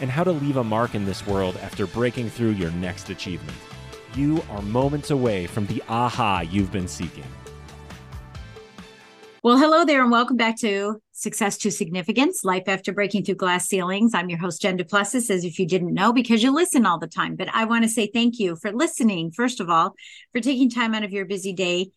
and 0.00 0.10
how 0.10 0.24
to 0.24 0.32
leave 0.32 0.56
a 0.56 0.64
mark 0.64 0.94
in 0.94 1.04
this 1.04 1.26
world 1.26 1.56
after 1.62 1.86
breaking 1.86 2.30
through 2.30 2.50
your 2.50 2.70
next 2.72 3.10
achievement. 3.10 3.56
You 4.14 4.42
are 4.50 4.62
moments 4.62 5.10
away 5.10 5.46
from 5.46 5.66
the 5.66 5.82
aha 5.88 6.40
you've 6.40 6.72
been 6.72 6.88
seeking. 6.88 7.24
Well, 9.44 9.56
hello 9.56 9.84
there, 9.84 10.02
and 10.02 10.10
welcome 10.10 10.36
back 10.36 10.58
to 10.58 11.00
Success 11.12 11.56
to 11.58 11.70
Significance 11.70 12.44
Life 12.44 12.64
After 12.66 12.92
Breaking 12.92 13.24
Through 13.24 13.36
Glass 13.36 13.68
Ceilings. 13.68 14.12
I'm 14.12 14.28
your 14.28 14.38
host, 14.40 14.60
Jen 14.60 14.76
Duplessis, 14.76 15.30
as 15.30 15.44
if 15.44 15.58
you 15.58 15.66
didn't 15.66 15.94
know, 15.94 16.12
because 16.12 16.42
you 16.42 16.52
listen 16.52 16.84
all 16.84 16.98
the 16.98 17.06
time. 17.06 17.36
But 17.36 17.48
I 17.54 17.64
want 17.64 17.84
to 17.84 17.88
say 17.88 18.10
thank 18.12 18.40
you 18.40 18.56
for 18.56 18.72
listening, 18.72 19.30
first 19.30 19.60
of 19.60 19.70
all, 19.70 19.94
for 20.32 20.40
taking 20.40 20.68
time 20.68 20.92
out 20.92 21.04
of 21.04 21.12
your 21.12 21.24
busy 21.24 21.52
day 21.52 21.92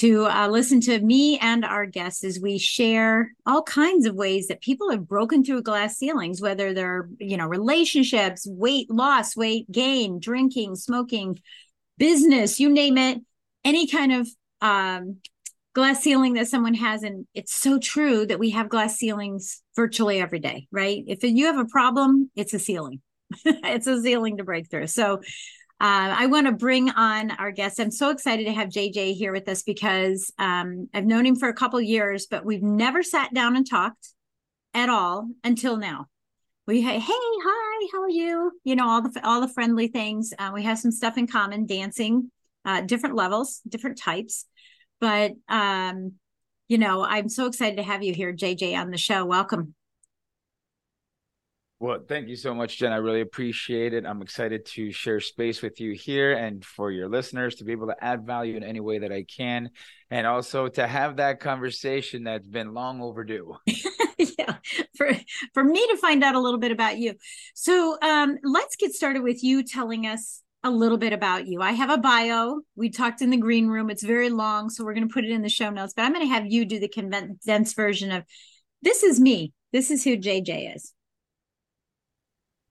to 0.00 0.24
uh, 0.26 0.48
listen 0.48 0.80
to 0.80 0.98
me 1.00 1.38
and 1.40 1.62
our 1.62 1.84
guests 1.84 2.24
as 2.24 2.40
we 2.40 2.56
share 2.56 3.32
all 3.44 3.62
kinds 3.62 4.06
of 4.06 4.14
ways 4.14 4.48
that 4.48 4.62
people 4.62 4.90
have 4.90 5.06
broken 5.06 5.44
through 5.44 5.62
glass 5.62 5.98
ceilings, 5.98 6.40
whether 6.40 6.72
they're, 6.72 7.10
you 7.18 7.36
know, 7.36 7.46
relationships, 7.46 8.46
weight 8.46 8.90
loss, 8.90 9.36
weight 9.36 9.70
gain, 9.70 10.18
drinking, 10.18 10.74
smoking, 10.76 11.38
business, 11.98 12.58
you 12.58 12.70
name 12.70 12.96
it, 12.96 13.18
any 13.62 13.86
kind 13.86 14.12
of 14.12 14.28
um, 14.62 15.18
glass 15.74 16.02
ceiling 16.02 16.32
that 16.34 16.48
someone 16.48 16.74
has. 16.74 17.02
And 17.02 17.26
it's 17.34 17.52
so 17.52 17.78
true 17.78 18.24
that 18.24 18.38
we 18.38 18.50
have 18.50 18.70
glass 18.70 18.96
ceilings 18.96 19.60
virtually 19.76 20.18
every 20.18 20.38
day, 20.38 20.66
right? 20.72 21.04
If 21.06 21.22
you 21.22 21.44
have 21.44 21.58
a 21.58 21.66
problem, 21.66 22.30
it's 22.34 22.54
a 22.54 22.58
ceiling. 22.58 23.02
it's 23.44 23.86
a 23.86 24.00
ceiling 24.00 24.38
to 24.38 24.44
break 24.44 24.70
through. 24.70 24.86
So 24.86 25.20
uh, 25.80 26.14
I 26.18 26.26
want 26.26 26.46
to 26.46 26.52
bring 26.52 26.90
on 26.90 27.30
our 27.30 27.50
guest. 27.50 27.80
I'm 27.80 27.90
so 27.90 28.10
excited 28.10 28.44
to 28.44 28.52
have 28.52 28.68
JJ 28.68 29.14
here 29.14 29.32
with 29.32 29.48
us 29.48 29.62
because 29.62 30.30
um, 30.38 30.88
I've 30.92 31.06
known 31.06 31.24
him 31.24 31.36
for 31.36 31.48
a 31.48 31.54
couple 31.54 31.80
years, 31.80 32.26
but 32.26 32.44
we've 32.44 32.62
never 32.62 33.02
sat 33.02 33.32
down 33.32 33.56
and 33.56 33.68
talked 33.68 34.10
at 34.74 34.90
all 34.90 35.30
until 35.42 35.78
now. 35.78 36.06
We 36.66 36.82
hey, 36.82 36.98
hey, 36.98 37.12
hi, 37.12 37.88
how 37.92 38.02
are 38.02 38.10
you? 38.10 38.52
You 38.62 38.76
know 38.76 38.86
all 38.86 39.02
the 39.02 39.20
all 39.26 39.40
the 39.40 39.48
friendly 39.48 39.88
things. 39.88 40.34
Uh, 40.38 40.50
we 40.52 40.62
have 40.64 40.78
some 40.78 40.92
stuff 40.92 41.16
in 41.16 41.26
common, 41.26 41.64
dancing, 41.64 42.30
uh, 42.66 42.82
different 42.82 43.16
levels, 43.16 43.62
different 43.66 43.98
types. 43.98 44.44
But 45.00 45.32
um, 45.48 46.12
you 46.68 46.76
know, 46.76 47.02
I'm 47.02 47.30
so 47.30 47.46
excited 47.46 47.76
to 47.76 47.82
have 47.82 48.02
you 48.02 48.12
here, 48.12 48.34
JJ, 48.34 48.76
on 48.76 48.90
the 48.90 48.98
show. 48.98 49.24
Welcome. 49.24 49.74
Well, 51.82 52.00
thank 52.06 52.28
you 52.28 52.36
so 52.36 52.54
much, 52.54 52.76
Jen. 52.76 52.92
I 52.92 52.96
really 52.96 53.22
appreciate 53.22 53.94
it. 53.94 54.04
I'm 54.04 54.20
excited 54.20 54.66
to 54.66 54.92
share 54.92 55.18
space 55.18 55.62
with 55.62 55.80
you 55.80 55.92
here 55.92 56.34
and 56.34 56.62
for 56.62 56.90
your 56.90 57.08
listeners 57.08 57.54
to 57.54 57.64
be 57.64 57.72
able 57.72 57.86
to 57.86 57.96
add 58.04 58.26
value 58.26 58.54
in 58.54 58.62
any 58.62 58.80
way 58.80 58.98
that 58.98 59.10
I 59.10 59.22
can. 59.22 59.70
And 60.10 60.26
also 60.26 60.68
to 60.68 60.86
have 60.86 61.16
that 61.16 61.40
conversation 61.40 62.24
that's 62.24 62.46
been 62.46 62.74
long 62.74 63.00
overdue. 63.00 63.56
yeah, 63.66 64.56
for 64.94 65.10
for 65.54 65.64
me 65.64 65.86
to 65.86 65.96
find 65.96 66.22
out 66.22 66.34
a 66.34 66.38
little 66.38 66.60
bit 66.60 66.70
about 66.70 66.98
you. 66.98 67.14
So 67.54 67.96
um, 68.02 68.36
let's 68.44 68.76
get 68.76 68.92
started 68.92 69.22
with 69.22 69.42
you 69.42 69.62
telling 69.62 70.06
us 70.06 70.42
a 70.62 70.70
little 70.70 70.98
bit 70.98 71.14
about 71.14 71.46
you. 71.46 71.62
I 71.62 71.72
have 71.72 71.88
a 71.88 71.96
bio. 71.96 72.60
We 72.76 72.90
talked 72.90 73.22
in 73.22 73.30
the 73.30 73.38
green 73.38 73.68
room. 73.68 73.88
It's 73.88 74.02
very 74.02 74.28
long, 74.28 74.68
so 74.68 74.84
we're 74.84 74.92
going 74.92 75.08
to 75.08 75.14
put 75.14 75.24
it 75.24 75.30
in 75.30 75.40
the 75.40 75.48
show 75.48 75.70
notes. 75.70 75.94
But 75.96 76.02
I'm 76.02 76.12
going 76.12 76.28
to 76.28 76.34
have 76.34 76.44
you 76.44 76.66
do 76.66 76.78
the 76.78 76.88
condensed 76.88 77.74
version 77.74 78.12
of 78.12 78.24
this 78.82 79.02
is 79.02 79.18
me. 79.18 79.54
This 79.72 79.90
is 79.90 80.04
who 80.04 80.18
JJ 80.18 80.76
is. 80.76 80.92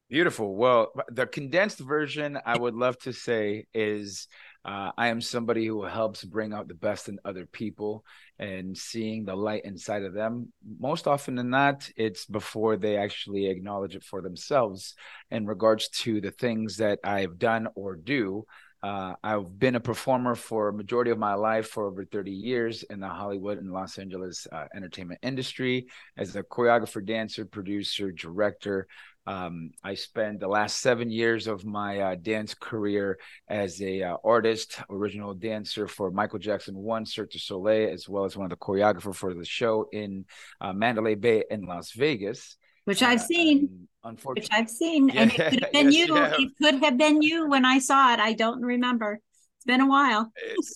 Beautiful. 0.10 0.56
Well, 0.56 0.92
the 1.10 1.28
condensed 1.28 1.80
version, 1.80 2.40
I 2.44 2.58
would 2.58 2.74
love 2.74 2.98
to 3.00 3.14
say, 3.14 3.68
is 3.76 4.28
uh, 4.66 4.92
I 4.98 5.10
am 5.10 5.22
somebody 5.22 5.68
who 5.68 5.84
helps 5.84 6.24
bring 6.24 6.52
out 6.52 6.68
the 6.68 6.74
best 6.74 7.10
in 7.10 7.20
other 7.24 7.46
people 7.46 8.04
and 8.40 8.76
seeing 8.76 9.24
the 9.24 9.36
light 9.36 9.66
inside 9.66 10.02
of 10.04 10.16
them. 10.16 10.52
Most 10.80 11.06
often 11.06 11.36
than 11.36 11.52
not, 11.52 11.88
it's 11.96 12.26
before 12.26 12.76
they 12.76 12.98
actually 12.98 13.46
acknowledge 13.48 13.96
it 13.96 14.04
for 14.04 14.24
themselves 14.24 14.96
in 15.30 15.46
regards 15.46 15.90
to 15.90 16.20
the 16.22 16.32
things 16.32 16.78
that 16.78 16.98
I've 17.04 17.38
done 17.38 17.68
or 17.76 17.96
do. 17.96 18.46
Uh, 18.82 19.14
I've 19.22 19.60
been 19.60 19.76
a 19.76 19.80
performer 19.82 20.36
for 20.36 20.70
a 20.70 20.74
majority 20.74 21.12
of 21.12 21.18
my 21.18 21.34
life 21.34 21.68
for 21.68 21.86
over 21.86 22.06
30 22.06 22.32
years 22.32 22.84
in 22.84 23.02
the 23.02 23.10
Hollywood 23.10 23.58
and 23.58 23.74
Los 23.74 23.98
Angeles 23.98 24.48
uh, 24.52 24.66
entertainment 24.74 25.20
industry 25.22 25.88
as 26.18 26.36
a 26.36 26.44
choreographer, 26.44 27.06
dancer, 27.06 27.46
producer, 27.46 28.12
director. 28.12 28.88
Um, 29.28 29.72
I 29.84 29.94
spent 29.94 30.40
the 30.40 30.48
last 30.48 30.80
seven 30.80 31.12
years 31.12 31.48
of 31.48 31.66
my 31.66 32.00
uh, 32.00 32.16
dance 32.16 32.54
career 32.54 33.20
as 33.48 33.82
a 33.82 34.02
uh, 34.02 34.18
artist, 34.24 34.80
original 34.90 35.34
dancer 35.34 35.88
for 35.88 36.10
Michael 36.10 36.40
Jackson 36.40 36.76
One, 36.76 37.06
Cirque 37.06 37.32
du 37.32 37.40
Soleil, 37.40 37.94
as 37.94 38.10
well 38.10 38.26
as 38.26 38.36
one 38.36 38.46
of 38.46 38.50
the 38.50 38.56
choreographer 38.56 39.14
for 39.14 39.34
the 39.34 39.46
show 39.46 39.88
in 39.92 40.26
uh, 40.62 40.74
Mandalay 40.74 41.16
Bay 41.16 41.44
in 41.50 41.66
Las 41.66 41.92
Vegas. 41.92 42.58
Which 42.86 43.04
I've 43.04 43.20
uh, 43.20 43.24
seen. 43.24 43.88
Unfortunately, 44.04 44.42
which 44.42 44.60
I've 44.60 44.70
seen, 44.70 45.10
yeah, 45.10 45.22
and 45.22 45.32
it 45.32 45.36
could 45.36 45.64
have 45.64 45.72
been 45.74 45.92
yes, 45.92 46.08
you. 46.08 46.16
Yeah. 46.16 46.34
It 46.40 46.50
could 46.62 46.76
have 46.84 46.98
been 46.98 47.22
you 47.22 47.48
when 47.48 47.66
I 47.66 47.80
saw 47.80 48.14
it. 48.14 48.20
I 48.20 48.34
don't 48.34 48.62
remember. 48.62 49.20
It's 49.58 49.66
been 49.66 49.82
a 49.82 49.88
while. 49.88 50.32
it's, 50.36 50.76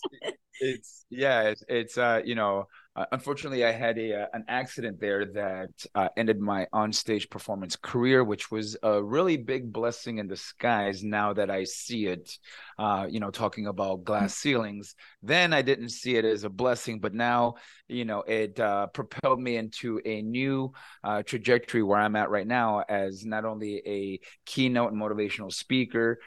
it's 0.59 1.05
yeah. 1.09 1.41
It's, 1.43 1.63
it's 1.67 1.97
uh 1.97 2.21
you 2.23 2.35
know 2.35 2.67
uh, 2.95 3.05
unfortunately, 3.11 3.65
I 3.65 3.71
had 3.71 3.97
a 3.97 4.23
uh, 4.23 4.27
an 4.33 4.45
accident 4.47 4.99
there 4.99 5.25
that 5.25 5.85
uh, 5.95 6.09
ended 6.15 6.39
my 6.39 6.67
onstage 6.73 7.27
performance 7.29 7.75
career, 7.75 8.23
which 8.23 8.51
was 8.51 8.77
a 8.83 9.01
really 9.01 9.35
big 9.37 9.73
blessing 9.73 10.19
in 10.19 10.27
disguise. 10.27 11.03
Now 11.03 11.33
that 11.33 11.49
I 11.49 11.63
see 11.63 12.05
it, 12.05 12.37
uh, 12.77 13.07
you 13.09 13.19
know, 13.19 13.31
talking 13.31 13.67
about 13.67 14.03
glass 14.03 14.35
ceilings, 14.35 14.95
then 15.21 15.53
I 15.53 15.61
didn't 15.61 15.89
see 15.89 16.15
it 16.15 16.25
as 16.25 16.43
a 16.43 16.49
blessing, 16.49 16.99
but 16.99 17.13
now, 17.13 17.55
you 17.87 18.05
know, 18.05 18.21
it 18.21 18.59
uh, 18.59 18.87
propelled 18.87 19.39
me 19.39 19.57
into 19.57 19.99
a 20.05 20.21
new 20.21 20.73
uh, 21.03 21.23
trajectory 21.23 21.83
where 21.83 21.99
I'm 21.99 22.15
at 22.15 22.29
right 22.29 22.47
now 22.47 22.83
as 22.87 23.25
not 23.25 23.45
only 23.45 23.81
a 23.85 24.19
keynote 24.45 24.91
and 24.91 25.01
motivational 25.01 25.51
speaker, 25.51 26.19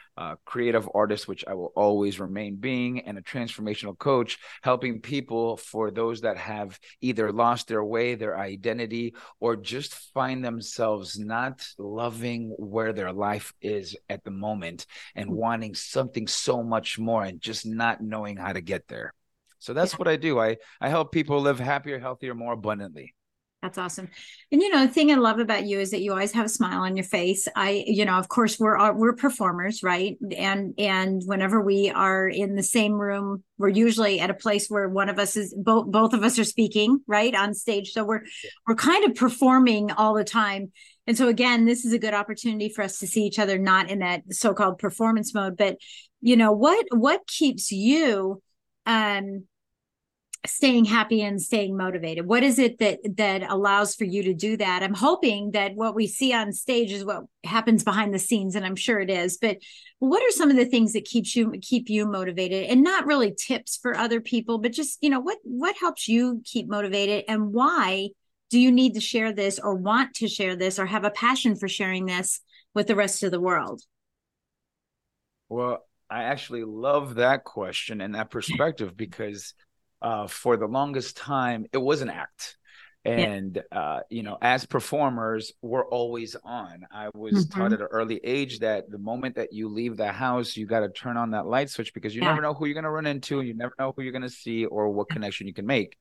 creative 0.44 0.88
artist, 0.94 1.28
which 1.28 1.44
I 1.46 1.54
will 1.54 1.72
always 1.76 2.18
remain 2.20 2.56
being, 2.56 3.00
and 3.00 3.18
a 3.18 3.22
transformational 3.22 3.98
coach, 3.98 4.38
helping 4.62 5.00
people 5.00 5.56
for 5.56 5.90
those 5.90 6.22
that 6.22 6.36
have 6.36 6.56
have 6.56 6.78
either 7.00 7.32
lost 7.32 7.68
their 7.68 7.84
way, 7.84 8.14
their 8.14 8.38
identity, 8.38 9.14
or 9.40 9.56
just 9.56 9.94
find 10.12 10.44
themselves 10.44 11.18
not 11.18 11.66
loving 11.78 12.54
where 12.58 12.92
their 12.92 13.12
life 13.12 13.52
is 13.60 13.96
at 14.08 14.24
the 14.24 14.30
moment 14.30 14.86
and 15.14 15.30
mm. 15.30 15.34
wanting 15.34 15.74
something 15.74 16.26
so 16.36 16.62
much 16.62 16.98
more 16.98 17.24
and 17.24 17.40
just 17.40 17.66
not 17.66 18.00
knowing 18.00 18.36
how 18.36 18.52
to 18.52 18.60
get 18.60 18.88
there. 18.88 19.12
So 19.58 19.72
that's 19.72 19.92
yeah. 19.92 19.96
what 19.96 20.08
I 20.08 20.16
do. 20.16 20.38
I 20.38 20.58
I 20.80 20.88
help 20.88 21.12
people 21.12 21.40
live 21.40 21.58
happier, 21.58 21.98
healthier, 21.98 22.34
more 22.34 22.52
abundantly. 22.52 23.14
That's 23.62 23.78
awesome. 23.78 24.08
And 24.52 24.62
you 24.62 24.68
know, 24.68 24.86
the 24.86 24.92
thing 24.92 25.10
I 25.10 25.16
love 25.16 25.40
about 25.40 25.66
you 25.66 25.80
is 25.80 25.90
that 25.90 26.00
you 26.00 26.12
always 26.12 26.32
have 26.32 26.46
a 26.46 26.48
smile 26.48 26.82
on 26.82 26.94
your 26.94 27.04
face. 27.04 27.48
I, 27.56 27.82
you 27.86 28.04
know, 28.04 28.16
of 28.16 28.28
course 28.28 28.60
we're 28.60 28.76
uh, 28.76 28.92
we're 28.92 29.14
performers, 29.14 29.82
right? 29.82 30.16
And 30.36 30.74
and 30.78 31.22
whenever 31.24 31.60
we 31.60 31.90
are 31.90 32.28
in 32.28 32.54
the 32.54 32.62
same 32.62 32.92
room, 32.92 33.42
we're 33.58 33.70
usually 33.70 34.20
at 34.20 34.30
a 34.30 34.34
place 34.34 34.68
where 34.68 34.88
one 34.88 35.08
of 35.08 35.18
us 35.18 35.36
is 35.36 35.54
both 35.54 35.90
both 35.90 36.12
of 36.12 36.22
us 36.22 36.38
are 36.38 36.44
speaking, 36.44 37.00
right, 37.08 37.34
on 37.34 37.54
stage. 37.54 37.92
So 37.92 38.04
we're 38.04 38.22
yeah. 38.44 38.50
we're 38.68 38.76
kind 38.76 39.04
of 39.04 39.16
performing 39.16 39.90
all 39.90 40.14
the 40.14 40.22
time. 40.22 40.70
And 41.08 41.16
so 41.16 41.28
again, 41.28 41.64
this 41.64 41.84
is 41.84 41.92
a 41.92 41.98
good 41.98 42.14
opportunity 42.14 42.68
for 42.68 42.82
us 42.82 42.98
to 42.98 43.06
see 43.06 43.22
each 43.22 43.38
other 43.38 43.58
not 43.58 43.90
in 43.90 44.00
that 44.00 44.22
so-called 44.30 44.78
performance 44.78 45.32
mode, 45.34 45.56
but 45.56 45.78
you 46.26 46.36
know, 46.36 46.50
what 46.50 46.84
what 46.90 47.24
keeps 47.28 47.70
you 47.70 48.42
um 48.84 49.44
staying 50.44 50.84
happy 50.84 51.22
and 51.22 51.40
staying 51.40 51.76
motivated? 51.76 52.26
What 52.26 52.42
is 52.42 52.58
it 52.58 52.80
that 52.80 52.98
that 53.16 53.48
allows 53.48 53.94
for 53.94 54.02
you 54.02 54.24
to 54.24 54.34
do 54.34 54.56
that? 54.56 54.82
I'm 54.82 54.92
hoping 54.92 55.52
that 55.52 55.76
what 55.76 55.94
we 55.94 56.08
see 56.08 56.34
on 56.34 56.52
stage 56.52 56.90
is 56.90 57.04
what 57.04 57.22
happens 57.44 57.84
behind 57.84 58.12
the 58.12 58.18
scenes 58.18 58.56
and 58.56 58.66
i'm 58.66 58.74
sure 58.74 58.98
it 58.98 59.08
is 59.08 59.38
but 59.40 59.58
what 60.00 60.20
are 60.20 60.32
some 60.32 60.50
of 60.50 60.56
the 60.56 60.66
things 60.66 60.94
that 60.94 61.04
keeps 61.04 61.36
you 61.36 61.54
keep 61.62 61.88
you 61.88 62.04
motivated? 62.06 62.64
And 62.64 62.82
not 62.82 63.06
really 63.06 63.32
tips 63.32 63.78
for 63.80 63.96
other 63.96 64.20
people 64.20 64.58
but 64.58 64.72
just 64.72 64.98
you 65.02 65.10
know 65.10 65.20
what 65.20 65.38
what 65.44 65.76
helps 65.78 66.08
you 66.08 66.42
keep 66.44 66.68
motivated 66.68 67.24
and 67.28 67.52
why 67.52 68.08
do 68.50 68.58
you 68.58 68.72
need 68.72 68.94
to 68.94 69.00
share 69.00 69.32
this 69.32 69.60
or 69.60 69.76
want 69.76 70.14
to 70.14 70.26
share 70.26 70.56
this 70.56 70.80
or 70.80 70.86
have 70.86 71.04
a 71.04 71.10
passion 71.10 71.54
for 71.54 71.68
sharing 71.68 72.06
this 72.06 72.40
with 72.74 72.88
the 72.88 72.96
rest 72.96 73.22
of 73.22 73.30
the 73.30 73.40
world? 73.40 73.82
Well 75.48 75.86
I 76.08 76.24
actually 76.24 76.64
love 76.64 77.16
that 77.16 77.44
question 77.44 78.00
and 78.00 78.14
that 78.14 78.30
perspective 78.30 78.96
because 78.96 79.54
uh, 80.02 80.26
for 80.26 80.56
the 80.56 80.66
longest 80.66 81.16
time, 81.16 81.66
it 81.72 81.78
was 81.78 82.02
an 82.02 82.10
act. 82.10 82.56
and 83.04 83.62
yeah. 83.70 83.78
uh, 83.78 84.00
you 84.10 84.24
know 84.24 84.36
as 84.42 84.66
performers 84.66 85.52
we're 85.62 85.86
always 85.86 86.34
on 86.42 86.84
i 86.92 87.08
was 87.14 87.46
mm-hmm. 87.46 87.60
taught 87.60 87.72
at 87.72 87.80
an 87.80 87.86
early 87.92 88.20
age 88.24 88.58
that 88.58 88.90
the 88.90 88.98
moment 88.98 89.36
that 89.36 89.52
you 89.52 89.68
leave 89.68 89.96
the 89.96 90.10
house 90.10 90.56
you 90.56 90.66
got 90.66 90.80
to 90.80 90.88
turn 90.88 91.16
on 91.16 91.30
that 91.30 91.46
light 91.46 91.70
switch 91.70 91.94
because 91.94 92.16
you 92.16 92.22
yeah. 92.22 92.30
never 92.30 92.42
know 92.42 92.52
who 92.52 92.66
you're 92.66 92.74
going 92.74 92.82
to 92.82 92.90
run 92.90 93.06
into 93.06 93.42
you 93.42 93.54
never 93.54 93.72
know 93.78 93.92
who 93.94 94.02
you're 94.02 94.10
going 94.10 94.22
to 94.22 94.28
see 94.28 94.64
or 94.64 94.88
what 94.88 95.08
connection 95.08 95.46
you 95.46 95.54
can 95.54 95.66
make 95.66 95.96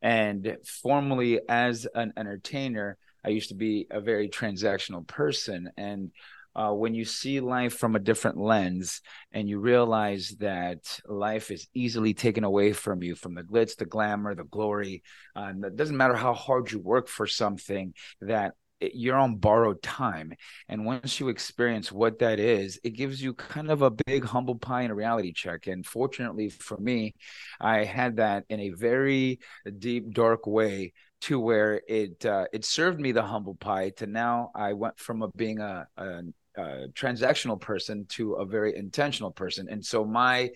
and 0.00 0.56
formally 0.64 1.40
as 1.48 1.88
an 1.92 2.12
entertainer 2.16 2.96
i 3.24 3.30
used 3.30 3.48
to 3.48 3.56
be 3.56 3.88
a 3.90 4.00
very 4.00 4.28
transactional 4.28 5.04
person 5.04 5.72
and 5.76 6.12
uh, 6.56 6.72
when 6.72 6.94
you 6.94 7.04
see 7.04 7.40
life 7.40 7.74
from 7.74 7.96
a 7.96 8.00
different 8.00 8.38
lens 8.38 9.00
and 9.32 9.48
you 9.48 9.58
realize 9.58 10.36
that 10.38 11.00
life 11.06 11.50
is 11.50 11.66
easily 11.74 12.14
taken 12.14 12.44
away 12.44 12.72
from 12.72 13.02
you 13.02 13.14
from 13.14 13.34
the 13.34 13.42
glitz, 13.42 13.76
the 13.76 13.84
glamour, 13.84 14.34
the 14.34 14.44
glory, 14.44 15.02
uh, 15.36 15.40
and 15.48 15.64
it 15.64 15.76
doesn't 15.76 15.96
matter 15.96 16.14
how 16.14 16.34
hard 16.34 16.70
you 16.70 16.78
work 16.78 17.08
for 17.08 17.26
something, 17.26 17.94
that 18.20 18.54
you're 18.80 19.16
on 19.16 19.36
borrowed 19.36 19.82
time. 19.82 20.32
And 20.68 20.84
once 20.84 21.20
you 21.20 21.28
experience 21.28 21.90
what 21.90 22.18
that 22.18 22.38
is, 22.38 22.78
it 22.84 22.90
gives 22.90 23.22
you 23.22 23.34
kind 23.34 23.70
of 23.70 23.82
a 23.82 23.90
big 23.90 24.24
humble 24.24 24.56
pie 24.56 24.82
and 24.82 24.92
a 24.92 24.94
reality 24.94 25.32
check. 25.32 25.66
And 25.66 25.86
fortunately 25.86 26.50
for 26.50 26.76
me, 26.76 27.14
I 27.60 27.84
had 27.84 28.16
that 28.16 28.44
in 28.48 28.60
a 28.60 28.70
very 28.70 29.40
deep, 29.78 30.12
dark 30.12 30.46
way 30.46 30.92
to 31.22 31.40
where 31.40 31.80
it 31.88 32.26
uh, 32.26 32.44
it 32.52 32.66
served 32.66 33.00
me 33.00 33.12
the 33.12 33.22
humble 33.22 33.54
pie 33.54 33.90
to 33.96 34.06
now 34.06 34.50
I 34.54 34.74
went 34.74 34.98
from 34.98 35.22
a, 35.22 35.28
being 35.28 35.58
a, 35.58 35.86
a 35.96 36.22
uh, 36.56 36.86
transactional 36.94 37.60
person 37.60 38.06
to 38.10 38.34
a 38.34 38.46
very 38.46 38.76
intentional 38.76 39.30
person. 39.30 39.68
And 39.68 39.84
so 39.84 40.04
my 40.04 40.50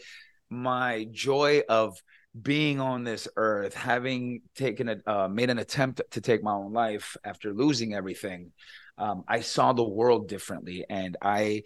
my 0.50 1.06
joy 1.10 1.62
of 1.68 2.00
being 2.40 2.80
on 2.80 3.04
this 3.04 3.28
earth 3.36 3.74
having 3.74 4.42
taken 4.54 4.88
a 4.88 4.96
uh, 5.06 5.28
made 5.28 5.50
an 5.50 5.58
attempt 5.58 6.00
to 6.10 6.20
take 6.20 6.42
my 6.42 6.52
own 6.52 6.72
life 6.72 7.16
after 7.24 7.52
losing 7.52 7.94
everything 7.94 8.52
um, 8.98 9.24
i 9.26 9.40
saw 9.40 9.72
the 9.72 9.82
world 9.82 10.28
differently. 10.28 10.84
And 10.88 11.16
i 11.22 11.62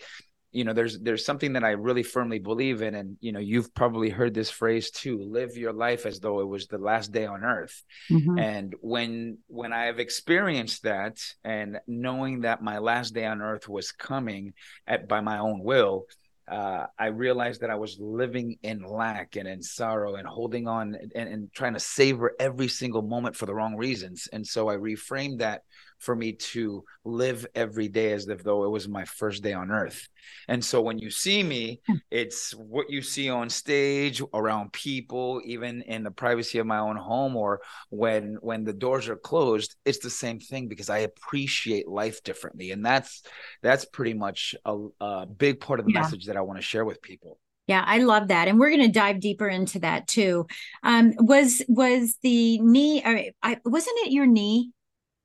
you 0.53 0.65
know 0.65 0.73
there's 0.73 0.99
there's 1.01 1.25
something 1.25 1.55
that 1.55 1.65
i 1.65 1.71
really 1.71 2.03
firmly 2.03 2.39
believe 2.39 2.83
in 2.83 2.95
and 2.95 3.17
you 3.21 3.33
know 3.33 3.41
you've 3.41 3.75
probably 3.75 4.11
heard 4.11 4.35
this 4.35 4.51
phrase 4.51 4.91
too 4.91 5.19
live 5.19 5.57
your 5.57 5.73
life 5.73 6.07
as 6.07 6.21
though 6.21 6.41
it 6.41 6.49
was 6.49 6.67
the 6.67 6.79
last 6.79 7.11
day 7.11 7.27
on 7.27 7.43
earth 7.43 7.83
mm-hmm. 8.11 8.39
and 8.39 8.75
when 8.81 9.39
when 9.49 9.73
i 9.73 9.87
have 9.87 9.99
experienced 9.99 10.83
that 10.83 11.19
and 11.43 11.81
knowing 11.87 12.43
that 12.43 12.63
my 12.63 12.79
last 12.79 13.15
day 13.15 13.25
on 13.25 13.41
earth 13.41 13.69
was 13.69 13.93
coming 13.93 14.53
at 14.87 15.09
by 15.09 15.21
my 15.21 15.39
own 15.39 15.63
will 15.63 16.07
uh, 16.49 16.87
I 16.99 17.07
realized 17.07 17.61
that 17.61 17.71
I 17.71 17.77
was 17.77 17.99
living 18.01 18.59
in 18.63 18.83
lack 18.83 19.37
and 19.37 19.47
in 19.47 19.63
sorrow 19.63 20.17
and 20.17 20.27
holding 20.27 20.67
on 20.67 20.97
and, 21.15 21.29
and 21.29 21.53
trying 21.53 21.75
to 21.75 21.81
savor 21.81 22.33
every 22.39 22.69
single 22.69 23.01
moment 23.01 23.37
for 23.37 23.47
the 23.47 23.55
wrong 23.55 23.77
reasons. 23.77 24.29
And 24.33 24.47
so 24.47 24.69
I 24.69 24.75
reframed 24.75 25.39
that 25.39 25.63
for 26.03 26.17
me 26.17 26.33
to 26.33 26.85
live 27.05 27.47
every 27.55 27.89
day 27.89 28.13
as 28.13 28.29
if 28.29 28.43
though 28.43 28.65
it 28.65 28.71
was 28.71 28.89
my 28.89 29.05
first 29.05 29.43
day 29.43 29.53
on 29.53 29.71
earth. 29.71 30.09
And 30.49 30.65
so 30.65 30.81
when 30.81 30.99
you 30.99 31.11
see 31.11 31.43
me, 31.43 31.81
hmm. 31.87 31.95
it's 32.11 32.53
what 32.53 32.91
you 32.91 33.03
see 33.03 33.31
on 33.31 33.49
stage, 33.49 34.21
around 34.35 34.73
people, 34.73 35.41
even 35.45 35.83
in 35.83 36.03
the 36.03 36.11
privacy 36.11 36.59
of 36.59 36.67
my 36.67 36.79
own 36.79 36.97
home 36.97 37.37
or 37.37 37.61
when 37.91 38.37
when 38.41 38.65
the 38.65 38.73
doors 38.73 39.09
are 39.09 39.17
closed, 39.17 39.77
it's 39.85 40.01
the 40.01 40.11
same 40.11 40.41
thing 40.41 40.67
because 40.67 40.91
I 40.91 40.99
appreciate 40.99 41.87
life 41.89 42.23
differently. 42.25 42.73
And 42.73 42.85
that's 42.85 43.23
that's 43.63 43.85
pretty 43.85 44.15
much 44.15 44.57
a, 44.65 44.77
a 45.01 45.27
big 45.27 45.61
part 45.61 45.79
of 45.79 45.87
the 45.87 45.93
yeah. 45.93 46.01
message 46.01 46.27
that 46.27 46.37
I 46.37 46.41
want 46.41 46.59
to 46.59 46.63
share 46.63 46.85
with 46.85 47.01
people. 47.01 47.39
Yeah, 47.69 47.85
I 47.87 47.99
love 47.99 48.29
that, 48.29 48.49
and 48.49 48.59
we're 48.59 48.71
going 48.71 48.83
to 48.83 48.89
dive 48.89 49.21
deeper 49.21 49.49
into 49.49 49.79
that 49.79 50.09
too. 50.09 50.47
Um, 50.83 51.15
was 51.19 51.63
was 51.69 52.19
the 52.21 52.59
knee? 52.59 53.03
Or 53.05 53.23
I 53.41 53.59
wasn't 53.65 53.99
it 54.01 54.11
your 54.11 54.27
knee 54.27 54.73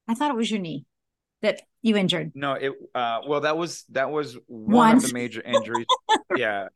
I 0.07 0.13
thought 0.13 0.31
it 0.31 0.37
was 0.37 0.49
your 0.49 0.59
knee 0.59 0.85
that 1.41 1.61
you 1.81 1.95
injured. 1.95 2.31
No, 2.35 2.53
it 2.53 2.73
uh 2.95 3.19
well 3.27 3.41
that 3.41 3.57
was 3.57 3.83
that 3.89 4.09
was 4.11 4.37
one 4.47 4.75
Once. 4.75 5.03
of 5.03 5.09
the 5.09 5.13
major 5.13 5.41
injuries. 5.41 5.85
yeah. 6.35 6.67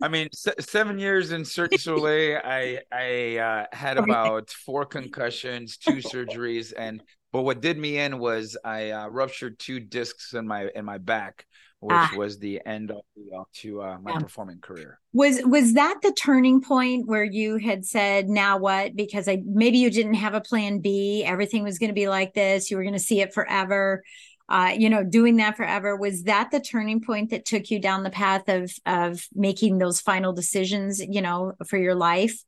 I 0.00 0.08
mean 0.08 0.28
seven 0.32 0.98
years 0.98 1.32
in 1.32 1.44
Cirque 1.44 1.78
Soleil, 1.78 2.40
I 2.44 2.80
I 2.92 3.38
uh, 3.38 3.66
had 3.72 3.98
about 3.98 4.50
four 4.50 4.84
concussions, 4.86 5.76
two 5.76 5.96
surgeries 5.96 6.72
and 6.76 7.02
but 7.32 7.42
what 7.42 7.60
did 7.60 7.76
me 7.78 7.98
in 7.98 8.20
was 8.20 8.56
I 8.64 8.90
uh, 8.90 9.08
ruptured 9.08 9.58
two 9.58 9.80
discs 9.80 10.34
in 10.34 10.46
my 10.46 10.68
in 10.74 10.84
my 10.84 10.98
back 10.98 11.46
which 11.84 11.94
ah. 11.94 12.10
was 12.16 12.38
the 12.38 12.62
end 12.64 12.90
of 12.90 13.02
the, 13.14 13.36
uh, 13.36 13.44
to 13.52 13.82
uh, 13.82 13.98
my 14.00 14.12
yeah. 14.12 14.18
performing 14.18 14.58
career. 14.58 14.98
Was 15.12 15.42
was 15.44 15.74
that 15.74 15.98
the 16.02 16.12
turning 16.12 16.62
point 16.62 17.06
where 17.06 17.24
you 17.24 17.58
had 17.58 17.84
said, 17.84 18.26
"Now 18.26 18.56
what?" 18.56 18.96
Because 18.96 19.28
I 19.28 19.42
maybe 19.44 19.76
you 19.78 19.90
didn't 19.90 20.14
have 20.14 20.32
a 20.32 20.40
plan 20.40 20.78
B. 20.78 21.22
Everything 21.24 21.62
was 21.62 21.78
going 21.78 21.90
to 21.90 21.94
be 21.94 22.08
like 22.08 22.32
this. 22.32 22.70
You 22.70 22.78
were 22.78 22.84
going 22.84 22.94
to 22.94 22.98
see 22.98 23.20
it 23.20 23.34
forever. 23.34 24.02
Uh, 24.48 24.72
you 24.76 24.88
know, 24.88 25.04
doing 25.04 25.36
that 25.36 25.58
forever. 25.58 25.94
Was 25.94 26.22
that 26.22 26.50
the 26.50 26.60
turning 26.60 27.02
point 27.02 27.30
that 27.30 27.44
took 27.44 27.70
you 27.70 27.78
down 27.78 28.02
the 28.02 28.10
path 28.10 28.48
of 28.48 28.72
of 28.86 29.22
making 29.34 29.76
those 29.76 30.00
final 30.00 30.32
decisions? 30.32 31.00
You 31.00 31.20
know, 31.20 31.52
for 31.68 31.76
your 31.76 31.94
life, 31.94 32.42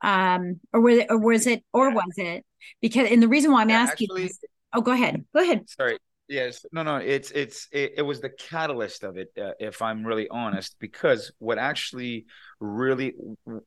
um, 0.00 0.60
or 0.72 0.80
was 0.80 0.98
it, 0.98 1.06
or 1.10 1.18
was 1.18 1.46
it, 1.48 1.64
or 1.72 1.90
was 1.90 2.14
it? 2.18 2.44
Because 2.80 3.10
and 3.10 3.20
the 3.20 3.28
reason 3.28 3.50
why 3.50 3.62
I'm 3.62 3.70
yeah, 3.70 3.80
asking. 3.80 4.06
Actually, 4.12 4.26
is, 4.26 4.38
oh, 4.72 4.80
go 4.80 4.92
ahead. 4.92 5.24
Go 5.34 5.42
ahead. 5.42 5.68
Sorry 5.70 5.98
Yes, 6.28 6.66
no, 6.72 6.82
no. 6.82 6.96
It's 6.96 7.30
it's 7.30 7.68
it, 7.70 7.94
it 7.98 8.02
was 8.02 8.20
the 8.20 8.30
catalyst 8.30 9.04
of 9.04 9.16
it, 9.16 9.30
uh, 9.40 9.52
if 9.60 9.80
I'm 9.80 10.04
really 10.04 10.28
honest, 10.28 10.76
because 10.80 11.30
what 11.38 11.58
actually 11.58 12.26
really 12.58 13.14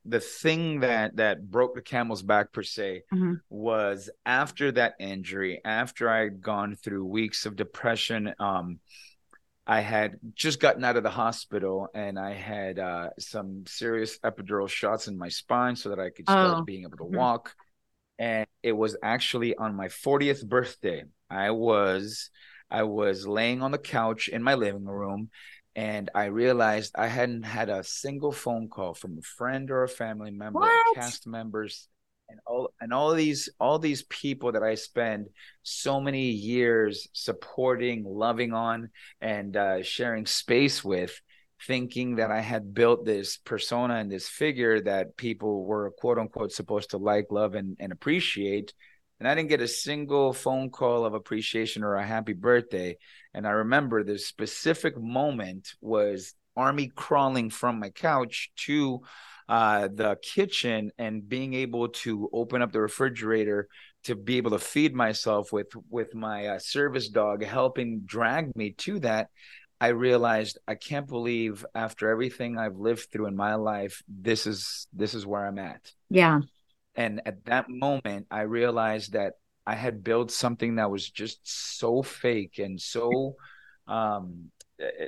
the 0.05 0.19
thing 0.19 0.81
that 0.81 1.15
that 1.15 1.49
broke 1.49 1.75
the 1.75 1.81
camel's 1.81 2.21
back 2.21 2.51
per 2.51 2.63
se 2.63 3.03
mm-hmm. 3.13 3.35
was 3.49 4.09
after 4.25 4.73
that 4.73 4.95
injury, 4.99 5.61
after 5.63 6.09
I 6.09 6.19
had 6.19 6.41
gone 6.41 6.75
through 6.75 7.05
weeks 7.05 7.45
of 7.45 7.55
depression. 7.55 8.33
Um, 8.39 8.79
I 9.65 9.81
had 9.81 10.15
just 10.33 10.59
gotten 10.59 10.83
out 10.83 10.97
of 10.97 11.03
the 11.03 11.11
hospital 11.11 11.89
and 11.93 12.17
I 12.17 12.33
had 12.33 12.79
uh, 12.79 13.09
some 13.19 13.65
serious 13.67 14.17
epidural 14.19 14.67
shots 14.67 15.07
in 15.07 15.15
my 15.15 15.29
spine 15.29 15.75
so 15.75 15.89
that 15.89 15.99
I 15.99 16.09
could 16.09 16.25
start 16.25 16.57
oh. 16.57 16.63
being 16.63 16.85
able 16.85 16.97
to 16.97 17.03
mm-hmm. 17.03 17.15
walk. 17.15 17.53
And 18.17 18.47
it 18.63 18.71
was 18.71 18.97
actually 19.03 19.55
on 19.55 19.75
my 19.75 19.87
40th 19.87 20.43
birthday. 20.43 21.03
I 21.29 21.51
was 21.51 22.31
I 22.71 22.83
was 22.83 23.27
laying 23.27 23.61
on 23.61 23.71
the 23.71 23.77
couch 23.77 24.27
in 24.27 24.43
my 24.43 24.55
living 24.55 24.85
room 24.85 25.29
and 25.75 26.09
I 26.13 26.25
realized 26.25 26.93
I 26.95 27.07
hadn't 27.07 27.43
had 27.43 27.69
a 27.69 27.83
single 27.83 28.31
phone 28.31 28.69
call 28.69 28.93
from 28.93 29.17
a 29.17 29.21
friend 29.21 29.69
or 29.71 29.83
a 29.83 29.87
family 29.87 30.31
member, 30.31 30.59
cast 30.95 31.27
members, 31.27 31.87
and 32.27 32.39
all 32.45 32.73
and 32.81 32.93
all 32.93 33.13
these 33.13 33.49
all 33.59 33.79
these 33.79 34.03
people 34.03 34.51
that 34.51 34.63
I 34.63 34.75
spend 34.75 35.27
so 35.63 36.01
many 36.01 36.31
years 36.31 37.07
supporting, 37.13 38.03
loving 38.05 38.53
on, 38.53 38.89
and 39.21 39.55
uh, 39.55 39.83
sharing 39.83 40.25
space 40.25 40.83
with, 40.83 41.19
thinking 41.65 42.17
that 42.17 42.31
I 42.31 42.41
had 42.41 42.73
built 42.73 43.05
this 43.05 43.37
persona 43.37 43.95
and 43.95 44.11
this 44.11 44.27
figure 44.27 44.81
that 44.81 45.17
people 45.17 45.65
were 45.65 45.91
quote 45.91 46.17
unquote 46.17 46.51
supposed 46.51 46.91
to 46.91 46.97
like, 46.97 47.27
love, 47.31 47.55
and, 47.55 47.77
and 47.79 47.91
appreciate 47.91 48.73
and 49.19 49.27
I 49.27 49.35
didn't 49.35 49.49
get 49.49 49.61
a 49.61 49.67
single 49.67 50.33
phone 50.33 50.69
call 50.69 51.05
of 51.05 51.13
appreciation 51.13 51.83
or 51.83 51.95
a 51.95 52.05
happy 52.05 52.33
birthday. 52.33 52.97
And 53.33 53.45
I 53.45 53.51
remember 53.51 54.03
the 54.03 54.17
specific 54.17 54.97
moment 54.97 55.73
was 55.81 56.33
Army 56.55 56.91
crawling 56.95 57.49
from 57.49 57.79
my 57.79 57.89
couch 57.89 58.51
to 58.65 59.01
uh, 59.47 59.89
the 59.93 60.17
kitchen 60.21 60.91
and 60.97 61.27
being 61.27 61.53
able 61.53 61.89
to 61.89 62.29
open 62.31 62.61
up 62.61 62.71
the 62.71 62.81
refrigerator 62.81 63.67
to 64.03 64.15
be 64.15 64.37
able 64.37 64.51
to 64.51 64.59
feed 64.59 64.93
myself 64.93 65.51
with 65.51 65.67
with 65.89 66.15
my 66.15 66.47
uh, 66.47 66.59
service 66.59 67.09
dog 67.09 67.43
helping 67.43 68.01
drag 68.05 68.55
me 68.55 68.71
to 68.71 68.99
that. 68.99 69.29
I 69.81 69.87
realized 69.87 70.57
i 70.67 70.75
can't 70.75 71.07
believe 71.07 71.65
after 71.73 72.09
everything 72.09 72.57
i've 72.57 72.75
lived 72.75 73.07
through 73.11 73.27
in 73.27 73.35
my 73.37 73.55
life 73.55 74.03
this 74.09 74.45
is 74.45 74.87
this 74.91 75.13
is 75.13 75.25
where 75.25 75.45
i'm 75.45 75.57
at. 75.57 75.93
Yeah 76.09 76.41
and 76.95 77.21
at 77.25 77.45
that 77.45 77.69
moment, 77.69 78.27
I 78.31 78.41
realized 78.41 79.13
that 79.13 79.33
I 79.65 79.75
had 79.75 80.03
built 80.03 80.31
something 80.31 80.75
that 80.75 80.89
was 80.89 81.09
just 81.09 81.39
so 81.43 82.01
fake 82.01 82.59
and 82.59 82.79
so 82.79 83.35
um, 83.87 84.51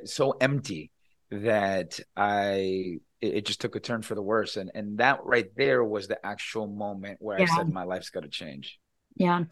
so 0.05 0.31
empty 0.31 0.91
that 1.31 1.99
I 2.15 2.99
it, 3.21 3.45
just 3.45 3.61
took 3.61 3.75
a 3.75 3.79
turn 3.79 4.01
for 4.01 4.15
the 4.15 4.21
worse. 4.21 4.57
And 4.57 4.71
and 4.75 4.97
that 4.97 5.19
right 5.23 5.49
there 5.55 5.83
was 5.83 6.07
the 6.07 6.23
actual 6.25 6.67
moment 6.67 7.17
where 7.21 7.39
yeah. 7.39 7.47
I 7.51 7.57
said 7.57 7.69
my 7.69 7.83
life's 7.83 8.09
got 8.09 8.23
to 8.23 8.29
change. 8.29 8.79
Yeah. 9.15 9.43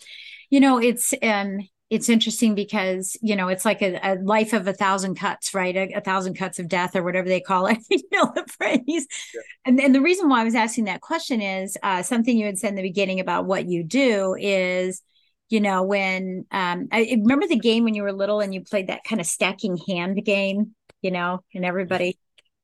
You 0.49 0.59
know, 0.59 0.79
it's 0.79 1.13
um 1.21 1.67
it's 1.89 2.09
interesting 2.09 2.53
because 2.55 3.17
you 3.21 3.35
know 3.35 3.47
it's 3.47 3.65
like 3.65 3.81
a, 3.81 3.99
a 4.03 4.15
life 4.21 4.53
of 4.53 4.67
a 4.67 4.73
thousand 4.73 5.15
cuts 5.15 5.53
right 5.53 5.75
a, 5.75 5.97
a, 5.97 6.01
thousand 6.01 6.35
cuts 6.35 6.59
of 6.59 6.67
death 6.67 6.95
or 6.95 7.03
whatever 7.03 7.27
they 7.27 7.39
call 7.39 7.65
it 7.67 7.79
you 7.89 8.01
know 8.11 8.31
the 8.35 8.45
phrase 8.47 8.83
yeah. 8.87 9.41
and, 9.65 9.79
and 9.79 9.95
the 9.95 10.01
reason 10.01 10.29
why 10.29 10.41
i 10.41 10.43
was 10.43 10.55
asking 10.55 10.85
that 10.85 11.01
question 11.01 11.41
is 11.41 11.77
uh, 11.83 12.01
something 12.01 12.37
you 12.37 12.45
had 12.45 12.57
said 12.57 12.69
in 12.69 12.75
the 12.75 12.81
beginning 12.81 13.19
about 13.19 13.45
what 13.45 13.65
you 13.65 13.83
do 13.83 14.35
is 14.39 15.01
you 15.49 15.59
know 15.59 15.83
when 15.83 16.45
um, 16.51 16.87
i 16.91 17.17
remember 17.21 17.47
the 17.47 17.59
game 17.59 17.83
when 17.83 17.93
you 17.93 18.03
were 18.03 18.13
little 18.13 18.39
and 18.39 18.53
you 18.53 18.61
played 18.61 18.87
that 18.87 19.03
kind 19.03 19.19
of 19.19 19.27
stacking 19.27 19.77
hand 19.87 20.23
game 20.23 20.75
you 21.01 21.11
know 21.11 21.43
and 21.53 21.65
everybody 21.65 22.17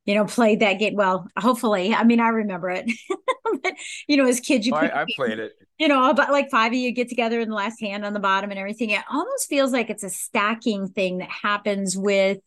you 0.06 0.14
know 0.14 0.24
played 0.24 0.60
that 0.60 0.74
game 0.74 0.94
well 0.94 1.28
hopefully 1.38 1.92
i 1.92 2.04
mean 2.04 2.20
i 2.20 2.28
remember 2.28 2.70
it 2.70 2.90
but, 3.62 3.74
you 4.06 4.16
know, 4.16 4.26
as 4.26 4.40
kids, 4.40 4.66
you 4.66 4.72
oh, 4.74 4.78
I, 4.78 5.02
I, 5.02 5.06
played 5.14 5.38
it. 5.38 5.52
You 5.78 5.88
know, 5.88 6.10
about 6.10 6.30
like 6.30 6.50
five 6.50 6.72
of 6.72 6.78
you 6.78 6.92
get 6.92 7.08
together 7.08 7.40
in 7.40 7.48
the 7.48 7.54
last 7.54 7.80
hand 7.80 8.04
on 8.04 8.12
the 8.12 8.20
bottom 8.20 8.50
and 8.50 8.58
everything. 8.58 8.90
It 8.90 9.02
almost 9.10 9.48
feels 9.48 9.72
like 9.72 9.90
it's 9.90 10.02
a 10.02 10.10
stacking 10.10 10.88
thing 10.88 11.18
that 11.18 11.28
happens 11.30 11.96
with 11.96 12.38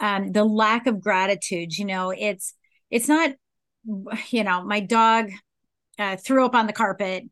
um, 0.00 0.32
the 0.32 0.44
lack 0.44 0.86
of 0.86 1.00
gratitude. 1.00 1.76
You 1.76 1.84
know, 1.84 2.10
it's 2.10 2.54
it's 2.90 3.08
not. 3.08 3.32
You 4.30 4.44
know, 4.44 4.62
my 4.64 4.80
dog 4.80 5.30
uh, 5.98 6.16
threw 6.16 6.44
up 6.44 6.54
on 6.54 6.66
the 6.66 6.72
carpet 6.74 7.24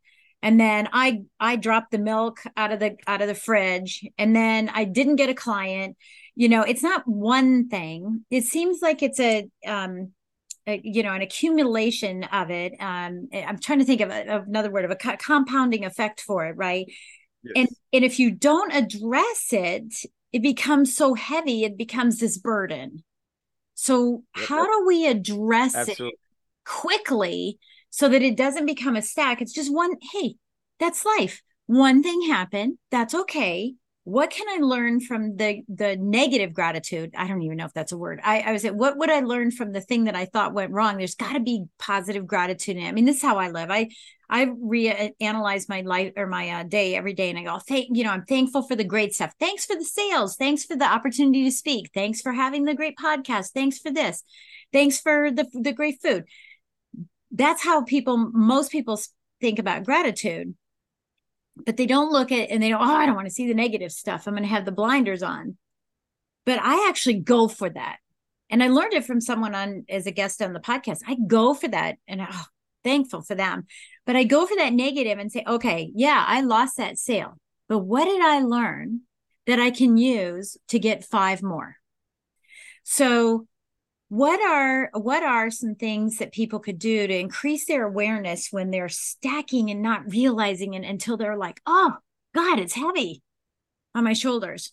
and 0.43 0.59
then 0.61 0.89
i 0.93 1.23
i 1.41 1.57
dropped 1.57 1.91
the 1.91 1.99
milk 1.99 2.43
out 2.57 2.73
of 2.73 2.79
the 2.79 2.97
out 3.07 3.23
of 3.23 3.29
the 3.29 3.35
fridge 3.35 4.05
and 4.19 4.35
then 4.35 4.71
i 4.75 4.85
didn't 4.85 5.17
get 5.17 5.29
a 5.29 5.35
client 5.35 5.97
you 6.37 6.49
know 6.49 6.63
it's 6.63 6.83
not 6.83 7.07
one 7.07 7.69
thing 7.69 8.25
it 8.31 8.45
seems 8.45 8.81
like 8.81 9.03
it's 9.03 9.19
a 9.19 9.49
um 9.67 10.13
a, 10.69 10.81
you 10.85 11.03
know 11.03 11.13
an 11.13 11.23
accumulation 11.23 12.25
of 12.25 12.51
it 12.51 12.73
um 12.81 13.29
i'm 13.33 13.59
trying 13.59 13.79
to 13.79 13.85
think 13.85 14.01
of, 14.01 14.11
a, 14.11 14.37
of 14.37 14.47
another 14.47 14.71
word 14.71 14.85
of 14.85 14.91
a 14.91 14.97
co- 14.97 15.17
compounding 15.17 15.85
effect 15.85 16.21
for 16.21 16.47
it 16.47 16.57
right 16.57 16.87
yes. 17.43 17.53
and 17.57 17.69
and 17.93 18.05
if 18.05 18.19
you 18.19 18.31
don't 18.31 18.73
address 18.73 19.49
it 19.53 19.95
it 20.33 20.43
becomes 20.43 20.95
so 20.95 21.15
heavy 21.15 21.65
it 21.65 21.77
becomes 21.77 22.19
this 22.19 22.39
burden 22.39 23.03
so 23.75 24.23
yep. 24.37 24.49
how 24.49 24.65
do 24.65 24.87
we 24.87 25.07
address 25.07 25.75
Absolutely. 25.75 26.09
it 26.09 26.15
quickly 26.67 27.59
so 27.91 28.11
that 28.11 28.21
it 28.21 28.37
doesn't 28.37 28.67
become 28.67 28.95
a 28.95 29.01
stack. 29.01 29.41
It's 29.41 29.55
just 29.55 29.73
one, 29.73 29.93
hey, 30.13 30.35
that's 30.79 31.07
life. 31.07 31.41
One 31.67 32.03
thing 32.03 32.29
happened. 32.29 32.77
That's 32.91 33.15
okay. 33.15 33.75
What 34.07 34.31
can 34.31 34.47
I 34.49 34.65
learn 34.65 35.01
from 35.01 35.37
the 35.37 35.63
the 35.69 35.97
negative 35.97 36.53
gratitude? 36.53 37.13
I 37.17 37.27
don't 37.27 37.43
even 37.43 37.57
know 37.57 37.65
if 37.65 37.73
that's 37.73 37.91
a 37.91 37.99
word. 37.99 38.21
I, 38.23 38.41
I 38.41 38.53
was 38.53 38.65
at 38.65 38.77
what 38.77 38.97
would 38.99 39.11
I 39.11 39.19
learn 39.19 39.51
from 39.51 39.73
the 39.73 39.81
thing 39.81 40.05
that 40.05 40.15
I 40.15 40.27
thought 40.27 40.55
went 40.55 40.71
wrong? 40.71 40.97
There's 40.97 41.17
got 41.17 41.33
to 41.33 41.41
be 41.41 41.65
positive 41.81 42.25
gratitude. 42.25 42.79
I 42.79 42.93
mean, 42.93 43.05
this 43.05 43.17
is 43.17 43.23
how 43.23 43.39
I 43.39 43.51
live. 43.51 43.69
I 43.69 43.89
I 44.31 44.47
reanalyze 44.47 45.69
my 45.69 45.81
life 45.81 46.13
or 46.17 46.29
my 46.29 46.49
uh, 46.51 46.63
day 46.63 46.95
every 46.95 47.15
day, 47.15 47.31
and 47.31 47.39
I 47.39 47.43
go, 47.43 47.59
thank 47.59 47.89
you 47.97 48.05
know, 48.05 48.11
I'm 48.11 48.25
thankful 48.25 48.63
for 48.63 48.77
the 48.77 48.85
great 48.85 49.13
stuff. 49.13 49.35
Thanks 49.41 49.67
for 49.67 49.75
the 49.75 49.85
sales. 49.85 50.37
Thanks 50.37 50.65
for 50.65 50.77
the 50.77 50.85
opportunity 50.87 51.43
to 51.43 51.51
speak. 51.51 51.91
Thanks 51.93 52.21
for 52.21 52.31
having 52.31 52.65
the 52.65 52.75
great 52.75 52.97
podcast. 52.97 53.51
Thanks 53.55 53.81
for 53.81 53.91
this. 53.91 54.23
Thanks 54.73 55.01
for 55.01 55.33
the 55.33 55.49
the 55.53 55.73
great 55.73 56.01
food 56.01 56.27
that's 57.33 57.63
how 57.63 57.83
people 57.83 58.17
most 58.33 58.71
people 58.71 59.01
think 59.41 59.59
about 59.59 59.85
gratitude 59.85 60.55
but 61.65 61.77
they 61.77 61.87
don't 61.87 62.13
look 62.13 62.33
at 62.33 62.51
and 62.51 62.63
they 62.63 62.71
go 62.71 62.79
oh 62.79 62.83
i 62.83 63.07
don't 63.07 63.15
want 63.15 63.27
to 63.27 63.35
see 63.35 63.47
the 63.47 63.55
negative 63.55 63.93
stuff. 63.93 64.27
I'm 64.27 64.35
going 64.35 64.43
to 64.43 64.49
have 64.49 64.65
the 64.65 64.73
blinders 64.73 65.23
on. 65.23 65.57
But 66.45 66.61
i 66.61 66.89
actually 66.89 67.21
go 67.21 67.49
for 67.49 67.69
that. 67.71 67.99
And 68.51 68.63
i 68.63 68.69
learned 68.69 68.95
it 68.95 69.05
from 69.05 69.21
someone 69.21 69.55
on 69.55 69.85
as 69.89 70.07
a 70.07 70.13
guest 70.13 70.43
on 70.43 70.53
the 70.53 70.61
podcast. 70.61 71.01
I 71.07 71.17
go 71.27 71.55
for 71.55 71.69
that 71.69 71.97
and 72.07 72.21
oh, 72.29 72.45
thankful 72.85 73.23
for 73.23 73.35
them. 73.35 73.67
But 74.05 74.17
i 74.17 74.25
go 74.25 74.47
for 74.47 74.57
that 74.57 74.73
negative 74.73 75.19
and 75.19 75.33
say 75.33 75.45
okay 75.47 75.91
yeah 75.95 76.25
i 76.27 76.41
lost 76.41 76.77
that 76.77 76.99
sale 76.99 77.39
but 77.69 77.79
what 77.79 78.05
did 78.05 78.21
i 78.21 78.41
learn 78.41 79.01
that 79.47 79.59
i 79.59 79.71
can 79.71 79.97
use 79.97 80.57
to 80.69 80.79
get 80.79 81.05
five 81.05 81.43
more? 81.43 81.77
So 82.83 83.47
what 84.09 84.41
are 84.41 84.91
what 84.95 85.23
are 85.23 85.51
some 85.51 85.75
things 85.75 86.19
that 86.19 86.33
people 86.33 86.61
could 86.61 86.79
do 86.79 87.07
to 87.07 87.19
increase 87.19 87.67
their 87.67 87.85
awareness 87.85 88.49
when 88.53 88.71
they're 88.71 88.89
stacking 88.89 89.71
and 89.71 89.83
not 89.83 90.11
realizing 90.11 90.75
it 90.75 90.85
until 90.85 91.17
they're 91.17 91.37
like 91.37 91.61
oh 91.67 91.93
god 92.35 92.59
it's 92.59 92.75
heavy 92.75 93.23
on 93.95 94.05
my 94.05 94.13
shoulders 94.13 94.73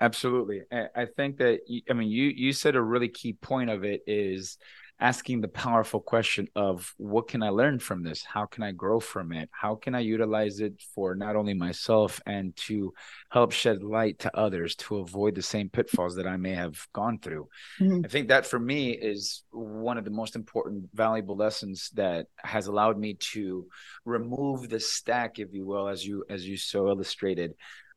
absolutely. 0.00 0.62
I 0.70 1.06
think 1.16 1.38
that 1.38 1.60
i 1.88 1.92
mean 1.94 2.08
you 2.08 2.24
you 2.24 2.52
said 2.52 2.76
a 2.76 2.82
really 2.82 3.08
key 3.08 3.32
point 3.32 3.70
of 3.70 3.84
it 3.84 4.02
is 4.06 4.58
asking 5.04 5.42
the 5.42 5.48
powerful 5.48 6.00
question 6.00 6.48
of 6.56 6.94
what 6.96 7.28
can 7.28 7.42
I 7.42 7.50
learn 7.50 7.78
from 7.78 8.02
this? 8.02 8.24
How 8.24 8.46
can 8.46 8.62
I 8.62 8.72
grow 8.72 9.00
from 9.00 9.32
it? 9.32 9.50
How 9.52 9.74
can 9.74 9.94
I 9.94 10.00
utilize 10.00 10.60
it 10.60 10.80
for 10.94 11.14
not 11.14 11.36
only 11.36 11.52
myself 11.52 12.22
and 12.24 12.56
to 12.68 12.94
help 13.28 13.52
shed 13.52 13.82
light 13.82 14.20
to 14.20 14.34
others 14.34 14.74
to 14.76 14.96
avoid 14.96 15.34
the 15.34 15.42
same 15.42 15.68
pitfalls 15.68 16.16
that 16.16 16.26
I 16.26 16.38
may 16.38 16.54
have 16.54 16.88
gone 16.94 17.18
through? 17.18 17.48
Mm-hmm. 17.78 18.06
I 18.06 18.08
think 18.08 18.28
that 18.28 18.46
for 18.46 18.58
me 18.58 18.92
is 18.92 19.42
one 19.50 19.98
of 19.98 20.06
the 20.06 20.10
most 20.10 20.36
important, 20.36 20.88
valuable 20.94 21.36
lessons 21.36 21.90
that 21.96 22.28
has 22.38 22.66
allowed 22.66 22.98
me 22.98 23.12
to 23.34 23.66
remove 24.06 24.70
the 24.70 24.80
stack, 24.80 25.38
if 25.38 25.52
you 25.52 25.66
will, 25.66 25.86
as 25.86 26.02
you 26.06 26.24
as 26.30 26.48
you 26.48 26.56
so 26.56 26.88
illustrated 26.88 27.52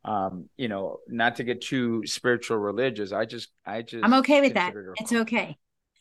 um 0.06 0.48
you 0.58 0.68
know 0.68 1.00
not 1.08 1.36
to 1.38 1.44
get 1.44 1.60
too 1.60 2.06
spiritual 2.06 2.58
religious 2.58 3.12
i 3.12 3.26
just 3.26 3.50
i 3.66 3.82
just 3.82 4.06
i'm 4.06 4.14
okay 4.14 4.42
with 4.42 4.54
that 4.54 4.72
it's 5.00 5.12
okay 5.12 5.58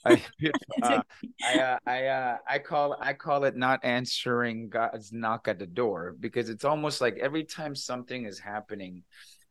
I, 0.07 0.23
uh, 0.83 1.03
I, 1.43 1.59
uh, 1.59 1.79
I, 1.87 2.07
uh, 2.07 2.37
I 2.49 2.59
call 2.59 2.97
I 3.01 3.13
call 3.13 3.45
it 3.45 3.57
not 3.57 3.81
answering 3.85 4.69
God's 4.69 5.13
knock 5.13 5.49
at 5.49 5.59
the 5.59 5.67
door 5.67 6.15
because 6.19 6.49
it's 6.49 6.65
almost 6.65 7.01
like 7.01 7.19
every 7.19 7.45
time 7.45 7.75
something 7.75 8.25
is 8.25 8.39
happening, 8.39 9.03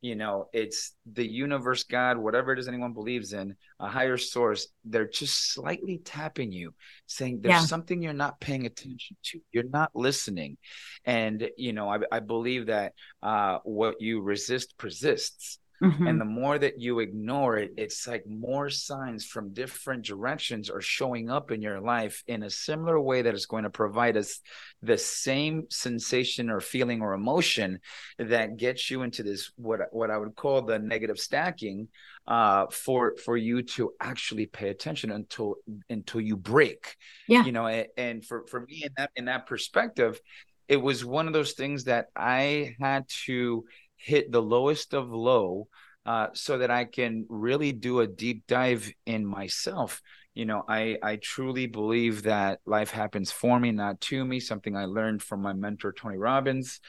you 0.02 0.16
know, 0.16 0.50
it's 0.54 0.94
the 1.12 1.28
universe, 1.28 1.84
God, 1.84 2.18
whatever 2.18 2.54
it 2.54 2.60
is 2.60 2.68
anyone 2.68 2.94
believes 2.94 3.34
in, 3.34 3.56
a 3.80 3.88
higher 3.88 4.18
source. 4.18 4.68
They're 4.84 5.08
just 5.08 5.54
slightly 5.54 6.00
tapping 6.04 6.52
you, 6.52 6.74
saying 7.08 7.40
there's 7.42 7.54
yeah. 7.54 7.66
something 7.66 8.02
you're 8.02 8.14
not 8.14 8.40
paying 8.40 8.66
attention 8.66 9.18
to. 9.26 9.40
You're 9.52 9.64
not 9.64 9.92
listening, 9.96 10.58
and 11.06 11.50
you 11.58 11.74
know, 11.74 11.90
I, 11.90 12.00
I 12.12 12.20
believe 12.20 12.68
that 12.68 12.94
uh, 13.24 13.60
what 13.64 14.00
you 14.00 14.22
resist 14.22 14.78
persists 14.78 15.60
Mm-hmm. 15.84 16.08
And 16.08 16.22
the 16.22 16.26
more 16.26 16.58
that 16.58 16.80
you 16.80 17.00
ignore 17.00 17.58
it, 17.58 17.74
it's 17.78 18.08
like 18.08 18.26
more 18.28 18.70
signs 18.70 19.26
from 19.26 19.54
different 19.54 20.06
directions 20.06 20.70
are 20.70 20.82
showing 20.82 21.30
up 21.30 21.52
in 21.52 21.62
your 21.62 21.82
life 21.82 22.24
in 22.28 22.44
a 22.44 22.50
similar 22.50 23.00
way 23.00 23.22
that 23.22 23.34
is 23.34 23.46
going 23.46 23.64
to 23.64 23.70
provide 23.70 24.16
us 24.16 24.40
the 24.82 24.98
same 24.98 25.66
sensation 25.70 26.50
or 26.50 26.62
feeling 26.62 27.02
or 27.02 27.14
emotion 27.14 27.80
that 28.18 28.58
gets 28.58 28.90
you 28.90 29.02
into 29.02 29.22
this 29.22 29.52
what 29.58 29.82
what 29.92 30.10
I 30.10 30.18
would 30.18 30.36
call 30.36 30.62
the 30.62 30.80
negative 30.80 31.20
stacking 31.20 31.90
uh, 32.28 32.68
for 32.72 33.16
for 33.24 33.36
you 33.38 33.62
to 33.62 33.94
actually 34.00 34.46
pay 34.46 34.70
attention 34.70 35.12
until 35.12 35.56
until 35.90 36.22
you 36.22 36.38
break. 36.38 36.96
Yeah. 37.28 37.46
You 37.46 37.52
know, 37.52 37.68
and, 37.68 37.88
and 37.98 38.26
for 38.26 38.46
for 38.48 38.62
me 38.62 38.84
in 38.86 38.92
that 38.98 39.12
in 39.16 39.26
that 39.26 39.46
perspective, 39.46 40.20
it 40.68 40.78
was 40.78 41.06
one 41.06 41.28
of 41.28 41.34
those 41.34 41.54
things 41.54 41.84
that 41.86 42.08
I 42.16 42.76
had 42.80 43.08
to 43.26 43.66
hit 43.98 44.32
the 44.32 44.42
lowest 44.42 44.94
of 44.94 45.10
low 45.12 45.68
uh, 46.06 46.28
so 46.34 46.58
that 46.60 46.72
I 46.72 46.86
can 46.86 47.26
really 47.30 47.72
do 47.72 48.00
a 48.00 48.08
deep 48.08 48.46
dive 48.48 48.92
in 49.06 49.26
myself. 49.26 50.02
You 50.34 50.46
know, 50.46 50.64
I 50.68 50.98
I 51.02 51.16
truly 51.16 51.66
believe 51.66 52.24
that 52.24 52.60
life 52.66 52.92
happens 52.92 53.32
for 53.32 53.60
me, 53.60 53.72
not 53.72 54.02
to 54.02 54.24
me. 54.24 54.40
Something 54.40 54.76
I 54.76 54.86
learned 54.86 55.24
from 55.24 55.42
my 55.42 55.54
mentor 55.54 55.94
Tony 55.94 56.18
Robbins, 56.18 56.82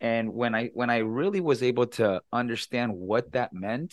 and 0.00 0.32
when 0.32 0.54
I 0.54 0.70
when 0.72 0.88
I 0.88 0.98
really 0.98 1.40
was 1.40 1.62
able 1.62 1.86
to 1.98 2.22
understand 2.32 2.92
what 2.92 3.32
that 3.32 3.52
meant, 3.52 3.92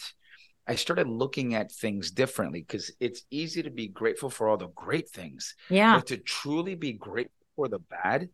I 0.67 0.75
started 0.75 1.07
looking 1.07 1.55
at 1.55 1.71
things 1.71 2.11
differently 2.11 2.61
because 2.61 2.91
it's 2.99 3.23
easy 3.31 3.63
to 3.63 3.71
be 3.71 3.87
grateful 3.87 4.29
for 4.29 4.47
all 4.47 4.57
the 4.57 4.69
great 4.75 5.09
things, 5.09 5.55
yeah, 5.69 5.97
but 5.97 6.05
to 6.07 6.17
truly 6.17 6.75
be 6.75 6.93
grateful 6.93 7.33
for 7.55 7.67
the 7.67 7.79
bad 7.79 8.29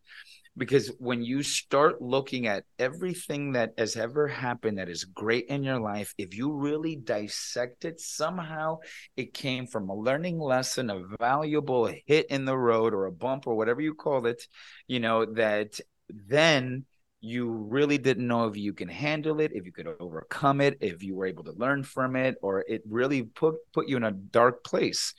because 0.56 0.90
when 0.98 1.22
you 1.22 1.42
start 1.42 2.00
looking 2.00 2.46
at 2.46 2.64
everything 2.78 3.52
that 3.52 3.72
has 3.76 3.96
ever 3.96 4.26
happened 4.26 4.78
that 4.78 4.88
is 4.88 5.04
great 5.04 5.46
in 5.46 5.62
your 5.62 5.80
life 5.80 6.14
if 6.18 6.36
you 6.36 6.52
really 6.52 6.96
dissect 6.96 7.84
it 7.84 8.00
somehow 8.00 8.78
it 9.16 9.34
came 9.34 9.66
from 9.66 9.88
a 9.88 9.94
learning 9.94 10.38
lesson 10.38 10.90
a 10.90 11.02
valuable 11.20 11.90
hit 12.06 12.26
in 12.26 12.44
the 12.44 12.56
road 12.56 12.94
or 12.94 13.06
a 13.06 13.12
bump 13.12 13.46
or 13.46 13.54
whatever 13.54 13.80
you 13.80 13.94
call 13.94 14.26
it 14.26 14.46
you 14.86 15.00
know 15.00 15.24
that 15.24 15.78
then 16.08 16.84
you 17.20 17.50
really 17.50 17.98
didn't 17.98 18.26
know 18.26 18.46
if 18.46 18.56
you 18.56 18.72
can 18.72 18.88
handle 18.88 19.40
it 19.40 19.50
if 19.54 19.66
you 19.66 19.72
could 19.72 19.88
overcome 20.00 20.60
it 20.60 20.76
if 20.80 21.02
you 21.02 21.14
were 21.14 21.26
able 21.26 21.44
to 21.44 21.52
learn 21.52 21.82
from 21.82 22.14
it 22.14 22.36
or 22.42 22.64
it 22.68 22.82
really 22.88 23.22
put 23.22 23.56
put 23.72 23.88
you 23.88 23.96
in 23.96 24.04
a 24.04 24.12
dark 24.12 24.62
place 24.64 25.14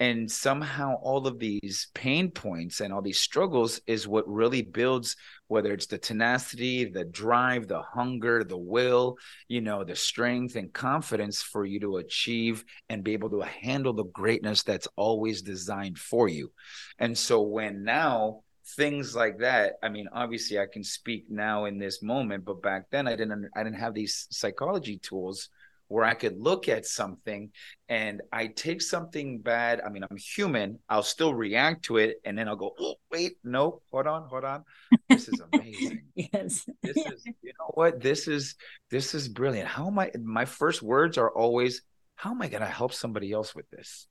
and 0.00 0.30
somehow 0.30 0.94
all 1.02 1.26
of 1.26 1.38
these 1.38 1.88
pain 1.94 2.30
points 2.30 2.80
and 2.80 2.92
all 2.92 3.02
these 3.02 3.20
struggles 3.20 3.80
is 3.86 4.08
what 4.08 4.26
really 4.26 4.62
builds 4.62 5.14
whether 5.46 5.72
it's 5.72 5.86
the 5.86 5.98
tenacity 5.98 6.84
the 6.86 7.04
drive 7.04 7.68
the 7.68 7.82
hunger 7.82 8.42
the 8.42 8.56
will 8.56 9.16
you 9.46 9.60
know 9.60 9.84
the 9.84 9.94
strength 9.94 10.56
and 10.56 10.72
confidence 10.72 11.42
for 11.42 11.64
you 11.64 11.78
to 11.78 11.98
achieve 11.98 12.64
and 12.88 13.04
be 13.04 13.12
able 13.12 13.30
to 13.30 13.40
handle 13.40 13.92
the 13.92 14.04
greatness 14.04 14.62
that's 14.62 14.88
always 14.96 15.42
designed 15.42 15.98
for 15.98 16.28
you. 16.28 16.50
And 16.98 17.16
so 17.16 17.42
when 17.42 17.84
now 17.84 18.42
things 18.76 19.16
like 19.16 19.38
that 19.38 19.72
i 19.82 19.88
mean 19.88 20.06
obviously 20.12 20.56
i 20.56 20.66
can 20.72 20.84
speak 20.84 21.24
now 21.28 21.64
in 21.64 21.76
this 21.76 22.04
moment 22.04 22.44
but 22.44 22.62
back 22.62 22.84
then 22.92 23.08
i 23.08 23.16
didn't 23.16 23.48
i 23.56 23.64
didn't 23.64 23.80
have 23.80 23.94
these 23.94 24.28
psychology 24.30 24.96
tools 24.98 25.48
where 25.90 26.04
I 26.04 26.14
could 26.14 26.38
look 26.38 26.68
at 26.68 26.86
something 26.86 27.50
and 27.88 28.22
I 28.32 28.46
take 28.46 28.80
something 28.80 29.40
bad. 29.40 29.80
I 29.84 29.88
mean, 29.88 30.04
I'm 30.08 30.16
human. 30.16 30.78
I'll 30.88 31.02
still 31.02 31.34
react 31.34 31.86
to 31.86 31.96
it, 31.96 32.18
and 32.24 32.38
then 32.38 32.46
I'll 32.46 32.54
go, 32.54 32.72
oh, 32.78 32.94
"Wait, 33.10 33.38
no, 33.42 33.82
hold 33.90 34.06
on, 34.06 34.28
hold 34.28 34.44
on. 34.44 34.64
This 35.08 35.26
is 35.26 35.42
amazing. 35.52 36.04
yes, 36.14 36.64
this 36.80 36.96
is. 36.96 37.24
You 37.42 37.52
know 37.58 37.72
what? 37.74 38.00
This 38.00 38.28
is 38.28 38.54
this 38.88 39.14
is 39.16 39.28
brilliant. 39.28 39.66
How 39.66 39.88
am 39.88 39.98
I? 39.98 40.12
My 40.22 40.44
first 40.44 40.80
words 40.80 41.18
are 41.18 41.30
always, 41.30 41.82
"How 42.14 42.30
am 42.30 42.40
I 42.40 42.46
going 42.46 42.62
to 42.62 42.68
help 42.68 42.94
somebody 42.94 43.32
else 43.32 43.52
with 43.52 43.68
this?" 43.70 44.06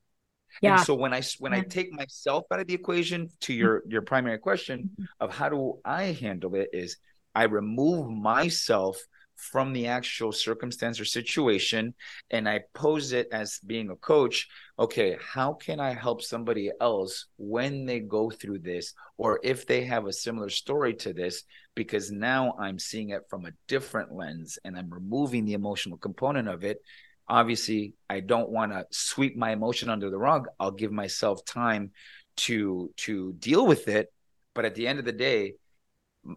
Yeah. 0.62 0.76
And 0.76 0.86
so 0.86 0.96
when 0.96 1.14
I 1.14 1.22
when 1.40 1.54
yeah. 1.54 1.60
I 1.60 1.62
take 1.62 1.94
myself 1.94 2.44
out 2.52 2.60
of 2.60 2.68
the 2.68 2.74
equation 2.74 3.30
to 3.42 3.54
your 3.54 3.84
your 3.88 4.02
primary 4.02 4.40
question 4.40 4.90
mm-hmm. 4.92 5.04
of 5.22 5.34
how 5.34 5.48
do 5.48 5.80
I 5.86 6.04
handle 6.12 6.56
it 6.56 6.72
is 6.74 6.98
I 7.34 7.44
remove 7.44 8.10
myself 8.12 9.00
from 9.40 9.74
the 9.74 9.88
actual 9.88 10.32
circumstance 10.32 11.00
or 11.00 11.06
situation 11.06 11.94
and 12.30 12.48
I 12.48 12.62
pose 12.74 13.14
it 13.14 13.28
as 13.32 13.60
being 13.66 13.90
a 13.90 13.96
coach. 13.96 14.48
Okay, 14.78 15.18
how 15.22 15.54
can 15.54 15.80
I 15.80 15.94
help 15.94 16.22
somebody 16.22 16.72
else 16.80 17.28
when 17.38 17.86
they 17.86 18.00
go 18.00 18.30
through 18.30 18.60
this 18.60 18.94
or 19.18 19.40
if 19.44 19.66
they 19.66 19.86
have 19.86 20.06
a 20.06 20.14
similar 20.14 20.50
story 20.50 20.94
to 20.96 21.14
this? 21.14 21.44
Because 21.76 22.12
now 22.12 22.56
I'm 22.60 22.80
seeing 22.80 23.10
it 23.10 23.24
from 23.30 23.46
a 23.46 23.54
different 23.68 24.14
lens 24.14 24.60
and 24.64 24.78
I'm 24.78 24.90
removing 24.90 25.46
the 25.46 25.54
emotional 25.54 25.98
component 25.98 26.48
of 26.48 26.64
it. 26.64 26.82
Obviously, 27.28 27.94
I 28.10 28.20
don't 28.22 28.50
want 28.50 28.72
to 28.72 28.86
sweep 28.92 29.38
my 29.38 29.52
emotion 29.52 29.90
under 29.90 30.10
the 30.10 30.18
rug. 30.18 30.48
I'll 30.60 30.72
give 30.72 30.92
myself 30.92 31.46
time 31.46 31.92
to 32.38 32.92
to 32.98 33.34
deal 33.34 33.66
with 33.66 33.88
it. 33.88 34.12
But 34.56 34.66
at 34.66 34.76
the 34.76 34.88
end 34.88 35.00
of 35.00 35.06
the 35.06 35.12
day, 35.12 35.54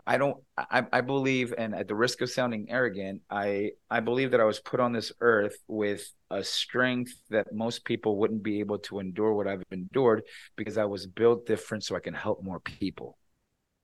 I 0.06 0.18
don't 0.18 0.36
I, 0.56 0.84
I 0.92 1.00
believe 1.00 1.54
and 1.56 1.74
at 1.74 1.88
the 1.88 1.94
risk 1.94 2.20
of 2.20 2.30
sounding 2.30 2.70
arrogant, 2.70 3.22
I 3.30 3.72
I 3.90 4.00
believe 4.00 4.30
that 4.32 4.40
I 4.40 4.44
was 4.44 4.60
put 4.60 4.80
on 4.80 4.92
this 4.92 5.12
earth 5.20 5.56
with 5.68 6.10
a 6.30 6.42
strength 6.42 7.12
that 7.30 7.52
most 7.52 7.84
people 7.84 8.18
wouldn't 8.18 8.42
be 8.42 8.60
able 8.60 8.78
to 8.80 8.98
endure 9.00 9.34
what 9.34 9.46
I've 9.46 9.62
endured 9.70 10.22
because 10.56 10.78
I 10.78 10.84
was 10.84 11.06
built 11.06 11.46
different 11.46 11.84
so 11.84 11.96
I 11.96 12.00
can 12.00 12.14
help 12.14 12.42
more 12.42 12.60
people. 12.60 13.18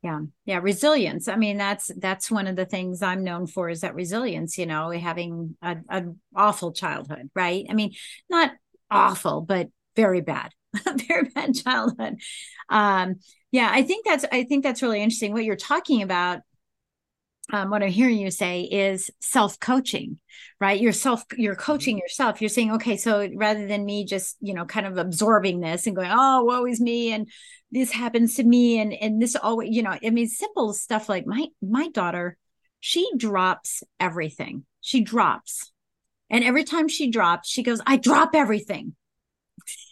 Yeah. 0.02 0.20
Yeah, 0.44 0.60
resilience. 0.62 1.26
I 1.26 1.36
mean, 1.36 1.56
that's 1.56 1.90
that's 1.98 2.30
one 2.30 2.46
of 2.46 2.54
the 2.54 2.64
things 2.64 3.02
I'm 3.02 3.24
known 3.24 3.46
for 3.46 3.68
is 3.68 3.80
that 3.80 3.96
resilience, 3.96 4.56
you 4.56 4.66
know, 4.66 4.90
having 4.90 5.56
an 5.60 6.20
awful 6.34 6.72
childhood, 6.72 7.30
right? 7.34 7.66
I 7.68 7.74
mean, 7.74 7.94
not 8.30 8.52
awful, 8.90 9.40
but 9.40 9.68
very 9.96 10.20
bad. 10.20 10.52
very 11.08 11.24
bad 11.30 11.54
childhood. 11.54 12.20
Um, 12.68 13.16
yeah, 13.50 13.68
I 13.72 13.82
think 13.82 14.04
that's 14.04 14.24
I 14.30 14.44
think 14.44 14.62
that's 14.62 14.82
really 14.82 15.00
interesting. 15.00 15.32
What 15.32 15.44
you're 15.44 15.56
talking 15.56 16.02
about, 16.02 16.40
um, 17.52 17.70
what 17.70 17.82
I'm 17.82 17.90
hearing 17.90 18.18
you 18.18 18.30
say 18.30 18.62
is 18.62 19.10
self-coaching, 19.20 20.18
right? 20.60 20.78
You're 20.78 20.92
self, 20.92 21.24
you're 21.36 21.56
coaching 21.56 21.96
mm-hmm. 21.96 22.02
yourself. 22.02 22.42
You're 22.42 22.50
saying, 22.50 22.72
okay, 22.72 22.96
so 22.98 23.26
rather 23.34 23.66
than 23.66 23.86
me 23.86 24.04
just, 24.04 24.36
you 24.40 24.52
know, 24.52 24.66
kind 24.66 24.86
of 24.86 24.98
absorbing 24.98 25.60
this 25.60 25.86
and 25.86 25.96
going, 25.96 26.10
oh, 26.12 26.44
woe 26.44 26.66
is 26.66 26.80
me, 26.80 27.12
and 27.12 27.28
this 27.70 27.90
happens 27.90 28.34
to 28.34 28.44
me, 28.44 28.78
and 28.78 28.92
and 28.92 29.20
this 29.20 29.36
always, 29.36 29.74
you 29.74 29.82
know, 29.82 29.96
I 30.02 30.10
mean, 30.10 30.28
simple 30.28 30.74
stuff 30.74 31.08
like 31.08 31.26
my 31.26 31.46
my 31.62 31.88
daughter, 31.88 32.36
she 32.80 33.10
drops 33.16 33.82
everything. 33.98 34.64
She 34.82 35.00
drops, 35.00 35.72
and 36.30 36.44
every 36.44 36.64
time 36.64 36.88
she 36.88 37.10
drops, 37.10 37.48
she 37.48 37.62
goes, 37.62 37.80
I 37.86 37.96
drop 37.96 38.34
everything. 38.34 38.94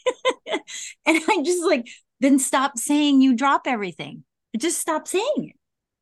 and 1.19 1.19
I 1.29 1.43
just 1.43 1.65
like, 1.65 1.89
then 2.21 2.39
stop 2.39 2.79
saying 2.79 3.21
you 3.21 3.35
drop 3.35 3.63
everything. 3.67 4.25
Just 4.57 4.81
stop 4.81 5.07
saying 5.07 5.35
it. 5.37 5.57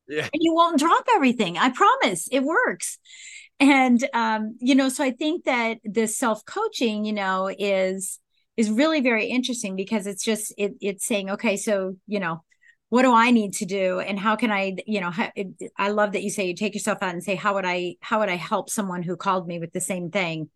Yeah. 0.07 0.29
And 0.31 0.41
you 0.41 0.53
won't 0.53 0.79
drop 0.79 1.05
everything. 1.13 1.57
I 1.57 1.69
promise 1.69 2.27
it 2.31 2.43
works. 2.43 2.99
And 3.59 4.05
um, 4.13 4.57
you 4.59 4.75
know, 4.75 4.89
so 4.89 5.03
I 5.03 5.11
think 5.11 5.45
that 5.45 5.77
this 5.83 6.17
self-coaching, 6.17 7.05
you 7.05 7.13
know, 7.13 7.49
is 7.57 8.19
is 8.57 8.69
really 8.69 9.01
very 9.01 9.25
interesting 9.25 9.75
because 9.75 10.07
it's 10.07 10.23
just 10.23 10.53
it, 10.57 10.73
it's 10.81 11.05
saying, 11.05 11.29
okay, 11.31 11.57
so 11.57 11.95
you 12.07 12.19
know, 12.19 12.43
what 12.89 13.03
do 13.03 13.13
I 13.13 13.31
need 13.31 13.53
to 13.55 13.65
do, 13.65 13.99
and 13.99 14.19
how 14.19 14.35
can 14.35 14.51
I, 14.51 14.75
you 14.85 15.01
know, 15.01 15.11
ha- 15.11 15.31
it, 15.35 15.47
I 15.77 15.89
love 15.89 16.11
that 16.13 16.23
you 16.23 16.29
say 16.29 16.47
you 16.47 16.55
take 16.55 16.73
yourself 16.73 16.99
out 17.01 17.13
and 17.13 17.23
say, 17.23 17.35
how 17.35 17.55
would 17.55 17.65
I, 17.65 17.95
how 18.01 18.19
would 18.19 18.29
I 18.29 18.35
help 18.35 18.69
someone 18.69 19.03
who 19.03 19.15
called 19.15 19.47
me 19.47 19.59
with 19.59 19.73
the 19.73 19.81
same 19.81 20.11
thing, 20.11 20.49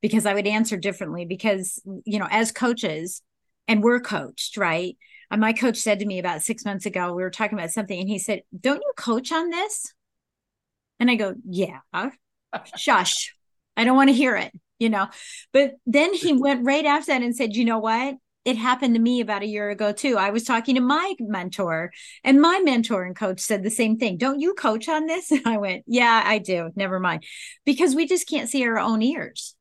because 0.00 0.26
I 0.26 0.34
would 0.34 0.46
answer 0.46 0.76
differently 0.76 1.24
because 1.24 1.80
you 2.04 2.18
know, 2.18 2.28
as 2.30 2.52
coaches, 2.52 3.22
and 3.70 3.84
we're 3.84 4.00
coached, 4.00 4.56
right? 4.56 4.98
And 5.30 5.40
my 5.40 5.52
coach 5.52 5.76
said 5.76 6.00
to 6.00 6.04
me 6.04 6.18
about 6.18 6.42
six 6.42 6.64
months 6.64 6.86
ago, 6.86 7.14
we 7.14 7.22
were 7.22 7.30
talking 7.30 7.56
about 7.56 7.70
something, 7.70 7.98
and 7.98 8.08
he 8.08 8.18
said, 8.18 8.42
Don't 8.58 8.82
you 8.82 8.92
coach 8.96 9.30
on 9.30 9.48
this? 9.48 9.94
And 10.98 11.08
I 11.08 11.14
go, 11.14 11.36
Yeah, 11.48 11.78
shush. 12.76 13.32
I 13.76 13.84
don't 13.84 13.96
want 13.96 14.10
to 14.10 14.14
hear 14.14 14.34
it, 14.36 14.52
you 14.80 14.90
know. 14.90 15.06
But 15.52 15.76
then 15.86 16.12
he 16.12 16.32
went 16.38 16.66
right 16.66 16.84
after 16.84 17.12
that 17.12 17.22
and 17.22 17.34
said, 17.34 17.54
You 17.54 17.64
know 17.64 17.78
what? 17.78 18.16
It 18.44 18.56
happened 18.56 18.94
to 18.94 19.00
me 19.00 19.20
about 19.20 19.42
a 19.42 19.46
year 19.46 19.70
ago 19.70 19.92
too. 19.92 20.16
I 20.16 20.30
was 20.30 20.42
talking 20.42 20.74
to 20.74 20.80
my 20.80 21.14
mentor, 21.20 21.92
and 22.24 22.40
my 22.40 22.58
mentor 22.64 23.04
and 23.04 23.14
coach 23.14 23.38
said 23.38 23.62
the 23.62 23.70
same 23.70 23.98
thing. 23.98 24.16
Don't 24.16 24.40
you 24.40 24.54
coach 24.54 24.88
on 24.88 25.06
this? 25.06 25.30
And 25.30 25.42
I 25.46 25.58
went, 25.58 25.84
Yeah, 25.86 26.24
I 26.26 26.38
do. 26.38 26.70
Never 26.74 26.98
mind. 26.98 27.22
Because 27.64 27.94
we 27.94 28.08
just 28.08 28.28
can't 28.28 28.48
see 28.48 28.66
our 28.66 28.80
own 28.80 29.00
ears 29.00 29.54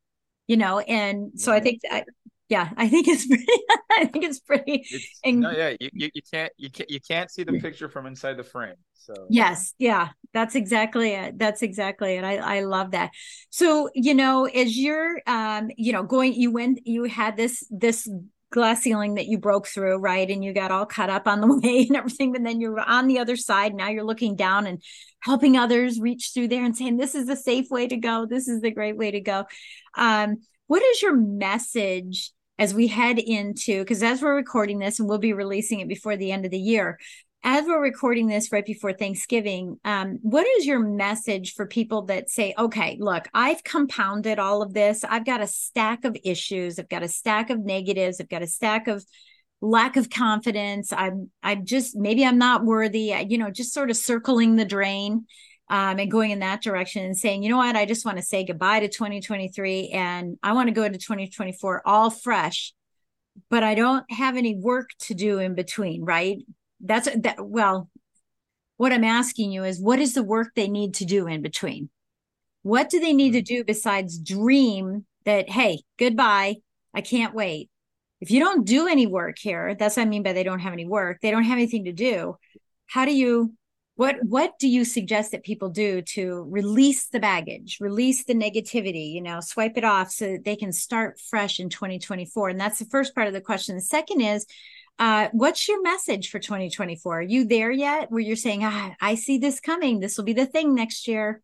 you 0.50 0.58
know 0.58 0.80
and 0.80 1.40
so 1.40 1.54
i 1.54 1.62
think 1.62 1.80
that 1.84 2.06
yeah 2.50 2.70
i 2.78 2.88
think 2.90 3.08
it's 3.08 3.28
pretty 3.28 3.46
i 3.92 4.06
think 4.06 4.26
it's 4.26 4.40
pretty 4.40 4.86
it's, 4.90 5.24
no, 5.26 5.52
yeah 5.52 5.76
you, 5.80 5.90
you, 5.94 6.10
you 6.14 6.22
can't 6.32 6.52
you 6.58 6.70
can't 6.70 6.90
you 6.90 7.00
can't 7.00 7.32
see 7.32 7.44
the 7.44 7.60
picture 7.60 7.88
from 7.88 8.06
inside 8.06 8.36
the 8.38 8.44
frame 8.44 8.76
so. 8.94 9.14
Yes 9.30 9.74
yeah 9.80 10.10
that's 10.34 10.56
exactly 10.56 11.12
it 11.12 11.38
that's 11.38 11.62
exactly 11.62 12.16
it 12.16 12.24
i 12.24 12.38
i 12.38 12.60
love 12.62 12.92
that. 12.92 13.12
So 13.50 13.90
you 13.94 14.14
know 14.14 14.46
as 14.46 14.78
you're 14.78 15.22
um 15.26 15.70
you 15.78 15.94
know 15.94 16.04
going 16.04 16.34
you 16.34 16.52
went 16.52 16.82
you 16.86 17.06
had 17.06 17.38
this 17.38 17.66
this 17.72 18.08
glass 18.52 18.82
ceiling 18.82 19.16
that 19.16 19.28
you 19.28 19.38
broke 19.38 19.68
through 19.68 19.98
right 19.98 20.30
and 20.30 20.44
you 20.44 20.54
got 20.54 20.72
all 20.72 20.86
cut 20.86 21.10
up 21.10 21.28
on 21.28 21.40
the 21.40 21.60
way 21.64 21.86
and 21.88 21.96
everything 21.96 22.32
but 22.32 22.44
then 22.44 22.60
you're 22.60 22.80
on 22.80 23.08
the 23.08 23.20
other 23.20 23.36
side 23.36 23.74
now 23.74 23.90
you're 23.90 24.04
looking 24.04 24.36
down 24.36 24.66
and 24.66 24.82
helping 25.22 25.56
others 25.56 26.00
reach 26.00 26.32
through 26.34 26.48
there 26.48 26.66
and 26.66 26.76
saying 26.76 26.98
this 26.98 27.16
is 27.16 27.28
the 27.28 27.36
safe 27.36 27.70
way 27.70 27.88
to 27.88 27.98
go 27.98 28.26
this 28.26 28.48
is 28.48 28.62
the 28.62 28.72
great 28.72 28.98
way 28.98 29.12
to 29.12 29.22
go. 29.22 29.46
Um 29.96 30.38
what 30.68 30.84
is 30.84 31.02
your 31.02 31.16
message 31.16 32.32
as 32.60 32.74
we 32.74 32.86
head 32.86 33.18
into 33.18 33.80
because 33.80 34.04
as 34.04 34.22
we're 34.22 34.36
recording 34.36 34.78
this 34.78 35.00
and 35.00 35.10
we'll 35.10 35.18
be 35.18 35.34
releasing 35.34 35.80
it 35.80 35.88
before 35.88 36.16
the 36.16 36.32
end 36.32 36.46
of 36.46 36.52
the 36.52 36.60
year 36.60 37.00
as 37.44 37.66
we're 37.66 37.82
recording 37.82 38.28
this 38.28 38.52
right 38.52 38.66
before 38.66 38.94
thanksgiving 38.94 39.80
um, 39.86 40.20
what 40.22 40.46
is 40.46 40.66
your 40.66 40.80
message 40.80 41.54
for 41.54 41.66
people 41.66 42.04
that 42.04 42.30
say 42.30 42.54
okay 42.58 42.98
look 43.00 43.28
i've 43.34 43.64
compounded 43.64 44.38
all 44.38 44.62
of 44.62 44.74
this. 44.74 45.04
I've 45.04 45.26
got 45.26 45.42
a 45.42 45.48
stack 45.48 46.06
of 46.06 46.18
issues. 46.24 46.80
I've 46.80 46.90
got 46.90 47.04
a 47.04 47.08
stack 47.08 47.50
of 47.50 47.60
negatives. 47.60 48.20
I've 48.20 48.30
got 48.30 48.42
a 48.42 48.48
stack 48.48 48.88
of 48.88 49.06
lack 49.62 49.98
of 49.98 50.10
confidence. 50.10 50.92
I'm 50.94 51.30
i'm 51.44 51.66
just 51.66 51.96
maybe 51.96 52.26
i'm 52.26 52.38
not 52.38 52.66
worthy 52.66 53.14
you 53.28 53.38
know 53.38 53.52
just 53.52 53.74
sort 53.74 53.90
of 53.90 53.98
circling 53.98 54.56
the 54.56 54.66
drain 54.66 55.26
um, 55.70 56.00
and 56.00 56.10
going 56.10 56.32
in 56.32 56.40
that 56.40 56.62
direction 56.62 57.06
and 57.06 57.16
saying, 57.16 57.44
you 57.44 57.50
know 57.50 57.58
what, 57.58 57.76
I 57.76 57.86
just 57.86 58.06
want 58.06 58.18
to 58.18 58.24
say 58.24 58.44
goodbye 58.44 58.80
to 58.80 58.88
2023 58.88 59.90
and 59.90 60.38
I 60.42 60.54
want 60.54 60.68
to 60.68 60.74
go 60.74 60.84
into 60.84 60.98
2024 60.98 61.84
all 61.86 62.10
fresh, 62.10 62.74
but 63.50 63.64
I 63.64 63.76
don't 63.76 64.10
have 64.12 64.36
any 64.36 64.56
work 64.56 64.90
to 65.02 65.14
do 65.14 65.38
in 65.38 65.54
between, 65.54 66.04
right? 66.04 66.38
That's 66.82 67.08
that. 67.22 67.38
Well, 67.40 67.90
what 68.78 68.94
I'm 68.94 69.04
asking 69.04 69.52
you 69.52 69.64
is 69.64 69.80
what 69.80 70.00
is 70.00 70.14
the 70.14 70.24
work 70.24 70.50
they 70.56 70.70
need 70.70 70.96
to 70.96 71.06
do 71.06 71.28
in 71.28 71.42
between? 71.42 71.90
What 72.64 72.90
do 72.90 73.00
they 73.00 73.14
need 73.14 73.32
to 73.32 73.40
mm-hmm. 73.40 73.58
do 73.58 73.64
besides 73.64 74.18
dream 74.18 75.06
that, 75.26 75.50
hey, 75.50 75.82
goodbye, 75.98 76.56
I 76.94 77.02
can't 77.02 77.36
wait? 77.36 77.70
If 78.22 78.32
you 78.32 78.40
don't 78.40 78.66
do 78.66 78.88
any 78.88 79.06
work 79.06 79.38
here, 79.38 79.76
that's 79.76 79.98
what 79.98 80.04
I 80.04 80.06
mean 80.06 80.24
by 80.24 80.34
they 80.34 80.44
don't 80.44 80.60
have 80.60 80.74
any 80.74 80.88
work, 80.88 81.20
they 81.22 81.32
don't 81.32 81.44
have 81.44 81.58
anything 81.58 81.86
to 81.86 81.94
do. 81.94 82.38
How 82.88 83.06
do 83.06 83.14
you 83.14 83.54
what 84.00 84.16
what 84.24 84.58
do 84.60 84.70
you 84.70 84.86
suggest 84.86 85.32
that 85.32 85.44
people 85.44 85.68
do 85.68 86.02
to 86.02 86.48
release 86.50 87.08
the 87.08 87.20
baggage 87.20 87.80
release 87.82 88.24
the 88.24 88.34
negativity 88.34 89.12
you 89.12 89.20
know 89.20 89.42
swipe 89.42 89.76
it 89.76 89.84
off 89.84 90.10
so 90.10 90.32
that 90.32 90.46
they 90.46 90.56
can 90.56 90.72
start 90.72 91.20
fresh 91.20 91.60
in 91.60 91.68
2024 91.68 92.48
and 92.48 92.58
that's 92.58 92.80
the 92.80 92.86
first 92.86 93.14
part 93.14 93.28
of 93.28 93.34
the 93.34 93.42
question. 93.42 93.76
The 93.76 93.82
second 93.82 94.22
is 94.22 94.46
uh, 95.00 95.28
what's 95.34 95.68
your 95.68 95.82
message 95.82 96.30
for 96.30 96.40
2024 96.40 97.20
are 97.20 97.22
you 97.22 97.44
there 97.44 97.72
yet? 97.72 98.10
Where 98.10 98.22
you're 98.22 98.38
saying 98.38 98.62
ah, 98.64 98.96
i 99.02 99.16
see 99.16 99.38
this 99.38 99.60
coming. 99.60 100.00
This 100.00 100.18
will 100.18 100.24
be 100.24 100.32
the 100.32 100.46
thing 100.46 100.74
next 100.74 101.06
year. 101.06 101.42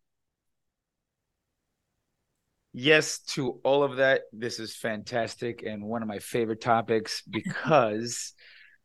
Yes 2.72 3.18
to 3.34 3.60
all 3.64 3.82
of 3.82 3.96
that. 3.96 4.22
This 4.32 4.60
is 4.60 4.74
fantastic 4.74 5.62
and 5.62 5.84
one 5.84 6.00
of 6.00 6.08
my 6.08 6.20
favorite 6.20 6.62
topics 6.62 7.22
because 7.28 8.32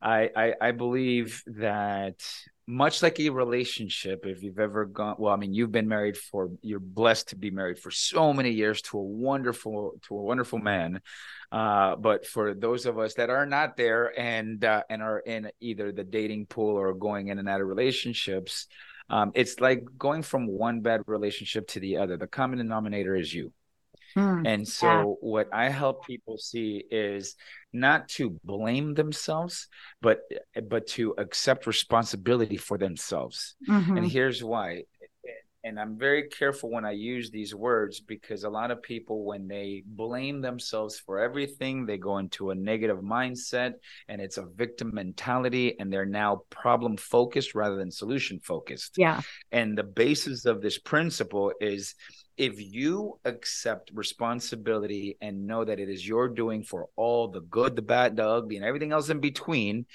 I, 0.01 0.29
I, 0.35 0.53
I 0.59 0.71
believe 0.71 1.41
that 1.45 2.21
much 2.67 3.01
like 3.01 3.19
a 3.19 3.29
relationship, 3.29 4.25
if 4.25 4.43
you've 4.43 4.59
ever 4.59 4.85
gone, 4.85 5.15
well, 5.17 5.33
I 5.33 5.37
mean, 5.37 5.53
you've 5.53 5.71
been 5.71 5.87
married 5.87 6.17
for, 6.17 6.49
you're 6.61 6.79
blessed 6.79 7.29
to 7.29 7.35
be 7.35 7.49
married 7.49 7.79
for 7.79 7.91
so 7.91 8.33
many 8.33 8.51
years 8.51 8.81
to 8.83 8.97
a 8.97 9.03
wonderful, 9.03 9.93
to 10.07 10.15
a 10.15 10.21
wonderful 10.21 10.59
man. 10.59 11.01
Uh, 11.51 11.95
but 11.95 12.25
for 12.25 12.53
those 12.53 12.85
of 12.85 12.97
us 12.97 13.15
that 13.15 13.29
are 13.29 13.45
not 13.45 13.75
there 13.75 14.17
and 14.17 14.63
uh, 14.63 14.83
and 14.89 15.01
are 15.01 15.19
in 15.19 15.51
either 15.59 15.91
the 15.91 16.03
dating 16.03 16.45
pool 16.45 16.77
or 16.77 16.93
going 16.93 17.27
in 17.27 17.39
and 17.39 17.49
out 17.49 17.59
of 17.59 17.67
relationships, 17.67 18.67
um, 19.09 19.31
it's 19.35 19.59
like 19.59 19.83
going 19.97 20.21
from 20.21 20.47
one 20.47 20.79
bad 20.79 21.01
relationship 21.07 21.67
to 21.67 21.81
the 21.81 21.97
other. 21.97 22.15
The 22.15 22.27
common 22.27 22.59
denominator 22.59 23.15
is 23.15 23.33
you. 23.33 23.51
Hmm. 24.15 24.45
And 24.45 24.67
so, 24.67 24.87
yeah. 24.87 25.03
what 25.03 25.49
I 25.53 25.69
help 25.69 26.05
people 26.05 26.37
see 26.37 26.83
is 26.91 27.35
not 27.73 28.07
to 28.09 28.39
blame 28.43 28.93
themselves, 28.93 29.67
but 30.01 30.21
but 30.67 30.87
to 30.87 31.15
accept 31.17 31.67
responsibility 31.67 32.57
for 32.57 32.77
themselves. 32.77 33.55
Mm-hmm. 33.69 33.97
And 33.97 34.11
here's 34.11 34.43
why: 34.43 34.83
and 35.63 35.79
I'm 35.79 35.97
very 35.97 36.27
careful 36.27 36.71
when 36.71 36.85
I 36.85 36.91
use 36.91 37.29
these 37.29 37.53
words 37.53 37.99
because 37.99 38.43
a 38.43 38.49
lot 38.49 38.71
of 38.71 38.81
people, 38.81 39.23
when 39.25 39.47
they 39.47 39.83
blame 39.85 40.41
themselves 40.41 40.99
for 40.99 41.19
everything, 41.19 41.85
they 41.85 41.97
go 41.97 42.17
into 42.17 42.49
a 42.49 42.55
negative 42.55 42.99
mindset 42.99 43.73
and 44.07 44.19
it's 44.21 44.37
a 44.37 44.45
victim 44.45 44.91
mentality 44.93 45.79
and 45.79 45.93
they're 45.93 46.05
now 46.05 46.41
problem 46.49 46.97
focused 46.97 47.53
rather 47.53 47.75
than 47.75 47.91
solution 47.91 48.39
focused. 48.39 48.97
Yeah. 48.97 49.21
And 49.51 49.77
the 49.77 49.83
basis 49.83 50.45
of 50.45 50.61
this 50.61 50.79
principle 50.79 51.53
is 51.61 51.93
if 52.37 52.59
you 52.59 53.19
accept 53.25 53.91
responsibility 53.93 55.17
and 55.21 55.47
know 55.47 55.63
that 55.63 55.79
it 55.79 55.89
is 55.89 56.07
your 56.07 56.29
doing 56.29 56.63
for 56.63 56.89
all 56.95 57.27
the 57.27 57.41
good, 57.41 57.75
the 57.75 57.81
bad, 57.81 58.15
the 58.15 58.27
ugly, 58.27 58.55
and 58.55 58.65
everything 58.65 58.91
else 58.91 59.09
in 59.09 59.19
between, 59.19 59.85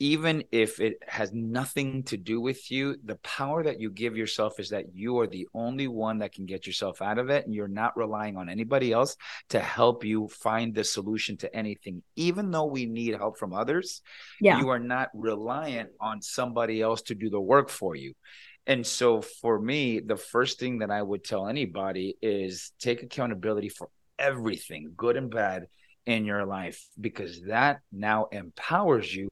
even 0.00 0.44
if 0.50 0.80
it 0.80 0.98
has 1.06 1.32
nothing 1.32 2.02
to 2.04 2.16
do 2.16 2.40
with 2.40 2.70
you, 2.70 2.96
the 3.04 3.16
power 3.16 3.62
that 3.62 3.80
you 3.80 3.90
give 3.90 4.16
yourself 4.16 4.58
is 4.58 4.70
that 4.70 4.94
you 4.94 5.18
are 5.20 5.26
the 5.26 5.48
only 5.54 5.86
one 5.86 6.18
that 6.18 6.32
can 6.32 6.46
get 6.46 6.66
yourself 6.66 7.00
out 7.00 7.18
of 7.18 7.30
it. 7.30 7.46
And 7.46 7.54
you're 7.54 7.68
not 7.68 7.96
relying 7.96 8.36
on 8.36 8.48
anybody 8.48 8.92
else 8.92 9.16
to 9.50 9.60
help 9.60 10.04
you 10.04 10.28
find 10.28 10.74
the 10.74 10.82
solution 10.82 11.36
to 11.38 11.56
anything. 11.56 12.02
Even 12.16 12.50
though 12.50 12.66
we 12.66 12.86
need 12.86 13.14
help 13.14 13.38
from 13.38 13.54
others, 13.54 14.02
yeah. 14.40 14.58
you 14.58 14.68
are 14.70 14.80
not 14.80 15.10
reliant 15.14 15.90
on 16.00 16.20
somebody 16.20 16.82
else 16.82 17.02
to 17.02 17.14
do 17.14 17.30
the 17.30 17.40
work 17.40 17.70
for 17.70 17.94
you. 17.94 18.14
And 18.66 18.84
so 18.84 19.20
for 19.20 19.60
me, 19.60 20.00
the 20.00 20.16
first 20.16 20.58
thing 20.58 20.78
that 20.78 20.90
I 20.90 21.02
would 21.02 21.22
tell 21.22 21.46
anybody 21.46 22.16
is 22.20 22.72
take 22.80 23.02
accountability 23.02 23.68
for 23.68 23.90
everything, 24.18 24.92
good 24.96 25.16
and 25.16 25.30
bad 25.30 25.66
in 26.06 26.24
your 26.24 26.44
life 26.44 26.84
because 27.00 27.42
that 27.42 27.80
now 27.92 28.26
empowers 28.32 29.14
you 29.14 29.28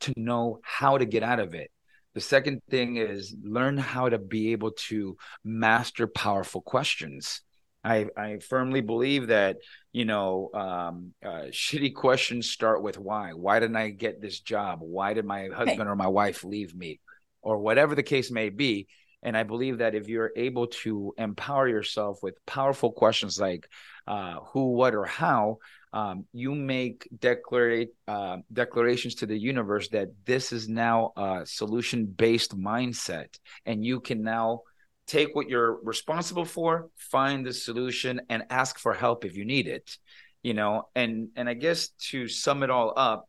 to 0.00 0.12
know 0.16 0.58
how 0.62 0.98
to 0.98 1.04
get 1.04 1.22
out 1.22 1.40
of 1.40 1.54
it. 1.54 1.70
The 2.14 2.20
second 2.20 2.62
thing 2.70 2.96
is 2.96 3.34
learn 3.42 3.76
how 3.76 4.08
to 4.08 4.18
be 4.18 4.52
able 4.52 4.72
to 4.88 5.16
master 5.42 6.06
powerful 6.06 6.60
questions. 6.60 7.40
I, 7.82 8.06
I 8.16 8.38
firmly 8.38 8.80
believe 8.80 9.26
that 9.26 9.58
you 9.92 10.04
know 10.06 10.50
um, 10.54 11.12
uh, 11.24 11.50
shitty 11.50 11.94
questions 11.94 12.48
start 12.48 12.82
with 12.82 12.98
why. 12.98 13.32
Why 13.32 13.60
didn't 13.60 13.76
I 13.76 13.90
get 13.90 14.22
this 14.22 14.40
job? 14.40 14.78
Why 14.80 15.12
did 15.12 15.26
my 15.26 15.48
husband 15.48 15.82
okay. 15.82 15.88
or 15.88 15.96
my 15.96 16.06
wife 16.06 16.44
leave 16.44 16.74
me, 16.74 17.00
or 17.42 17.58
whatever 17.58 17.94
the 17.94 18.02
case 18.02 18.30
may 18.30 18.48
be? 18.48 18.86
And 19.24 19.36
I 19.36 19.42
believe 19.42 19.78
that 19.78 19.94
if 19.94 20.08
you're 20.08 20.32
able 20.36 20.66
to 20.68 21.14
empower 21.16 21.66
yourself 21.66 22.22
with 22.22 22.44
powerful 22.44 22.92
questions 22.92 23.40
like 23.40 23.66
uh, 24.06 24.40
who, 24.52 24.72
what, 24.72 24.94
or 24.94 25.06
how, 25.06 25.58
um, 25.94 26.26
you 26.32 26.56
make 26.56 27.08
declare, 27.20 27.86
uh, 28.08 28.38
declarations 28.52 29.14
to 29.14 29.26
the 29.26 29.38
universe 29.38 29.88
that 29.90 30.08
this 30.26 30.52
is 30.52 30.68
now 30.68 31.12
a 31.16 31.42
solution 31.44 32.04
based 32.04 32.58
mindset. 32.58 33.38
And 33.64 33.84
you 33.84 34.00
can 34.00 34.22
now 34.22 34.62
take 35.06 35.36
what 35.36 35.48
you're 35.48 35.78
responsible 35.84 36.44
for, 36.44 36.88
find 36.96 37.46
the 37.46 37.52
solution, 37.52 38.20
and 38.28 38.42
ask 38.50 38.76
for 38.80 38.92
help 38.92 39.24
if 39.24 39.36
you 39.36 39.44
need 39.44 39.68
it. 39.68 39.96
You 40.42 40.52
know, 40.52 40.88
and 40.96 41.28
and 41.36 41.48
I 41.48 41.54
guess 41.54 41.88
to 42.10 42.26
sum 42.26 42.64
it 42.64 42.70
all 42.70 42.92
up, 42.96 43.28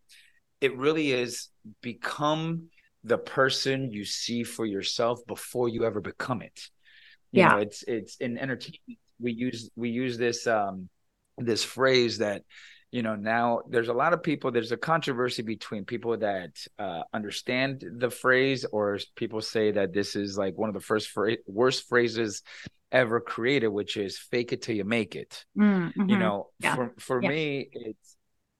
it 0.59 0.75
really 0.75 1.11
is 1.11 1.49
become 1.81 2.69
the 3.03 3.19
person 3.19 3.91
you 3.91 4.05
see 4.05 4.43
for 4.43 4.65
yourself 4.65 5.19
before 5.27 5.69
you 5.69 5.85
ever 5.85 6.01
become 6.01 6.41
it. 6.41 6.59
You 7.31 7.43
yeah, 7.43 7.49
know, 7.49 7.57
it's 7.59 7.83
it's 7.83 8.17
in 8.17 8.39
entertainment. 8.39 8.99
We 9.19 9.33
use 9.33 9.69
we 9.75 9.89
use 9.89 10.17
this 10.17 10.47
um 10.47 10.89
this 11.37 11.63
phrase 11.63 12.19
that 12.19 12.43
you 12.91 13.03
know 13.03 13.15
now 13.15 13.61
there's 13.67 13.89
a 13.89 13.93
lot 13.93 14.13
of 14.13 14.23
people 14.23 14.51
there's 14.51 14.71
a 14.71 14.77
controversy 14.77 15.41
between 15.41 15.83
people 15.83 16.17
that 16.17 16.65
uh, 16.79 17.01
understand 17.13 17.83
the 17.97 18.09
phrase 18.09 18.65
or 18.71 18.97
people 19.15 19.41
say 19.41 19.71
that 19.71 19.93
this 19.93 20.15
is 20.15 20.37
like 20.37 20.57
one 20.57 20.69
of 20.69 20.73
the 20.73 20.79
first 20.81 21.09
fra- 21.09 21.37
worst 21.45 21.89
phrases 21.89 22.41
ever 22.91 23.19
created 23.19 23.67
which 23.67 23.97
is 23.97 24.17
fake 24.17 24.53
it 24.53 24.61
till 24.61 24.75
you 24.75 24.85
make 24.85 25.15
it 25.15 25.43
mm-hmm. 25.57 26.09
you 26.09 26.17
know 26.17 26.47
yeah. 26.59 26.75
for 26.75 26.93
for 26.97 27.21
yeah. 27.21 27.29
me 27.29 27.69
it's 27.73 28.15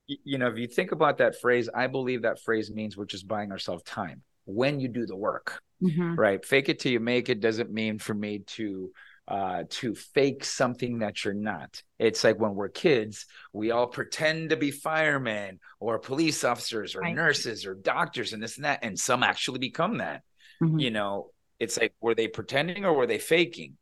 you 0.07 0.37
know 0.37 0.47
if 0.47 0.57
you 0.57 0.67
think 0.67 0.91
about 0.91 1.19
that 1.19 1.39
phrase 1.39 1.69
i 1.73 1.87
believe 1.87 2.23
that 2.23 2.41
phrase 2.41 2.69
means 2.69 2.97
we're 2.97 3.05
just 3.05 3.27
buying 3.27 3.51
ourselves 3.51 3.83
time 3.83 4.21
when 4.43 4.79
you 4.79 4.87
do 4.87 5.05
the 5.05 5.15
work 5.15 5.61
mm-hmm. 5.81 6.15
right 6.15 6.43
fake 6.43 6.67
it 6.67 6.79
till 6.79 6.91
you 6.91 6.99
make 6.99 7.29
it 7.29 7.39
doesn't 7.39 7.71
mean 7.71 7.97
for 7.97 8.13
me 8.13 8.39
to 8.39 8.91
uh, 9.27 9.63
to 9.69 9.95
fake 9.95 10.43
something 10.43 10.99
that 10.99 11.23
you're 11.23 11.33
not. 11.33 11.81
It's 11.97 12.23
like 12.23 12.39
when 12.39 12.53
we're 12.53 12.69
kids, 12.69 13.25
we 13.53 13.71
all 13.71 13.87
pretend 13.87 14.51
to 14.51 14.57
be 14.57 14.71
firemen 14.71 15.59
or 15.79 15.99
police 15.99 16.43
officers 16.43 16.95
or 16.95 16.99
right. 16.99 17.15
nurses 17.15 17.65
or 17.65 17.73
doctors 17.73 18.33
and 18.33 18.43
this 18.43 18.57
and 18.57 18.65
that, 18.65 18.79
and 18.83 18.99
some 18.99 19.23
actually 19.23 19.59
become 19.59 19.97
that. 19.97 20.21
Mm-hmm. 20.61 20.79
You 20.79 20.91
know, 20.91 21.31
it's 21.59 21.79
like 21.79 21.93
were 22.01 22.15
they 22.15 22.27
pretending 22.27 22.85
or 22.85 22.93
were 22.93 23.07
they 23.07 23.17
faking? 23.17 23.77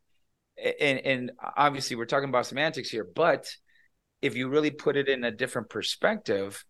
And 0.58 1.00
and 1.00 1.32
obviously 1.58 1.96
we're 1.96 2.06
talking 2.06 2.30
about 2.30 2.46
semantics 2.46 2.90
here, 2.90 3.08
but 3.16 3.50
if 4.22 4.38
you 4.38 4.48
really 4.48 4.72
put 4.72 4.96
it 4.96 5.10
in 5.10 5.26
a 5.26 5.32
different 5.32 5.70
perspective, 5.70 6.64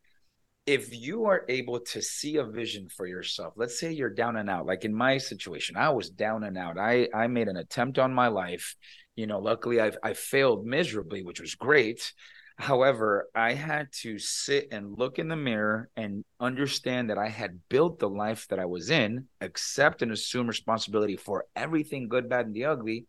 if 0.65 0.95
you 0.95 1.25
are 1.25 1.43
able 1.49 1.79
to 1.81 2.01
see 2.01 2.37
a 2.37 2.43
vision 2.45 2.87
for 2.87 3.05
yourself 3.05 3.53
let's 3.57 3.79
say 3.79 3.91
you're 3.91 4.09
down 4.09 4.37
and 4.37 4.49
out 4.49 4.65
like 4.65 4.85
in 4.85 4.93
my 4.93 5.17
situation 5.17 5.75
i 5.75 5.89
was 5.89 6.09
down 6.09 6.43
and 6.43 6.57
out. 6.57 6.77
I 6.77 7.09
i 7.13 7.27
made 7.27 7.47
an 7.47 7.57
attempt 7.57 7.99
on 7.99 8.13
my 8.13 8.27
life. 8.27 8.75
You 9.15 9.27
know 9.27 9.39
luckily 9.39 9.81
i 9.81 9.91
i 10.01 10.13
failed 10.13 10.65
miserably 10.65 11.23
which 11.23 11.41
was 11.41 11.55
great. 11.55 12.13
However 12.57 13.27
i 13.35 13.53
had 13.53 13.87
to 14.03 14.17
sit 14.19 14.69
and 14.71 14.97
look 14.97 15.19
in 15.19 15.27
the 15.27 15.35
mirror 15.35 15.89
and 15.97 16.23
understand 16.39 17.09
that 17.09 17.17
i 17.17 17.27
had 17.27 17.59
built 17.67 17.99
the 17.99 18.09
life 18.09 18.47
that 18.49 18.59
i 18.59 18.65
was 18.65 18.89
in 18.89 19.27
accept 19.41 20.01
and 20.01 20.11
assume 20.11 20.47
responsibility 20.47 21.17
for 21.17 21.45
everything 21.55 22.07
good 22.07 22.29
bad 22.29 22.45
and 22.45 22.55
the 22.55 22.65
ugly. 22.65 23.05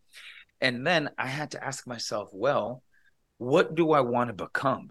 And 0.61 0.85
then 0.85 1.11
i 1.19 1.29
had 1.29 1.53
to 1.53 1.65
ask 1.65 1.87
myself 1.87 2.31
well 2.33 2.83
what 3.39 3.75
do 3.77 3.93
i 3.93 4.01
want 4.01 4.29
to 4.29 4.45
become 4.45 4.91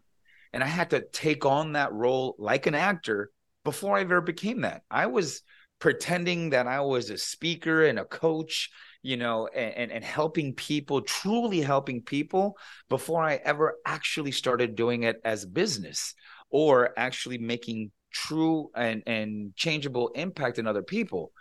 and 0.54 0.63
I 0.63 0.68
had 0.68 0.92
to 0.92 1.02
take 1.12 1.46
on 1.46 1.74
that 1.74 1.92
role 1.92 2.36
like 2.38 2.68
an 2.68 2.76
actor 2.76 3.32
before 3.63 3.98
I 3.98 4.02
ever 4.02 4.22
became 4.22 4.62
that. 4.62 4.84
I 4.89 5.08
was 5.08 5.42
pretending 5.80 6.52
that 6.52 6.68
I 6.68 6.82
was 6.82 7.10
a 7.10 7.18
speaker 7.18 7.86
and 7.86 8.00
a 8.00 8.06
coach, 8.06 8.70
you 9.02 9.18
know, 9.18 9.48
and, 9.48 9.92
and 9.92 10.04
helping 10.04 10.54
people, 10.54 11.02
truly 11.02 11.60
helping 11.60 12.02
people 12.02 12.58
before 12.88 13.24
I 13.24 13.36
ever 13.44 13.76
actually 13.86 14.32
started 14.32 14.76
doing 14.76 15.04
it 15.04 15.20
as 15.26 15.46
business 15.46 16.13
or 16.50 16.98
actually 16.98 17.38
making 17.38 17.92
true 18.13 18.70
and, 18.76 19.04
and 19.08 19.56
changeable 19.56 20.10
impact 20.10 20.60
in 20.60 20.68
other 20.68 20.84
people. 20.84 21.32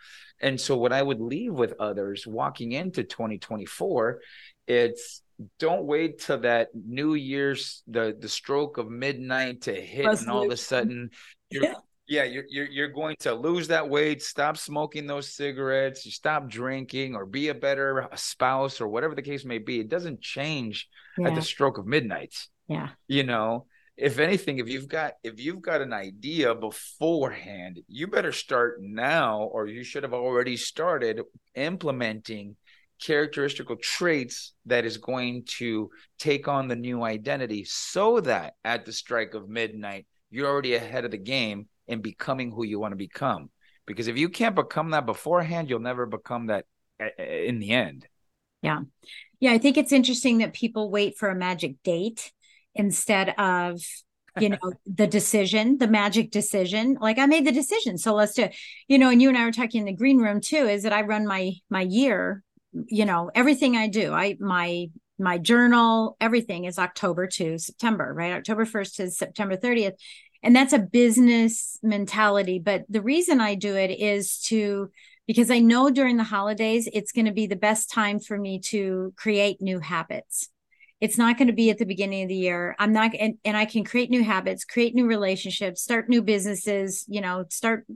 And 0.40 0.60
so 0.60 0.76
what 0.76 0.92
I 0.92 1.02
would 1.02 1.20
leave 1.20 1.52
with 1.52 1.74
others 1.78 2.26
walking 2.26 2.72
into 2.72 3.04
2024, 3.04 4.20
it's 4.66 5.21
don't 5.58 5.84
wait 5.84 6.20
till 6.20 6.40
that 6.40 6.68
New 6.74 7.14
Year's 7.14 7.82
the 7.86 8.16
the 8.18 8.28
stroke 8.28 8.78
of 8.78 8.90
midnight 8.90 9.62
to 9.62 9.74
hit, 9.74 10.06
and 10.06 10.28
all 10.28 10.44
of 10.44 10.52
a 10.52 10.56
sudden 10.56 11.10
you're 11.50 11.64
yeah. 11.64 11.74
yeah, 12.06 12.24
you're, 12.24 12.44
you're 12.48 12.66
you're 12.66 12.88
going 12.88 13.16
to 13.20 13.34
lose 13.34 13.68
that 13.68 13.88
weight, 13.88 14.22
stop 14.22 14.56
smoking 14.56 15.06
those 15.06 15.34
cigarettes, 15.34 16.04
you 16.04 16.12
stop 16.12 16.48
drinking, 16.48 17.14
or 17.14 17.26
be 17.26 17.48
a 17.48 17.54
better 17.54 18.08
spouse, 18.14 18.80
or 18.80 18.88
whatever 18.88 19.14
the 19.14 19.22
case 19.22 19.44
may 19.44 19.58
be. 19.58 19.80
It 19.80 19.88
doesn't 19.88 20.20
change 20.20 20.88
yeah. 21.18 21.28
at 21.28 21.34
the 21.34 21.42
stroke 21.42 21.78
of 21.78 21.86
midnight. 21.86 22.34
Yeah, 22.68 22.90
you 23.08 23.24
know, 23.24 23.66
if 23.96 24.18
anything, 24.18 24.58
if 24.58 24.68
you've 24.68 24.88
got 24.88 25.14
if 25.22 25.38
you've 25.38 25.60
got 25.60 25.80
an 25.80 25.92
idea 25.92 26.54
beforehand, 26.54 27.80
you 27.88 28.06
better 28.06 28.32
start 28.32 28.78
now, 28.80 29.42
or 29.42 29.66
you 29.66 29.84
should 29.84 30.02
have 30.02 30.14
already 30.14 30.56
started 30.56 31.20
implementing 31.54 32.56
characteristical 33.02 33.76
traits 33.76 34.52
that 34.66 34.84
is 34.84 34.96
going 34.96 35.44
to 35.44 35.90
take 36.18 36.46
on 36.46 36.68
the 36.68 36.76
new 36.76 37.02
identity 37.02 37.64
so 37.64 38.20
that 38.20 38.54
at 38.64 38.84
the 38.84 38.92
strike 38.92 39.34
of 39.34 39.48
midnight 39.48 40.06
you're 40.30 40.48
already 40.48 40.74
ahead 40.74 41.04
of 41.04 41.10
the 41.10 41.18
game 41.18 41.66
in 41.88 42.00
becoming 42.00 42.50
who 42.50 42.64
you 42.64 42.78
want 42.78 42.92
to 42.92 42.96
become. 42.96 43.50
Because 43.86 44.06
if 44.06 44.16
you 44.16 44.28
can't 44.28 44.54
become 44.54 44.90
that 44.90 45.04
beforehand 45.04 45.68
you'll 45.68 45.80
never 45.80 46.06
become 46.06 46.46
that 46.46 46.64
eh, 47.00 47.08
eh, 47.18 47.44
in 47.46 47.58
the 47.58 47.70
end. 47.70 48.06
Yeah. 48.62 48.80
Yeah 49.40 49.52
i 49.52 49.58
think 49.58 49.76
it's 49.76 49.92
interesting 49.92 50.38
that 50.38 50.52
people 50.52 50.90
wait 50.90 51.18
for 51.18 51.28
a 51.28 51.34
magic 51.34 51.82
date 51.82 52.32
instead 52.74 53.30
of 53.30 53.80
you 54.38 54.48
know 54.48 54.72
the 54.86 55.08
decision 55.08 55.78
the 55.78 55.88
magic 55.88 56.30
decision. 56.30 56.96
Like 57.00 57.18
i 57.18 57.26
made 57.26 57.46
the 57.46 57.52
decision. 57.52 57.98
So 57.98 58.14
let's 58.14 58.34
do 58.34 58.48
you 58.86 58.98
know 58.98 59.10
and 59.10 59.20
you 59.20 59.28
and 59.28 59.36
i 59.36 59.44
were 59.44 59.50
talking 59.50 59.80
in 59.80 59.86
the 59.86 59.92
green 59.92 60.18
room 60.18 60.40
too 60.40 60.68
is 60.68 60.84
that 60.84 60.92
i 60.92 61.02
run 61.02 61.26
my 61.26 61.52
my 61.68 61.82
year 61.82 62.44
you 62.86 63.04
know 63.04 63.30
everything 63.34 63.76
i 63.76 63.86
do 63.86 64.12
i 64.12 64.36
my 64.40 64.86
my 65.18 65.38
journal 65.38 66.16
everything 66.20 66.64
is 66.64 66.78
october 66.78 67.26
to 67.26 67.58
september 67.58 68.12
right? 68.14 68.32
October 68.32 68.64
1st 68.64 68.94
to 68.96 69.10
september 69.10 69.56
30th 69.56 69.94
and 70.42 70.54
that's 70.56 70.72
a 70.72 70.78
business 70.78 71.78
mentality. 71.82 72.58
But 72.58 72.84
the 72.88 73.02
reason 73.02 73.40
i 73.40 73.54
do 73.54 73.76
it 73.76 73.90
is 73.90 74.38
to 74.42 74.90
because 75.26 75.50
i 75.50 75.58
know 75.60 75.90
during 75.90 76.16
the 76.16 76.24
holidays 76.24 76.88
it's 76.92 77.12
going 77.12 77.26
to 77.26 77.32
be 77.32 77.46
the 77.46 77.56
best 77.56 77.90
time 77.90 78.18
for 78.18 78.38
me 78.38 78.58
to 78.60 79.12
create 79.16 79.60
new 79.60 79.78
habits. 79.78 80.48
It's 81.00 81.18
not 81.18 81.36
going 81.36 81.48
to 81.48 81.54
be 81.54 81.70
at 81.70 81.78
the 81.78 81.86
beginning 81.86 82.22
of 82.22 82.28
the 82.28 82.36
year. 82.36 82.76
I'm 82.78 82.92
not 82.92 83.14
and, 83.14 83.38
and 83.44 83.56
i 83.56 83.64
can 83.64 83.84
create 83.84 84.10
new 84.10 84.24
habits 84.24 84.64
create 84.64 84.94
new 84.94 85.06
relationships 85.06 85.82
start 85.82 86.08
new 86.08 86.22
businesses 86.22 87.04
you 87.08 87.20
know 87.20 87.44
start 87.50 87.86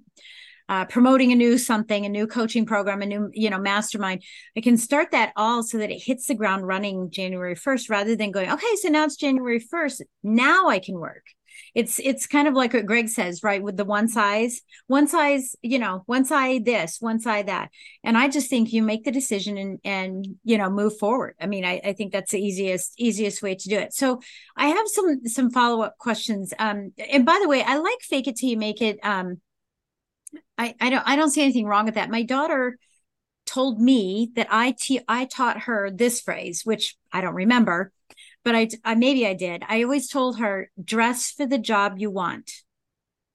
uh, 0.68 0.84
promoting 0.86 1.32
a 1.32 1.36
new 1.36 1.58
something, 1.58 2.04
a 2.04 2.08
new 2.08 2.26
coaching 2.26 2.66
program, 2.66 3.02
a 3.02 3.06
new, 3.06 3.30
you 3.32 3.50
know, 3.50 3.58
mastermind. 3.58 4.22
I 4.56 4.60
can 4.60 4.76
start 4.76 5.10
that 5.12 5.32
all 5.36 5.62
so 5.62 5.78
that 5.78 5.90
it 5.90 6.02
hits 6.02 6.26
the 6.26 6.34
ground 6.34 6.66
running 6.66 7.10
January 7.10 7.54
1st 7.54 7.90
rather 7.90 8.16
than 8.16 8.32
going, 8.32 8.50
okay, 8.50 8.76
so 8.76 8.88
now 8.88 9.04
it's 9.04 9.16
January 9.16 9.60
1st. 9.60 10.02
Now 10.22 10.68
I 10.68 10.78
can 10.78 10.98
work 10.98 11.24
it's 11.74 11.98
it's 12.02 12.26
kind 12.26 12.48
of 12.48 12.54
like 12.54 12.72
what 12.72 12.86
greg 12.86 13.08
says 13.08 13.42
right 13.42 13.62
with 13.62 13.76
the 13.76 13.84
one 13.84 14.08
size 14.08 14.62
one 14.86 15.06
size 15.06 15.54
you 15.62 15.78
know 15.78 16.02
one 16.06 16.24
side 16.24 16.64
this 16.64 16.96
one 17.00 17.20
side 17.20 17.46
that 17.46 17.70
and 18.02 18.16
i 18.16 18.28
just 18.28 18.48
think 18.48 18.72
you 18.72 18.82
make 18.82 19.04
the 19.04 19.10
decision 19.10 19.56
and 19.56 19.78
and 19.84 20.26
you 20.44 20.58
know 20.58 20.70
move 20.70 20.96
forward 20.98 21.34
i 21.40 21.46
mean 21.46 21.64
i, 21.64 21.80
I 21.84 21.92
think 21.92 22.12
that's 22.12 22.32
the 22.32 22.40
easiest 22.40 22.94
easiest 22.98 23.42
way 23.42 23.54
to 23.54 23.68
do 23.68 23.76
it 23.76 23.92
so 23.92 24.20
i 24.56 24.68
have 24.68 24.86
some 24.88 25.26
some 25.26 25.50
follow-up 25.50 25.98
questions 25.98 26.52
um 26.58 26.92
and 27.10 27.26
by 27.26 27.38
the 27.40 27.48
way 27.48 27.62
i 27.62 27.76
like 27.76 28.00
fake 28.00 28.26
it 28.26 28.36
till 28.36 28.48
you 28.48 28.56
make 28.56 28.80
it 28.80 28.98
um 29.02 29.40
i 30.58 30.74
i 30.80 30.90
don't 30.90 31.06
i 31.06 31.16
don't 31.16 31.30
see 31.30 31.42
anything 31.42 31.66
wrong 31.66 31.84
with 31.84 31.94
that 31.94 32.10
my 32.10 32.22
daughter 32.22 32.78
told 33.44 33.80
me 33.80 34.32
that 34.34 34.48
I, 34.50 34.74
t- 34.76 35.02
I 35.06 35.24
taught 35.24 35.62
her 35.62 35.88
this 35.88 36.20
phrase 36.20 36.62
which 36.64 36.96
i 37.12 37.20
don't 37.20 37.34
remember 37.34 37.92
but 38.46 38.54
I, 38.54 38.68
I 38.84 38.94
maybe 38.94 39.26
I 39.26 39.34
did. 39.34 39.64
I 39.68 39.82
always 39.82 40.08
told 40.08 40.38
her 40.38 40.70
dress 40.82 41.32
for 41.32 41.46
the 41.46 41.58
job 41.58 41.94
you 41.98 42.12
want. 42.12 42.52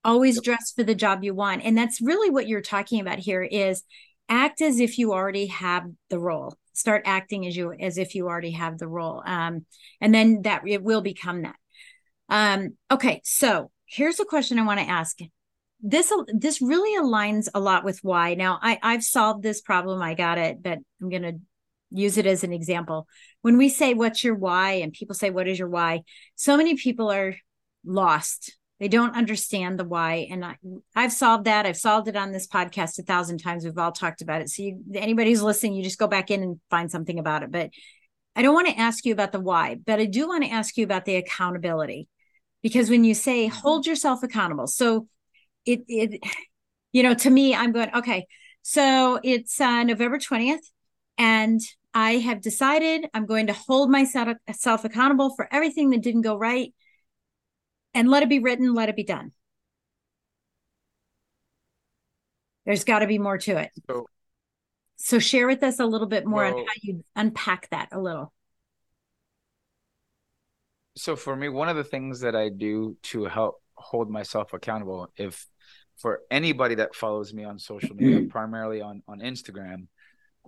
Always 0.05 0.35
yep. 0.35 0.45
dress 0.45 0.71
for 0.73 0.83
the 0.83 0.95
job 0.95 1.25
you 1.25 1.35
want. 1.35 1.65
And 1.65 1.77
that's 1.77 1.99
really 1.99 2.29
what 2.29 2.47
you're 2.47 2.61
talking 2.61 3.01
about 3.01 3.19
here 3.19 3.43
is 3.43 3.83
act 4.29 4.61
as 4.61 4.79
if 4.79 4.97
you 4.97 5.11
already 5.11 5.47
have 5.47 5.83
the 6.09 6.17
role. 6.17 6.55
Start 6.71 7.01
acting 7.03 7.45
as 7.45 7.57
you 7.57 7.73
as 7.73 7.97
if 7.97 8.15
you 8.15 8.29
already 8.29 8.51
have 8.51 8.77
the 8.77 8.87
role. 8.87 9.21
Um, 9.25 9.65
and 9.99 10.15
then 10.15 10.43
that 10.43 10.61
it 10.65 10.81
will 10.81 11.01
become 11.01 11.41
that. 11.41 11.57
Um, 12.29 12.77
okay, 12.89 13.19
so 13.25 13.69
here's 13.85 14.21
a 14.21 14.25
question 14.25 14.59
I 14.59 14.65
want 14.65 14.79
to 14.79 14.87
ask. 14.87 15.17
This 15.81 16.13
this 16.27 16.61
really 16.61 16.99
aligns 17.01 17.47
a 17.53 17.59
lot 17.59 17.83
with 17.83 17.99
why. 18.03 18.35
Now 18.35 18.59
I 18.61 18.79
I've 18.81 19.03
solved 19.03 19.43
this 19.43 19.61
problem. 19.61 20.01
I 20.01 20.13
got 20.13 20.37
it, 20.37 20.61
but 20.61 20.79
I'm 21.01 21.09
gonna 21.09 21.33
use 21.91 22.17
it 22.17 22.25
as 22.25 22.43
an 22.43 22.53
example. 22.53 23.07
When 23.41 23.57
we 23.57 23.69
say, 23.69 23.93
What's 23.93 24.23
your 24.23 24.35
why? 24.35 24.73
and 24.73 24.93
people 24.93 25.15
say, 25.15 25.29
What 25.29 25.47
is 25.47 25.59
your 25.59 25.69
why? 25.69 26.01
So 26.35 26.57
many 26.57 26.75
people 26.75 27.11
are 27.11 27.35
lost. 27.85 28.57
They 28.79 28.87
don't 28.87 29.15
understand 29.15 29.79
the 29.79 29.83
why. 29.83 30.27
And 30.31 30.43
I, 30.43 30.55
I've 30.95 31.13
solved 31.13 31.45
that. 31.45 31.67
I've 31.67 31.77
solved 31.77 32.07
it 32.07 32.15
on 32.15 32.31
this 32.31 32.47
podcast 32.47 32.97
a 32.97 33.03
thousand 33.03 33.37
times. 33.37 33.63
We've 33.63 33.77
all 33.77 33.91
talked 33.91 34.23
about 34.23 34.41
it. 34.41 34.49
So, 34.49 34.63
you, 34.63 34.79
anybody 34.95 35.29
who's 35.29 35.43
listening, 35.43 35.75
you 35.75 35.83
just 35.83 35.99
go 35.99 36.07
back 36.07 36.31
in 36.31 36.41
and 36.41 36.59
find 36.71 36.89
something 36.89 37.19
about 37.19 37.43
it. 37.43 37.51
But 37.51 37.69
I 38.35 38.41
don't 38.41 38.55
want 38.55 38.69
to 38.69 38.79
ask 38.79 39.05
you 39.05 39.13
about 39.13 39.33
the 39.33 39.39
why, 39.39 39.75
but 39.85 39.99
I 39.99 40.05
do 40.05 40.27
want 40.27 40.43
to 40.45 40.49
ask 40.49 40.77
you 40.77 40.83
about 40.83 41.05
the 41.05 41.17
accountability. 41.17 42.07
Because 42.63 42.89
when 42.89 43.03
you 43.03 43.13
say 43.13 43.47
mm-hmm. 43.47 43.57
hold 43.57 43.85
yourself 43.85 44.23
accountable, 44.23 44.67
so 44.67 45.07
it, 45.65 45.81
it, 45.87 46.21
you 46.91 47.03
know, 47.03 47.13
to 47.13 47.29
me, 47.29 47.55
I'm 47.55 47.71
going, 47.71 47.89
okay, 47.95 48.27
so 48.61 49.19
it's 49.23 49.59
uh, 49.59 49.83
November 49.83 50.17
20th. 50.17 50.59
And 51.17 51.59
I 51.93 52.13
have 52.13 52.41
decided 52.41 53.07
I'm 53.13 53.25
going 53.25 53.47
to 53.47 53.53
hold 53.53 53.91
myself 53.91 54.37
self 54.53 54.85
accountable 54.85 55.35
for 55.35 55.47
everything 55.51 55.89
that 55.91 56.01
didn't 56.01 56.21
go 56.21 56.35
right 56.35 56.73
and 57.93 58.09
let 58.09 58.23
it 58.23 58.29
be 58.29 58.39
written, 58.39 58.73
let 58.73 58.89
it 58.89 58.95
be 58.95 59.03
done. 59.03 59.31
There's 62.65 62.83
got 62.83 62.99
to 62.99 63.07
be 63.07 63.17
more 63.19 63.37
to 63.39 63.57
it. 63.57 63.71
So, 63.89 64.05
so 64.95 65.19
share 65.19 65.47
with 65.47 65.63
us 65.63 65.79
a 65.79 65.85
little 65.85 66.07
bit 66.07 66.25
more 66.25 66.43
well, 66.43 66.59
on 66.59 66.65
how 66.65 66.73
you 66.81 67.03
unpack 67.15 67.69
that 67.71 67.89
a 67.91 67.99
little. 67.99 68.31
So 70.95 71.15
for 71.15 71.35
me, 71.35 71.49
one 71.49 71.69
of 71.69 71.75
the 71.75 71.83
things 71.83 72.21
that 72.21 72.35
I 72.35 72.49
do 72.49 72.97
to 73.03 73.25
help 73.25 73.61
hold 73.75 74.09
myself 74.09 74.53
accountable, 74.53 75.11
if 75.17 75.45
for 76.01 76.21
anybody 76.31 76.75
that 76.75 76.95
follows 76.95 77.33
me 77.33 77.43
on 77.43 77.59
social 77.59 77.95
media, 77.95 78.27
primarily 78.29 78.81
on 78.81 79.03
on 79.07 79.19
Instagram, 79.19 79.87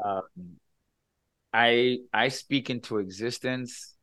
um, 0.03 0.23
I 1.53 1.99
I 2.11 2.29
speak 2.29 2.69
into 2.69 2.97
existence 2.97 3.93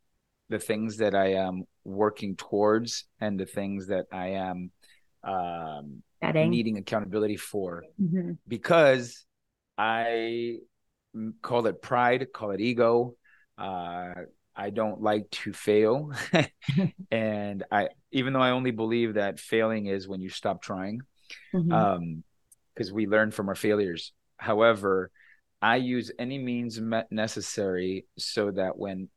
the 0.48 0.58
things 0.58 0.98
that 0.98 1.14
I 1.14 1.34
am 1.34 1.64
working 1.84 2.36
towards 2.36 3.04
and 3.20 3.38
the 3.38 3.46
things 3.46 3.88
that 3.88 4.06
I 4.12 4.28
am 4.30 4.70
um, 5.22 6.02
needing 6.22 6.78
accountability 6.78 7.36
for 7.36 7.84
mm-hmm. 8.00 8.32
because 8.46 9.24
I 9.78 10.58
call 11.42 11.66
it 11.66 11.82
pride, 11.82 12.32
call 12.32 12.50
it 12.50 12.60
ego. 12.60 13.14
Uh, 13.58 14.12
I 14.54 14.70
don't 14.70 15.00
like 15.00 15.30
to 15.30 15.52
fail, 15.52 16.12
and 17.10 17.64
I 17.70 17.88
even 18.12 18.32
though 18.32 18.40
I 18.40 18.50
only 18.50 18.72
believe 18.72 19.14
that 19.14 19.40
failing 19.40 19.86
is 19.86 20.08
when 20.08 20.20
you 20.20 20.28
stop 20.28 20.62
trying, 20.62 21.00
because 21.52 21.66
mm-hmm. 21.66 21.72
um, 21.72 22.22
we 22.92 23.06
learn 23.06 23.30
from 23.30 23.48
our 23.48 23.54
failures. 23.54 24.12
However, 24.36 25.10
I 25.62 25.76
use 25.76 26.10
any 26.18 26.38
means 26.38 26.80
necessary 27.10 28.06
so 28.16 28.50
that 28.52 28.78
when 28.78 29.08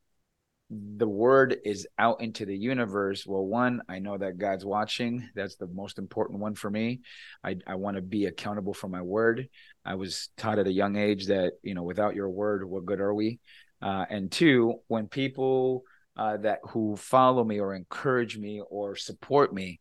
the 0.70 1.08
word 1.08 1.56
is 1.64 1.86
out 1.98 2.20
into 2.20 2.46
the 2.46 2.56
universe, 2.56 3.26
well, 3.26 3.44
one, 3.44 3.82
I 3.88 3.98
know 3.98 4.18
that 4.18 4.38
God's 4.38 4.64
watching. 4.64 5.28
That's 5.34 5.56
the 5.56 5.66
most 5.66 5.98
important 5.98 6.40
one 6.40 6.54
for 6.54 6.70
me. 6.70 7.00
I, 7.42 7.56
I 7.66 7.76
want 7.76 7.96
to 7.96 8.02
be 8.02 8.26
accountable 8.26 8.74
for 8.74 8.88
my 8.88 9.02
word. 9.02 9.48
I 9.84 9.94
was 9.94 10.30
taught 10.36 10.58
at 10.58 10.66
a 10.66 10.72
young 10.72 10.96
age 10.96 11.26
that, 11.26 11.54
you 11.62 11.74
know, 11.74 11.82
without 11.82 12.14
your 12.14 12.28
word, 12.30 12.68
what 12.68 12.86
good 12.86 13.00
are 13.00 13.14
we? 13.14 13.40
Uh, 13.80 14.04
and 14.08 14.30
two, 14.32 14.80
when 14.88 15.06
people 15.06 15.84
uh, 16.16 16.36
that 16.38 16.60
who 16.70 16.96
follow 16.96 17.44
me 17.44 17.60
or 17.60 17.74
encourage 17.74 18.38
me 18.38 18.62
or 18.68 18.96
support 18.96 19.52
me, 19.52 19.80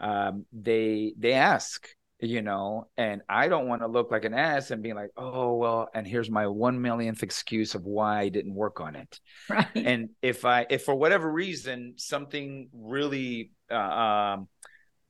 um, 0.00 0.46
they 0.52 1.14
they 1.18 1.32
ask, 1.32 1.86
you 2.20 2.42
know, 2.42 2.88
and 2.96 3.22
I 3.28 3.48
don't 3.48 3.68
want 3.68 3.82
to 3.82 3.88
look 3.88 4.10
like 4.10 4.24
an 4.24 4.34
ass 4.34 4.70
and 4.70 4.82
be 4.82 4.92
like, 4.92 5.10
oh, 5.16 5.54
well, 5.54 5.88
and 5.94 6.06
here's 6.06 6.30
my 6.30 6.46
one 6.46 6.80
millionth 6.80 7.22
excuse 7.22 7.74
of 7.74 7.84
why 7.84 8.20
I 8.20 8.28
didn't 8.28 8.54
work 8.54 8.80
on 8.80 8.96
it. 8.96 9.20
Right. 9.48 9.66
And 9.74 10.10
if 10.22 10.44
I, 10.44 10.66
if 10.70 10.84
for 10.84 10.94
whatever 10.94 11.30
reason, 11.30 11.94
something 11.96 12.68
really, 12.72 13.50
uh, 13.70 13.74
um, 13.74 14.48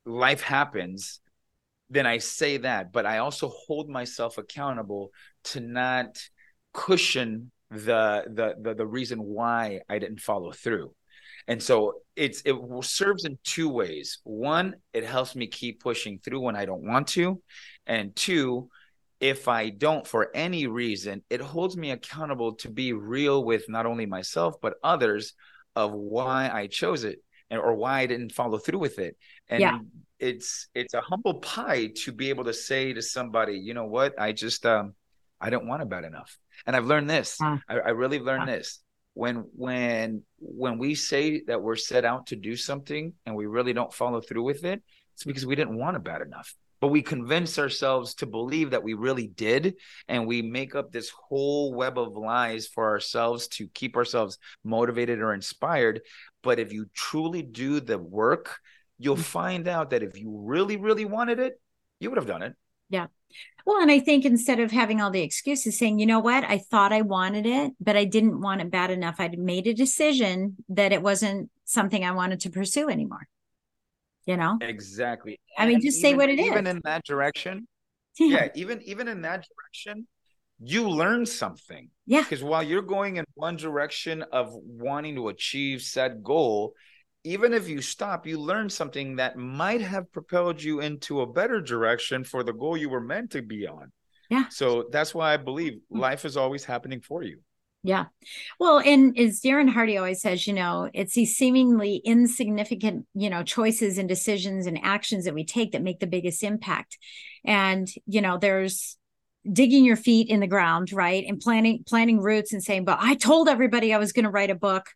life 0.05 0.42
happens, 0.42 1.20
then 1.90 2.07
I 2.07 2.18
say 2.18 2.59
that, 2.59 2.92
but 2.92 3.07
I 3.07 3.18
also 3.18 3.49
hold 3.49 3.88
myself 3.88 4.38
accountable 4.38 5.11
to 5.44 5.61
not 5.61 6.18
cushion 6.73 7.53
the 7.70 8.25
the 8.27 8.55
the, 8.61 8.75
the 8.75 8.87
reason 8.87 9.23
why 9.23 9.81
I 9.88 9.99
didn't 9.99 10.20
follow 10.20 10.53
through. 10.53 10.94
And 11.46 11.62
so 11.62 11.94
it's 12.16 12.42
it 12.44 12.57
serves 12.83 13.24
in 13.24 13.38
two 13.44 13.68
ways. 13.68 14.18
One, 14.24 14.76
it 14.92 15.04
helps 15.04 15.37
me 15.37 15.46
keep 15.46 15.83
pushing 15.83 16.18
through 16.18 16.40
when 16.40 16.57
I 16.57 16.64
don't 16.64 16.87
want 16.87 17.09
to, 17.09 17.42
and 17.87 18.14
two, 18.16 18.70
if 19.20 19.48
I 19.48 19.70
don't 19.70 20.07
for 20.07 20.30
any 20.35 20.66
reason, 20.66 21.22
it 21.30 21.40
holds 21.40 21.76
me 21.76 21.90
accountable 21.90 22.54
to 22.57 22.70
be 22.70 22.92
real 22.92 23.44
with 23.44 23.68
not 23.68 23.87
only 23.87 24.07
myself 24.07 24.57
but 24.61 24.74
others 24.83 25.35
of 25.76 25.92
why 25.92 26.50
I 26.52 26.66
chose 26.66 27.04
it 27.04 27.18
and 27.50 27.61
or 27.61 27.74
why 27.74 28.00
I 28.00 28.07
didn't 28.07 28.33
follow 28.33 28.59
through 28.59 28.78
with 28.78 28.98
it. 28.98 29.16
And 29.48 29.61
yeah. 29.61 29.78
it's 30.18 30.68
it's 30.74 30.94
a 30.94 31.00
humble 31.00 31.35
pie 31.40 31.90
to 32.04 32.12
be 32.12 32.30
able 32.30 32.44
to 32.44 32.54
say 32.54 32.92
to 32.92 33.02
somebody, 33.02 33.59
you 33.59 33.74
know 33.74 33.87
what, 33.87 34.18
I 34.18 34.33
just 34.33 34.64
um 34.66 34.94
I 35.40 35.50
don't 35.50 35.66
want 35.66 35.83
it 35.83 35.88
bad 35.88 36.04
enough. 36.04 36.38
And 36.66 36.74
I've 36.76 36.87
learned 36.87 37.11
this. 37.11 37.38
Uh, 37.42 37.59
I, 37.68 37.74
I, 37.74 37.90
really 37.90 38.20
learned 38.20 38.44
uh, 38.44 38.54
this 38.54 38.80
when 39.14 39.46
when 39.55 40.22
when 40.38 40.79
we 40.79 40.94
say 40.94 41.42
that 41.46 41.62
we're 41.62 41.77
set 41.77 42.05
out 42.05 42.27
to 42.27 42.37
do 42.37 42.57
something 42.57 43.12
and 43.27 43.35
we 43.35 43.46
really 43.46 43.72
don't 43.72 43.92
follow 43.92 44.20
through 44.20 44.42
with 44.42 44.64
it 44.64 44.83
it's 45.14 45.24
because 45.24 45.46
we 45.46 45.57
didn't 45.57 45.79
want 45.79 45.96
it 45.96 46.05
bad 46.05 46.22
enough. 46.22 46.55
But 46.81 46.88
we 46.88 47.00
convince 47.00 47.59
ourselves 47.59 48.14
to 48.16 48.27
believe 48.27 48.72
that 48.72 48.83
we 48.83 48.92
really 48.92 49.29
did 49.29 49.77
and 50.09 50.27
we 50.27 50.42
make 50.42 50.74
up 50.74 50.90
this 50.90 51.09
whole 51.09 51.72
web 51.72 51.98
of 51.98 52.16
lies 52.16 52.66
for 52.66 52.90
ourselves 52.90 53.48
to 53.48 53.68
keep 53.68 53.96
ourselves 53.96 54.38
motivated 54.64 55.20
or 55.20 55.33
inspired. 55.33 56.03
But 56.42 56.59
if 56.59 56.72
you 56.72 56.87
truly 56.92 57.42
do 57.42 57.81
the 57.81 57.96
work 57.96 58.59
you'll 58.98 59.16
mm. 59.16 59.22
find 59.24 59.68
out 59.68 59.90
that 59.90 60.03
if 60.03 60.18
you 60.18 60.40
really 60.44 60.77
really 60.77 61.05
wanted 61.05 61.38
it 61.38 61.61
you 62.00 62.11
would 62.11 62.18
have 62.18 62.27
done 62.27 62.42
it 62.42 62.55
yeah 62.94 63.07
well, 63.66 63.80
and 63.80 63.90
I 63.90 63.98
think 63.98 64.26
instead 64.26 64.61
of 64.61 64.70
having 64.70 65.00
all 65.00 65.11
the 65.11 65.22
excuses, 65.22 65.78
saying, 65.78 65.98
you 65.98 66.04
know 66.04 66.18
what, 66.18 66.44
I 66.44 66.59
thought 66.59 66.92
I 66.92 67.00
wanted 67.00 67.46
it, 67.46 67.72
but 67.80 67.96
I 67.96 68.04
didn't 68.04 68.40
want 68.40 68.61
it 68.61 68.70
bad 68.70 68.90
enough. 68.90 69.16
I'd 69.18 69.38
made 69.38 69.66
a 69.66 69.72
decision 69.72 70.57
that 70.68 70.92
it 70.92 71.00
wasn't 71.00 71.50
something 71.64 72.04
I 72.04 72.12
wanted 72.12 72.40
to 72.40 72.50
pursue 72.50 72.90
anymore. 72.90 73.26
You 74.26 74.37
know? 74.37 74.59
Exactly. 74.61 75.40
I 75.57 75.66
mean, 75.66 75.80
just 75.80 75.98
even, 75.98 76.11
say 76.11 76.14
what 76.14 76.28
it 76.28 76.35
even 76.35 76.44
is. 76.44 76.50
even 76.50 76.66
in 76.66 76.80
that 76.85 77.04
direction. 77.04 77.66
Yeah. 78.18 78.44
yeah, 78.44 78.48
even 78.54 78.83
even 78.83 79.09
in 79.09 79.22
that 79.22 79.44
direction, 79.48 80.07
you 80.61 80.88
learn 80.88 81.26
something. 81.26 81.88
Yeah. 82.07 82.22
Because 82.22 82.44
while 82.44 82.62
you're 82.62 82.83
going 82.83 83.16
in 83.16 83.24
one 83.35 83.57
direction 83.57 84.22
of 84.30 84.54
wanting 84.54 85.16
to 85.16 85.28
achieve 85.28 85.83
said 85.83 86.22
goal, 86.22 86.74
even 87.24 87.54
if 87.54 87.68
you 87.68 87.80
stop, 87.80 88.26
you 88.26 88.38
learn 88.38 88.68
something 88.68 89.16
that 89.16 89.37
might 89.37 89.80
have 89.80 90.12
propelled 90.12 90.62
you 90.62 90.80
into 90.80 91.22
a 91.22 91.26
better 91.26 91.60
direction 91.60 92.22
for 92.22 92.44
the 92.44 92.52
goal 92.52 92.76
you 92.76 92.90
were 92.90 93.00
meant 93.00 93.30
to 93.32 93.42
be 93.42 93.66
on. 93.66 93.90
Yeah. 94.30 94.48
So 94.50 94.88
that's 94.92 95.14
why 95.14 95.32
I 95.32 95.38
believe 95.38 95.80
hmm. 95.90 95.98
life 95.98 96.24
is 96.24 96.37
always 96.37 96.64
happening 96.64 97.00
for 97.00 97.22
you. 97.22 97.40
Yeah. 97.82 98.06
Well, 98.58 98.78
and 98.78 99.18
as 99.18 99.42
Darren 99.42 99.68
Hardy 99.68 99.98
always 99.98 100.22
says, 100.22 100.46
you 100.46 100.54
know, 100.54 100.88
it's 100.94 101.14
these 101.14 101.37
seemingly 101.37 101.96
insignificant, 101.96 103.06
you 103.14 103.28
know, 103.28 103.42
choices 103.42 103.98
and 103.98 104.08
decisions 104.08 104.66
and 104.66 104.78
actions 104.82 105.26
that 105.26 105.34
we 105.34 105.44
take 105.44 105.72
that 105.72 105.82
make 105.82 106.00
the 106.00 106.06
biggest 106.06 106.42
impact. 106.42 106.96
And, 107.44 107.87
you 108.06 108.22
know, 108.22 108.38
there's 108.38 108.96
digging 109.50 109.84
your 109.84 109.96
feet 109.96 110.30
in 110.30 110.40
the 110.40 110.46
ground, 110.46 110.94
right? 110.94 111.24
And 111.28 111.38
planting 111.38 111.84
planting 111.87 112.20
roots 112.20 112.54
and 112.54 112.64
saying, 112.64 112.87
but 112.87 112.98
I 113.02 113.16
told 113.16 113.48
everybody 113.48 113.92
I 113.92 113.98
was 113.98 114.14
going 114.14 114.24
to 114.24 114.30
write 114.30 114.50
a 114.50 114.54
book. 114.54 114.87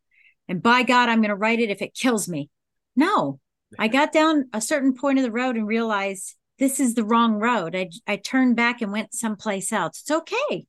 And 0.48 0.62
by 0.62 0.82
God, 0.82 1.08
I'm 1.08 1.20
going 1.20 1.28
to 1.28 1.36
write 1.36 1.60
it 1.60 1.70
if 1.70 1.82
it 1.82 1.94
kills 1.94 2.28
me. 2.28 2.50
No. 2.96 3.38
I 3.78 3.88
got 3.88 4.12
down 4.12 4.48
a 4.52 4.60
certain 4.60 4.94
point 4.94 5.18
of 5.18 5.24
the 5.24 5.30
road 5.30 5.56
and 5.56 5.66
realized 5.66 6.34
this 6.58 6.80
is 6.80 6.94
the 6.94 7.04
wrong 7.04 7.34
road. 7.34 7.76
I 7.76 7.90
I 8.06 8.16
turned 8.16 8.56
back 8.56 8.80
and 8.80 8.90
went 8.90 9.14
someplace 9.14 9.72
else. 9.72 10.00
It's 10.00 10.10
okay 10.10 10.66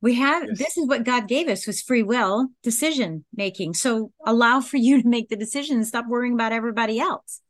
we 0.00 0.14
have 0.14 0.44
yes. 0.44 0.58
this 0.58 0.76
is 0.76 0.86
what 0.86 1.04
god 1.04 1.28
gave 1.28 1.48
us 1.48 1.66
was 1.66 1.82
free 1.82 2.02
will 2.02 2.48
decision 2.62 3.24
making 3.34 3.74
so 3.74 4.12
allow 4.26 4.60
for 4.60 4.76
you 4.76 5.02
to 5.02 5.08
make 5.08 5.28
the 5.28 5.36
decision 5.36 5.76
and 5.76 5.86
stop 5.86 6.06
worrying 6.08 6.34
about 6.34 6.52
everybody 6.52 6.98
else 6.98 7.40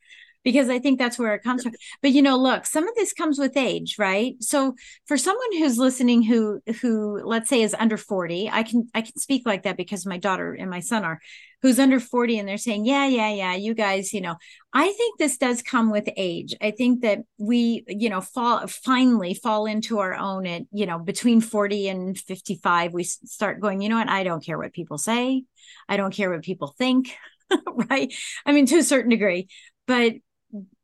because 0.48 0.68
i 0.68 0.78
think 0.78 0.98
that's 0.98 1.18
where 1.18 1.34
it 1.34 1.42
comes 1.42 1.62
from 1.62 1.72
but 2.00 2.10
you 2.10 2.22
know 2.22 2.36
look 2.36 2.64
some 2.64 2.88
of 2.88 2.94
this 2.94 3.12
comes 3.12 3.38
with 3.38 3.56
age 3.56 3.96
right 3.98 4.34
so 4.40 4.74
for 5.06 5.16
someone 5.16 5.58
who's 5.58 5.78
listening 5.78 6.22
who 6.22 6.60
who 6.80 7.20
let's 7.24 7.48
say 7.48 7.62
is 7.62 7.74
under 7.78 7.96
40 7.96 8.48
i 8.50 8.62
can 8.62 8.88
i 8.94 9.02
can 9.02 9.16
speak 9.18 9.42
like 9.44 9.64
that 9.64 9.76
because 9.76 10.06
my 10.06 10.18
daughter 10.18 10.54
and 10.54 10.70
my 10.70 10.80
son 10.80 11.04
are 11.04 11.20
who's 11.62 11.78
under 11.78 11.98
40 11.98 12.38
and 12.38 12.48
they're 12.48 12.56
saying, 12.56 12.84
yeah, 12.84 13.06
yeah, 13.06 13.30
yeah, 13.30 13.54
you 13.54 13.74
guys, 13.74 14.12
you 14.12 14.20
know, 14.20 14.36
I 14.72 14.92
think 14.92 15.18
this 15.18 15.38
does 15.38 15.62
come 15.62 15.90
with 15.90 16.08
age. 16.16 16.54
I 16.60 16.70
think 16.70 17.02
that 17.02 17.20
we, 17.36 17.84
you 17.88 18.10
know, 18.10 18.20
fall 18.20 18.66
finally 18.68 19.34
fall 19.34 19.66
into 19.66 19.98
our 19.98 20.14
own 20.14 20.46
at, 20.46 20.62
you 20.70 20.86
know, 20.86 20.98
between 20.98 21.40
40 21.40 21.88
and 21.88 22.18
55, 22.18 22.92
we 22.92 23.04
start 23.04 23.60
going, 23.60 23.80
you 23.80 23.88
know 23.88 23.96
what? 23.96 24.08
I 24.08 24.22
don't 24.22 24.44
care 24.44 24.58
what 24.58 24.72
people 24.72 24.98
say. 24.98 25.44
I 25.88 25.96
don't 25.96 26.14
care 26.14 26.30
what 26.30 26.42
people 26.42 26.74
think. 26.78 27.16
right. 27.90 28.12
I 28.46 28.52
mean, 28.52 28.66
to 28.66 28.78
a 28.78 28.82
certain 28.82 29.10
degree, 29.10 29.48
but 29.86 30.14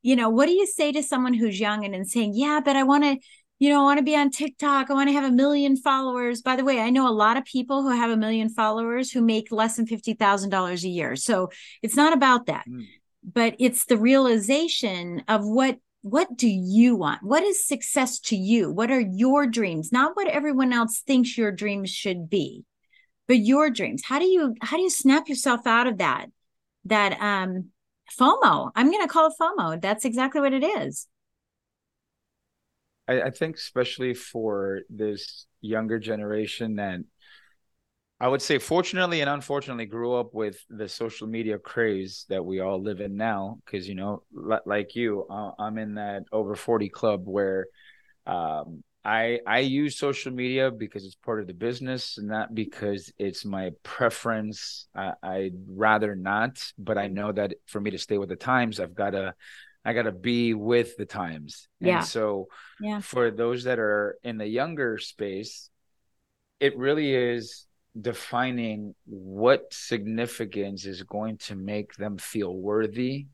you 0.05 0.17
know, 0.17 0.29
what 0.29 0.47
do 0.47 0.53
you 0.53 0.67
say 0.67 0.93
to 0.93 1.03
someone 1.03 1.33
who's 1.33 1.59
young 1.59 1.87
and, 1.87 1.95
and 1.95 2.07
saying, 2.07 2.33
yeah, 2.35 2.61
but 2.63 2.77
I 2.77 2.83
want 2.83 3.05
to, 3.05 3.17
you 3.59 3.71
know, 3.71 3.81
I 3.81 3.85
want 3.85 3.99
to 3.99 4.05
be 4.05 4.15
on 4.15 4.31
TikTok. 4.31 4.91
I 4.91 4.93
want 4.93 5.09
to 5.09 5.15
have 5.15 5.25
a 5.25 5.33
million 5.33 5.79
followers. 5.79 6.43
By 6.43 6.57
the 6.57 6.65
way, 6.65 6.79
I 6.79 6.91
know 6.91 7.09
a 7.09 7.11
lot 7.11 7.39
of 7.39 7.47
people 7.47 7.83
who 7.83 7.89
have 7.89 8.11
a 8.11 8.17
million 8.17 8.51
followers 8.51 9.11
who 9.11 9.23
make 9.23 9.51
less 9.51 9.77
than 9.77 9.87
$50,000 9.87 10.85
a 10.85 10.89
year. 10.89 11.17
So 11.17 11.49
it's 11.81 11.97
not 11.97 12.13
about 12.13 12.47
that, 12.47 12.67
mm. 12.69 12.85
but 13.25 13.57
it's 13.59 13.87
the 13.87 13.97
realization 13.97 15.23
of 15.27 15.41
what 15.43 15.79
what 16.03 16.37
do 16.37 16.49
you 16.49 16.97
want? 16.97 17.23
What 17.23 17.45
is 17.45 17.67
success 17.67 18.19
to 18.21 18.37
you? 18.37 18.71
What 18.71 18.91
are 18.91 19.01
your 19.01 19.47
dreams? 19.47 19.91
Not 19.91 20.15
what 20.15 20.29
everyone 20.29 20.75
else 20.75 21.01
thinks 21.01 21.39
your 21.39 21.51
dreams 21.51 21.89
should 21.89 22.29
be, 22.29 22.67
but 23.27 23.39
your 23.39 23.71
dreams. 23.71 24.03
How 24.05 24.19
do 24.19 24.27
you 24.27 24.55
how 24.61 24.77
do 24.77 24.83
you 24.83 24.91
snap 24.91 25.31
yourself 25.31 25.67
out 25.67 25.87
of 25.87 25.97
that 25.99 26.27
that 26.85 27.19
um 27.23 27.71
FOMO? 28.19 28.71
I'm 28.75 28.91
going 28.91 29.03
to 29.03 29.13
call 29.13 29.27
it 29.29 29.35
FOMO. 29.41 29.81
That's 29.81 30.05
exactly 30.05 30.41
what 30.41 30.53
it 30.53 30.65
is. 30.65 31.09
I, 33.09 33.23
I 33.23 33.31
think 33.31 33.57
especially 33.57 34.15
for 34.15 34.81
this 34.89 35.47
younger 35.61 35.99
generation 35.99 36.77
that 36.77 37.01
I 38.21 38.29
would 38.29 38.41
say, 38.41 38.59
fortunately 38.59 39.21
and 39.21 39.29
unfortunately, 39.29 39.87
grew 39.87 40.15
up 40.15 40.33
with 40.33 40.57
the 40.71 40.89
social 40.89 41.27
media 41.27 41.59
craze 41.59 42.25
that 42.29 42.45
we 42.45 42.61
all 42.61 42.81
live 42.81 43.01
in 43.01 43.17
now. 43.17 43.59
Because 43.65 43.89
you 43.89 43.97
know, 43.97 44.23
like 44.65 44.95
you, 44.95 45.27
uh, 45.29 45.51
I'm 45.59 45.79
in 45.79 45.95
that 45.97 46.23
over 46.33 46.55
forty 46.55 46.89
club 46.89 47.23
where 47.27 47.67
um, 48.27 48.64
I 49.15 49.41
I 49.47 49.61
use 49.61 49.97
social 49.97 50.33
media 50.33 50.71
because 50.71 51.05
it's 51.05 51.15
part 51.15 51.41
of 51.41 51.47
the 51.47 51.55
business, 51.55 52.19
not 52.21 52.55
because 52.55 53.13
it's 53.19 53.45
my 53.45 53.71
preference. 53.83 54.89
I, 54.95 55.13
I'd 55.23 55.59
rather 55.69 56.15
not, 56.17 56.63
but 56.79 56.99
I 56.99 57.09
know 57.09 57.31
that 57.33 57.55
for 57.67 57.81
me 57.81 57.91
to 57.93 57.99
stay 57.99 58.19
with 58.19 58.29
the 58.29 58.37
times, 58.37 58.81
I've 58.81 58.95
got 58.95 59.11
to 59.11 59.35
I 59.85 59.93
got 59.93 60.03
to 60.03 60.13
be 60.13 60.55
with 60.55 60.97
the 60.97 61.05
times. 61.07 61.69
Yeah. 61.81 61.99
And 61.99 62.07
so 62.07 62.49
yeah. 62.81 63.01
for 63.01 63.31
those 63.31 63.65
that 63.65 63.79
are 63.79 64.19
in 64.23 64.39
the 64.39 64.47
younger 64.47 64.99
space, 64.99 65.71
it 66.59 66.77
really 66.77 67.15
is 67.15 67.67
defining 68.01 68.95
what 69.05 69.73
significance 69.73 70.87
is 70.87 71.03
going 71.03 71.39
to 71.39 71.55
make 71.55 71.95
them 71.95 72.17
feel 72.19 72.55
worthy 72.55 73.27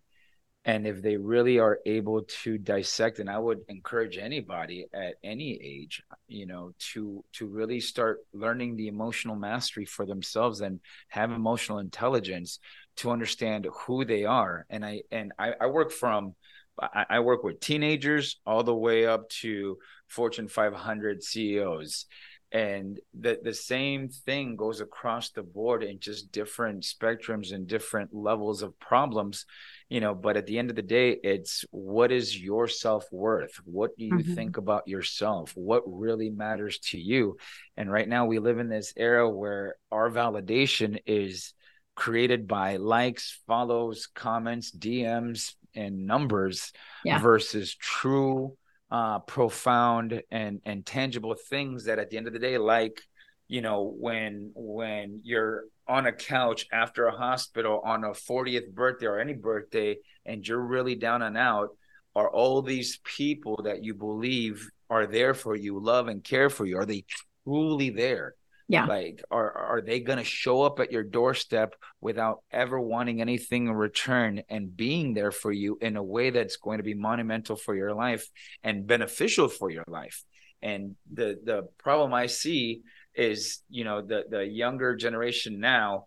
and 0.67 0.87
if 0.87 1.01
they 1.01 1.17
really 1.17 1.59
are 1.59 1.79
able 1.87 2.23
to 2.23 2.59
dissect 2.59 3.19
and 3.19 3.31
i 3.31 3.39
would 3.39 3.61
encourage 3.69 4.19
anybody 4.19 4.87
at 4.93 5.15
any 5.25 5.59
age 5.63 6.03
you 6.29 6.45
know 6.47 6.73
to 6.79 7.25
to 7.33 7.47
really 7.47 7.81
start 7.81 8.19
learning 8.33 8.77
the 8.77 8.89
emotional 8.89 9.37
mastery 9.37 9.85
for 9.85 10.05
themselves 10.05 10.61
and 10.61 10.81
have 11.09 11.31
emotional 11.31 11.79
intelligence 11.79 12.59
to 12.97 13.11
understand 13.11 13.67
who 13.73 14.05
they 14.05 14.25
are. 14.25 14.67
And 14.69 14.85
i 14.85 15.03
and 15.11 15.33
i, 15.39 15.55
I 15.61 15.67
work 15.67 15.91
from 15.91 16.35
I, 16.81 17.07
I 17.11 17.21
work 17.21 17.43
with 17.43 17.61
teenagers 17.61 18.39
all 18.47 18.63
the 18.63 18.75
way 18.75 19.07
up 19.07 19.29
to 19.41 19.79
fortune 20.09 20.49
500 20.49 21.23
ceos 21.23 22.07
and 22.53 22.99
the 23.19 23.39
the 23.43 23.55
same 23.55 24.09
thing 24.09 24.57
goes 24.57 24.81
across 24.81 25.31
the 25.31 25.43
board 25.43 25.83
in 25.83 26.01
just 26.01 26.33
different 26.33 26.83
spectrums 26.83 27.53
and 27.53 27.67
different 27.67 28.13
levels 28.13 28.63
of 28.63 28.79
problems 28.81 29.47
you 29.91 30.01
know 30.01 30.15
but 30.15 30.39
at 30.39 30.47
the 30.47 30.59
end 30.59 30.71
of 30.71 30.77
the 30.77 30.83
day 30.83 31.19
it's 31.23 31.67
what 31.71 32.11
is 32.11 32.41
your 32.41 32.67
self-worth 32.69 33.61
what 33.65 33.95
do 33.99 34.07
you 34.07 34.15
mm-hmm. 34.15 34.35
think 34.35 34.57
about 34.57 34.89
yourself 34.89 35.53
what 35.55 35.83
really 35.87 36.31
matters 36.31 36.79
to 36.79 36.99
you 36.99 37.37
and 37.77 37.93
right 37.93 38.09
now 38.09 38.25
we 38.25 38.39
live 38.39 38.59
in 38.59 38.69
this 38.71 38.95
era 38.97 39.29
where 39.29 39.75
our 39.91 40.09
validation 40.09 40.99
is 41.05 41.53
created 41.95 42.47
by 42.47 42.77
likes 42.77 43.39
follows 43.47 44.07
comments 44.15 44.71
dms 44.71 45.55
and 45.75 46.07
numbers 46.07 46.73
yeah. 47.05 47.19
versus 47.19 47.75
true 47.75 48.57
uh, 48.91 49.21
profound 49.21 50.23
and 50.31 50.61
and 50.65 50.85
tangible 50.85 51.37
things 51.49 51.85
that 51.85 51.99
at 51.99 52.11
the 52.11 52.17
end 52.17 52.27
of 52.27 52.33
the 52.33 52.39
day 52.39 52.59
like 52.59 53.01
you 53.47 53.61
know 53.61 53.95
when 53.97 54.51
when 54.55 55.21
you're 55.23 55.65
on 55.91 56.07
a 56.07 56.13
couch 56.13 56.67
after 56.73 57.07
a 57.07 57.17
hospital 57.17 57.83
on 57.85 58.05
a 58.05 58.11
40th 58.11 58.73
birthday 58.73 59.07
or 59.07 59.19
any 59.19 59.35
birthday 59.35 59.97
and 60.25 60.47
you're 60.47 60.65
really 60.65 60.95
down 60.95 61.21
and 61.23 61.37
out 61.37 61.71
are 62.15 62.31
all 62.31 62.63
these 62.63 63.01
people 63.05 63.61
that 63.65 63.83
you 63.83 63.95
believe 63.95 64.71
are 64.89 65.07
there 65.07 65.35
for 65.35 65.57
you 65.57 65.81
love 65.81 66.07
and 66.07 66.23
care 66.23 66.49
for 66.49 66.65
you 66.65 66.79
are 66.79 66.87
they 66.87 67.05
truly 67.45 67.91
there? 67.91 68.35
Yeah. 68.69 68.85
Like 68.85 69.21
are 69.33 69.53
are 69.53 69.81
they 69.81 69.99
going 69.99 70.19
to 70.19 70.25
show 70.25 70.63
up 70.63 70.79
at 70.79 70.93
your 70.93 71.03
doorstep 71.03 71.75
without 72.01 72.45
ever 72.53 72.81
wanting 72.81 73.21
anything 73.21 73.67
in 73.67 73.73
return 73.73 74.43
and 74.49 74.77
being 74.77 75.13
there 75.13 75.33
for 75.33 75.51
you 75.51 75.77
in 75.81 75.97
a 75.97 76.03
way 76.03 76.31
that's 76.31 76.57
going 76.57 76.79
to 76.79 76.85
be 76.85 76.95
monumental 76.95 77.57
for 77.57 77.75
your 77.75 77.93
life 77.95 78.29
and 78.63 78.87
beneficial 78.87 79.49
for 79.49 79.71
your 79.71 79.85
life? 79.89 80.23
And 80.63 80.95
the 81.13 81.41
the 81.43 81.69
problem 81.79 82.15
i 82.15 82.27
see 82.27 82.83
is 83.15 83.63
you 83.69 83.85
know 83.85 84.03
the 84.03 84.25
the 84.31 84.45
younger 84.45 84.97
generation 84.97 85.61
now 85.61 86.07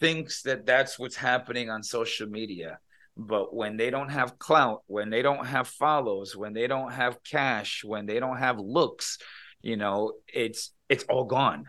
thinks 0.00 0.42
that 0.42 0.66
that's 0.66 0.98
what's 0.98 1.16
happening 1.16 1.70
on 1.70 1.82
social 1.82 2.28
media. 2.28 2.78
But 3.16 3.54
when 3.54 3.76
they 3.76 3.90
don't 3.90 4.10
have 4.10 4.38
clout 4.38 4.82
when 4.86 5.10
they 5.10 5.22
don't 5.22 5.46
have 5.46 5.68
follows 5.68 6.36
when 6.36 6.52
they 6.52 6.66
don't 6.66 6.92
have 6.92 7.22
cash 7.22 7.82
when 7.84 8.06
they 8.06 8.20
don't 8.20 8.38
have 8.38 8.58
looks 8.58 9.18
you 9.62 9.76
know 9.76 10.12
it's 10.26 10.72
it's 10.88 11.04
all 11.04 11.24
gone. 11.24 11.66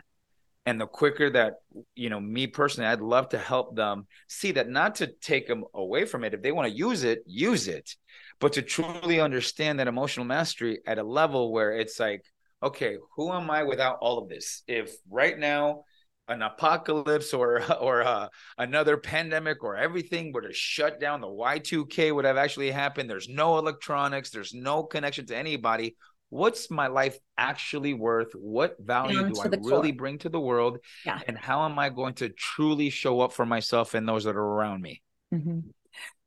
And 0.65 0.80
the 0.80 0.86
quicker 0.86 1.30
that 1.32 1.56
you 1.96 2.10
know 2.10 2.20
me 2.20 2.48
personally 2.48 2.88
i'd 2.88 3.02
love 3.02 3.30
to 3.30 3.38
help 3.38 3.76
them 3.76 4.06
see 4.28 4.52
that 4.54 4.70
not 4.70 4.96
to 4.96 5.08
take 5.08 5.48
them 5.48 5.65
away 5.74 6.06
from 6.06 6.24
it. 6.24 6.34
If 6.34 6.41
they 6.41 6.52
want 6.52 6.70
to 6.70 6.78
use 6.78 7.04
it 7.04 7.24
use 7.26 7.67
it. 7.67 7.96
But 8.39 8.54
to 8.54 8.62
truly 8.62 9.20
understand 9.20 9.80
that 9.80 9.88
emotional 9.88 10.26
mastery 10.26 10.80
at 10.88 10.98
a 11.00 11.04
level 11.04 11.52
where 11.52 11.74
it's 11.74 12.00
like 12.00 12.24
okay 12.62 12.97
who 13.15 13.32
am 13.32 13.50
i 13.50 13.63
without 13.63 13.97
all 14.02 14.17
of 14.17 14.30
this 14.30 14.63
if 14.67 14.95
right 15.10 15.38
now 15.38 15.84
an 16.28 16.41
apocalypse 16.41 17.34
or 17.34 17.62
or 17.82 18.04
uh, 18.04 18.28
another 18.58 18.97
pandemic 18.97 19.63
or 19.63 19.76
everything 19.76 20.32
were 20.32 20.41
to 20.41 20.54
shut 20.54 21.00
down 21.00 21.21
the 21.21 21.28
y2k 21.28 22.13
would 22.13 22.26
have 22.26 22.38
actually 22.38 22.71
happened 22.71 23.10
there's 23.10 23.30
no 23.30 23.58
electronics 23.58 24.30
there's 24.30 24.54
no 24.54 24.84
connection 24.84 25.26
to 25.26 25.36
anybody 25.36 25.95
what's 26.32 26.71
my 26.71 26.88
life 26.88 27.19
actually 27.38 27.93
worth? 27.93 28.32
What 28.34 28.78
value 28.80 29.30
do 29.30 29.39
I 29.39 29.47
really 29.62 29.91
bring 29.91 30.17
to 30.19 30.30
the 30.30 30.39
world? 30.39 30.80
Yeah. 31.06 31.19
And 31.28 31.38
how 31.38 31.65
am 31.65 31.78
I 31.78 31.89
going 31.89 32.15
to 32.15 32.30
truly 32.30 32.89
show 32.89 33.19
up 33.19 33.34
for 33.34 33.45
myself 33.45 33.93
and 33.93 34.08
those 34.08 34.24
that 34.24 34.36
are 34.36 34.39
around 34.39 34.82
me? 34.82 35.02
Mm-hmm. 35.32 35.60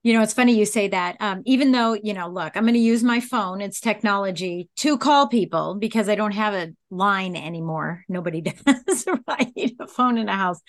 You 0.04 0.12
know, 0.12 0.22
it's 0.22 0.34
funny 0.34 0.56
you 0.56 0.66
say 0.66 0.88
that. 0.88 1.16
Um, 1.18 1.42
even 1.46 1.72
though, 1.72 1.94
you 1.94 2.12
know, 2.12 2.28
look, 2.28 2.56
I'm 2.56 2.64
going 2.64 2.74
to 2.74 2.80
use 2.80 3.02
my 3.02 3.20
phone, 3.20 3.62
it's 3.62 3.80
technology 3.80 4.68
to 4.76 4.98
call 4.98 5.28
people 5.28 5.76
because 5.80 6.10
I 6.10 6.14
don't 6.14 6.32
have 6.32 6.52
a 6.52 6.72
line 6.90 7.34
anymore. 7.34 8.04
Nobody 8.08 8.40
does, 8.42 9.06
right? 9.26 9.72
A 9.80 9.86
phone 9.88 10.18
in 10.18 10.28
a 10.28 10.36
house. 10.36 10.60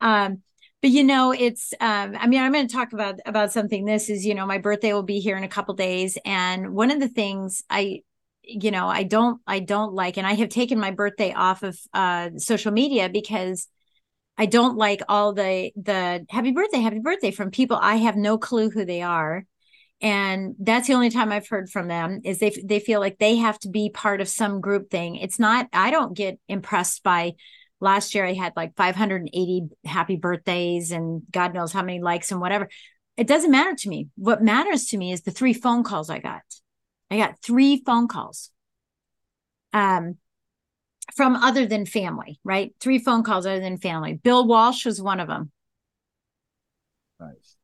Um, 0.00 0.42
but 0.82 0.90
you 0.90 1.02
know 1.02 1.32
it's 1.32 1.72
um, 1.80 2.14
i 2.20 2.26
mean 2.26 2.42
i'm 2.42 2.52
going 2.52 2.68
to 2.68 2.74
talk 2.74 2.92
about 2.92 3.18
about 3.24 3.50
something 3.50 3.86
this 3.86 4.10
is 4.10 4.26
you 4.26 4.34
know 4.34 4.44
my 4.44 4.58
birthday 4.58 4.92
will 4.92 5.02
be 5.02 5.18
here 5.18 5.34
in 5.34 5.42
a 5.42 5.48
couple 5.48 5.72
days 5.72 6.18
and 6.26 6.74
one 6.74 6.90
of 6.90 7.00
the 7.00 7.08
things 7.08 7.64
i 7.70 8.02
you 8.42 8.70
know 8.70 8.86
i 8.86 9.02
don't 9.02 9.40
i 9.46 9.60
don't 9.60 9.94
like 9.94 10.18
and 10.18 10.26
i 10.26 10.34
have 10.34 10.50
taken 10.50 10.78
my 10.78 10.90
birthday 10.90 11.32
off 11.32 11.62
of 11.62 11.78
uh 11.94 12.28
social 12.36 12.70
media 12.70 13.08
because 13.08 13.66
I 14.36 14.46
don't 14.46 14.76
like 14.76 15.02
all 15.08 15.32
the 15.32 15.70
the 15.76 16.26
happy 16.28 16.52
birthday, 16.52 16.80
happy 16.80 16.98
birthday 16.98 17.30
from 17.30 17.50
people 17.50 17.78
I 17.80 17.96
have 17.96 18.16
no 18.16 18.38
clue 18.38 18.70
who 18.70 18.84
they 18.84 19.02
are. 19.02 19.44
And 20.00 20.56
that's 20.58 20.88
the 20.88 20.94
only 20.94 21.10
time 21.10 21.30
I've 21.32 21.48
heard 21.48 21.70
from 21.70 21.88
them 21.88 22.20
is 22.24 22.38
they 22.38 22.50
they 22.64 22.80
feel 22.80 23.00
like 23.00 23.18
they 23.18 23.36
have 23.36 23.58
to 23.60 23.68
be 23.68 23.90
part 23.90 24.20
of 24.20 24.28
some 24.28 24.60
group 24.60 24.90
thing. 24.90 25.16
It's 25.16 25.38
not 25.38 25.68
I 25.72 25.90
don't 25.90 26.16
get 26.16 26.38
impressed 26.48 27.02
by 27.02 27.34
last 27.80 28.14
year 28.14 28.26
I 28.26 28.32
had 28.32 28.52
like 28.56 28.76
580 28.76 29.68
happy 29.84 30.16
birthdays 30.16 30.90
and 30.90 31.22
God 31.30 31.54
knows 31.54 31.72
how 31.72 31.82
many 31.82 32.00
likes 32.00 32.32
and 32.32 32.40
whatever. 32.40 32.68
It 33.16 33.28
doesn't 33.28 33.50
matter 33.50 33.74
to 33.76 33.88
me. 33.88 34.08
What 34.16 34.42
matters 34.42 34.86
to 34.86 34.98
me 34.98 35.12
is 35.12 35.22
the 35.22 35.30
three 35.30 35.52
phone 35.52 35.84
calls 35.84 36.10
I 36.10 36.18
got. 36.18 36.42
I 37.10 37.16
got 37.16 37.40
three 37.40 37.82
phone 37.86 38.08
calls. 38.08 38.50
Um 39.72 40.18
from 41.14 41.36
other 41.36 41.66
than 41.66 41.86
family, 41.86 42.38
right? 42.44 42.74
Three 42.80 42.98
phone 42.98 43.22
calls 43.22 43.46
other 43.46 43.60
than 43.60 43.78
family. 43.78 44.14
Bill 44.14 44.46
Walsh 44.46 44.86
was 44.86 45.00
one 45.00 45.20
of 45.20 45.28
them. 45.28 45.50
Nice. 47.20 47.56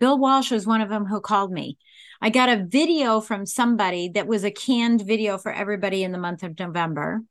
Bill 0.00 0.18
Walsh 0.18 0.50
was 0.50 0.66
one 0.66 0.80
of 0.80 0.88
them 0.88 1.06
who 1.06 1.20
called 1.20 1.52
me. 1.52 1.78
I 2.20 2.30
got 2.30 2.48
a 2.48 2.64
video 2.64 3.20
from 3.20 3.46
somebody 3.46 4.10
that 4.14 4.26
was 4.26 4.44
a 4.44 4.50
canned 4.50 5.02
video 5.02 5.38
for 5.38 5.52
everybody 5.52 6.02
in 6.02 6.12
the 6.12 6.18
month 6.18 6.42
of 6.42 6.58
November. 6.58 7.22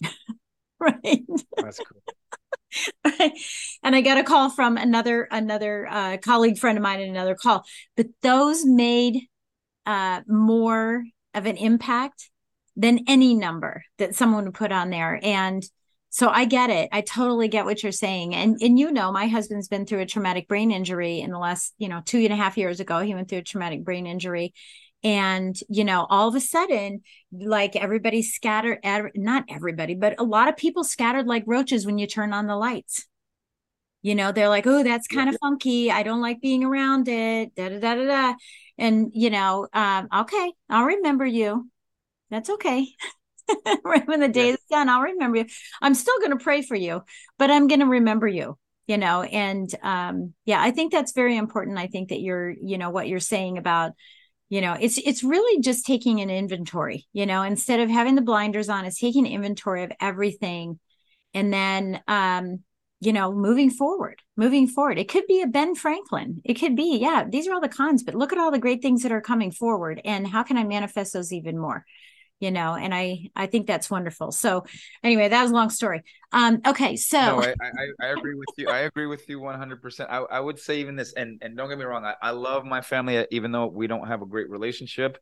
right. 0.80 1.22
That's 1.56 1.78
cool. 1.78 2.02
and 3.82 3.94
I 3.94 4.00
got 4.00 4.18
a 4.18 4.24
call 4.24 4.48
from 4.48 4.76
another 4.76 5.28
another 5.30 5.86
uh, 5.90 6.16
colleague 6.18 6.58
friend 6.58 6.78
of 6.78 6.82
mine 6.82 7.00
in 7.00 7.10
another 7.10 7.34
call. 7.34 7.64
But 7.96 8.06
those 8.22 8.64
made 8.64 9.20
uh, 9.86 10.22
more 10.26 11.04
of 11.34 11.46
an 11.46 11.56
impact 11.56 12.30
than 12.76 13.00
any 13.06 13.34
number 13.34 13.84
that 13.98 14.14
someone 14.14 14.44
would 14.44 14.54
put 14.54 14.72
on 14.72 14.90
there. 14.90 15.20
And 15.22 15.62
so 16.10 16.28
I 16.28 16.44
get 16.44 16.68
it. 16.68 16.90
I 16.92 17.00
totally 17.00 17.48
get 17.48 17.64
what 17.64 17.82
you're 17.82 17.92
saying. 17.92 18.34
And 18.34 18.58
and 18.60 18.78
you 18.78 18.92
know, 18.92 19.12
my 19.12 19.28
husband's 19.28 19.68
been 19.68 19.86
through 19.86 20.00
a 20.00 20.06
traumatic 20.06 20.46
brain 20.46 20.70
injury 20.70 21.20
in 21.20 21.30
the 21.30 21.38
last, 21.38 21.74
you 21.78 21.88
know, 21.88 22.02
two 22.04 22.18
and 22.18 22.32
a 22.32 22.36
half 22.36 22.58
years 22.58 22.80
ago. 22.80 23.00
He 23.00 23.14
went 23.14 23.28
through 23.28 23.38
a 23.38 23.42
traumatic 23.42 23.84
brain 23.84 24.06
injury. 24.06 24.52
And, 25.04 25.58
you 25.68 25.84
know, 25.84 26.06
all 26.08 26.28
of 26.28 26.36
a 26.36 26.40
sudden, 26.40 27.00
like 27.32 27.74
everybody 27.74 28.22
scattered, 28.22 28.78
not 29.16 29.44
everybody, 29.48 29.96
but 29.96 30.14
a 30.20 30.22
lot 30.22 30.48
of 30.48 30.56
people 30.56 30.84
scattered 30.84 31.26
like 31.26 31.42
roaches 31.46 31.84
when 31.84 31.98
you 31.98 32.06
turn 32.06 32.32
on 32.32 32.46
the 32.46 32.54
lights. 32.54 33.06
You 34.02 34.14
know, 34.14 34.32
they're 34.32 34.48
like, 34.48 34.66
oh, 34.66 34.82
that's 34.82 35.08
kind 35.08 35.28
of 35.28 35.36
funky. 35.40 35.90
I 35.90 36.02
don't 36.02 36.20
like 36.20 36.40
being 36.40 36.62
around 36.62 37.08
it. 37.08 37.54
Da 37.54 37.68
da 37.68 37.78
da 37.80 37.94
da 37.94 38.04
da. 38.04 38.34
And, 38.78 39.10
you 39.14 39.30
know, 39.30 39.66
um, 39.72 40.08
okay, 40.14 40.52
I'll 40.68 40.84
remember 40.84 41.24
you 41.24 41.68
that's 42.32 42.50
okay. 42.50 42.88
right 43.84 44.06
when 44.06 44.20
the 44.20 44.28
day 44.28 44.48
yeah. 44.48 44.54
is 44.54 44.60
done, 44.70 44.88
I'll 44.88 45.02
remember 45.02 45.38
you. 45.38 45.46
I'm 45.80 45.94
still 45.94 46.18
going 46.18 46.30
to 46.30 46.42
pray 46.42 46.62
for 46.62 46.74
you, 46.74 47.02
but 47.38 47.50
I'm 47.50 47.68
going 47.68 47.80
to 47.80 47.86
remember 47.86 48.26
you, 48.26 48.58
you 48.86 48.96
know, 48.96 49.22
and 49.22 49.72
um, 49.82 50.34
yeah, 50.44 50.60
I 50.60 50.70
think 50.70 50.92
that's 50.92 51.12
very 51.12 51.36
important. 51.36 51.78
I 51.78 51.86
think 51.86 52.08
that 52.08 52.20
you're, 52.20 52.50
you 52.50 52.78
know, 52.78 52.90
what 52.90 53.08
you're 53.08 53.20
saying 53.20 53.58
about, 53.58 53.92
you 54.48 54.60
know, 54.60 54.76
it's 54.78 54.98
it's 54.98 55.24
really 55.24 55.60
just 55.60 55.86
taking 55.86 56.20
an 56.20 56.30
inventory, 56.30 57.06
you 57.12 57.26
know, 57.26 57.42
instead 57.42 57.80
of 57.80 57.90
having 57.90 58.14
the 58.14 58.22
blinders 58.22 58.68
on, 58.68 58.84
it's 58.84 59.00
taking 59.00 59.26
inventory 59.26 59.84
of 59.84 59.92
everything 60.00 60.78
and 61.34 61.52
then 61.52 62.00
um 62.08 62.62
you 63.02 63.12
know, 63.12 63.32
moving 63.32 63.68
forward, 63.68 64.22
moving 64.36 64.68
forward. 64.68 64.96
It 64.96 65.08
could 65.08 65.26
be 65.26 65.42
a 65.42 65.48
Ben 65.48 65.74
Franklin. 65.74 66.40
It 66.44 66.54
could 66.54 66.76
be, 66.76 66.98
yeah, 67.00 67.24
these 67.28 67.48
are 67.48 67.52
all 67.52 67.60
the 67.60 67.68
cons, 67.68 68.04
but 68.04 68.14
look 68.14 68.32
at 68.32 68.38
all 68.38 68.52
the 68.52 68.60
great 68.60 68.80
things 68.80 69.02
that 69.02 69.10
are 69.10 69.20
coming 69.20 69.50
forward 69.50 70.00
and 70.04 70.24
how 70.24 70.44
can 70.44 70.56
I 70.56 70.62
manifest 70.62 71.12
those 71.12 71.32
even 71.32 71.58
more? 71.58 71.84
You 72.42 72.50
know 72.50 72.74
and 72.74 72.92
i 72.92 73.30
i 73.36 73.46
think 73.46 73.66
that's 73.66 73.88
wonderful. 73.90 74.32
So 74.32 74.64
anyway 75.02 75.28
that 75.28 75.42
was 75.42 75.52
a 75.52 75.54
long 75.54 75.70
story. 75.70 76.02
Um 76.32 76.60
okay 76.66 76.96
so 76.96 77.18
no, 77.18 77.42
I, 77.42 77.54
I, 77.62 78.06
I 78.06 78.06
agree 78.08 78.34
with 78.34 78.48
you. 78.56 78.68
I 78.68 78.80
agree 78.80 79.06
with 79.06 79.28
you 79.28 79.38
100% 79.40 80.06
I, 80.10 80.16
I 80.18 80.40
would 80.40 80.58
say 80.58 80.80
even 80.80 80.96
this 80.96 81.12
and 81.12 81.40
and 81.42 81.56
don't 81.56 81.68
get 81.68 81.78
me 81.78 81.84
wrong 81.84 82.04
I, 82.04 82.14
I 82.20 82.30
love 82.30 82.64
my 82.64 82.80
family 82.80 83.26
even 83.30 83.52
though 83.52 83.66
we 83.66 83.86
don't 83.86 84.08
have 84.08 84.22
a 84.22 84.26
great 84.26 84.50
relationship 84.50 85.18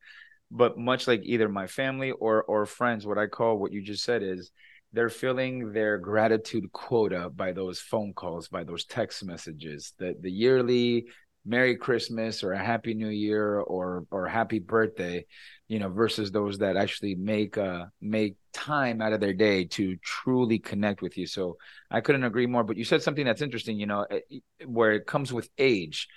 but 0.50 0.78
much 0.78 1.06
like 1.06 1.20
either 1.24 1.48
my 1.48 1.66
family 1.66 2.10
or 2.10 2.42
or 2.44 2.66
friends 2.66 3.06
what 3.06 3.18
i 3.18 3.26
call 3.26 3.58
what 3.58 3.72
you 3.72 3.82
just 3.82 4.04
said 4.04 4.22
is 4.22 4.50
they're 4.92 5.08
filling 5.08 5.72
their 5.72 5.98
gratitude 5.98 6.72
quota 6.72 7.30
by 7.30 7.52
those 7.52 7.78
phone 7.78 8.12
calls 8.12 8.48
by 8.48 8.64
those 8.64 8.84
text 8.84 9.24
messages 9.24 9.92
the 9.98 10.16
the 10.20 10.30
yearly 10.30 11.06
merry 11.46 11.76
christmas 11.76 12.44
or 12.44 12.52
a 12.52 12.62
happy 12.62 12.94
new 12.94 13.08
year 13.08 13.58
or 13.60 14.04
or 14.10 14.28
happy 14.28 14.58
birthday 14.58 15.24
you 15.70 15.78
know 15.78 15.88
versus 15.88 16.32
those 16.32 16.58
that 16.58 16.76
actually 16.76 17.14
make 17.14 17.56
uh 17.56 17.84
make 18.00 18.34
time 18.52 19.00
out 19.00 19.12
of 19.12 19.20
their 19.20 19.32
day 19.32 19.64
to 19.64 19.96
truly 20.02 20.58
connect 20.58 21.00
with 21.00 21.16
you. 21.16 21.26
So 21.26 21.56
i 21.90 22.00
couldn't 22.00 22.24
agree 22.24 22.46
more 22.46 22.64
but 22.64 22.76
you 22.76 22.84
said 22.84 23.02
something 23.02 23.24
that's 23.24 23.40
interesting 23.40 23.78
you 23.78 23.86
know 23.86 24.04
eh, 24.10 24.40
where 24.66 24.92
it 24.92 25.06
comes 25.06 25.32
with 25.32 25.48
age. 25.56 26.08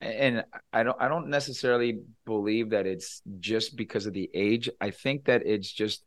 And 0.00 0.44
i 0.72 0.84
don't 0.84 0.96
i 1.00 1.08
don't 1.08 1.28
necessarily 1.28 1.98
believe 2.24 2.70
that 2.70 2.86
it's 2.86 3.20
just 3.40 3.76
because 3.76 4.06
of 4.06 4.14
the 4.14 4.30
age. 4.32 4.70
I 4.80 4.90
think 4.92 5.24
that 5.24 5.42
it's 5.44 5.70
just 5.70 6.04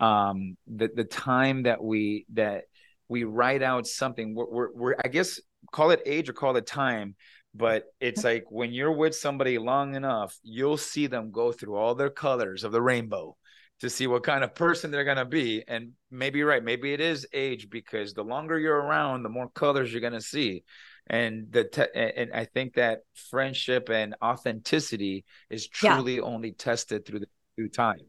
um 0.00 0.56
the 0.66 0.90
the 0.92 1.04
time 1.04 1.62
that 1.62 1.82
we 1.82 2.26
that 2.34 2.64
we 3.08 3.24
write 3.24 3.62
out 3.62 3.86
something. 3.86 4.34
We're, 4.34 4.50
we're, 4.50 4.72
we're 4.74 4.94
i 5.04 5.08
guess 5.08 5.40
call 5.70 5.90
it 5.90 6.02
age 6.04 6.28
or 6.28 6.32
call 6.32 6.56
it 6.56 6.66
time 6.66 7.14
but 7.54 7.84
it's 8.00 8.22
like 8.22 8.44
when 8.50 8.72
you're 8.72 8.92
with 8.92 9.14
somebody 9.14 9.58
long 9.58 9.94
enough 9.94 10.38
you'll 10.42 10.76
see 10.76 11.06
them 11.06 11.30
go 11.32 11.50
through 11.50 11.76
all 11.76 11.94
their 11.94 12.10
colors 12.10 12.64
of 12.64 12.72
the 12.72 12.80
rainbow 12.80 13.36
to 13.80 13.88
see 13.88 14.06
what 14.06 14.22
kind 14.22 14.44
of 14.44 14.54
person 14.54 14.90
they're 14.90 15.04
going 15.04 15.16
to 15.16 15.24
be. 15.24 15.64
And 15.66 15.92
maybe 16.10 16.38
you're 16.38 16.48
right. 16.48 16.62
Maybe 16.62 16.92
it 16.92 17.00
is 17.00 17.26
age 17.32 17.70
because 17.70 18.12
the 18.12 18.22
longer 18.22 18.58
you're 18.58 18.76
around 18.76 19.22
the 19.22 19.28
more 19.28 19.48
colors 19.48 19.90
you're 19.90 20.02
going 20.02 20.12
to 20.12 20.20
see. 20.20 20.64
And 21.06 21.50
the 21.50 21.64
te- 21.64 21.92
and 21.94 22.30
i 22.32 22.44
think 22.44 22.74
that 22.74 23.00
friendship 23.14 23.88
and 23.88 24.14
authenticity 24.22 25.24
is 25.48 25.66
truly 25.66 26.16
yeah. 26.16 26.20
only 26.20 26.52
tested 26.52 27.04
through 27.04 27.20
the 27.20 27.26
through 27.56 27.70
time. 27.70 28.06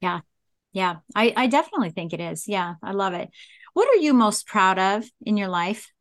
Yeah. 0.00 0.20
Yeah. 0.72 0.96
I 1.14 1.32
i 1.36 1.46
definitely 1.46 1.90
think 1.90 2.12
it 2.12 2.20
is. 2.20 2.48
Yeah. 2.48 2.74
I 2.82 2.92
love 2.92 3.14
it. 3.14 3.28
What 3.74 3.88
are 3.88 4.00
you 4.00 4.14
most 4.14 4.46
proud 4.46 4.78
of 4.78 5.04
in 5.20 5.36
your 5.36 5.48
life 5.48 5.92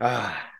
Ah, 0.00 0.50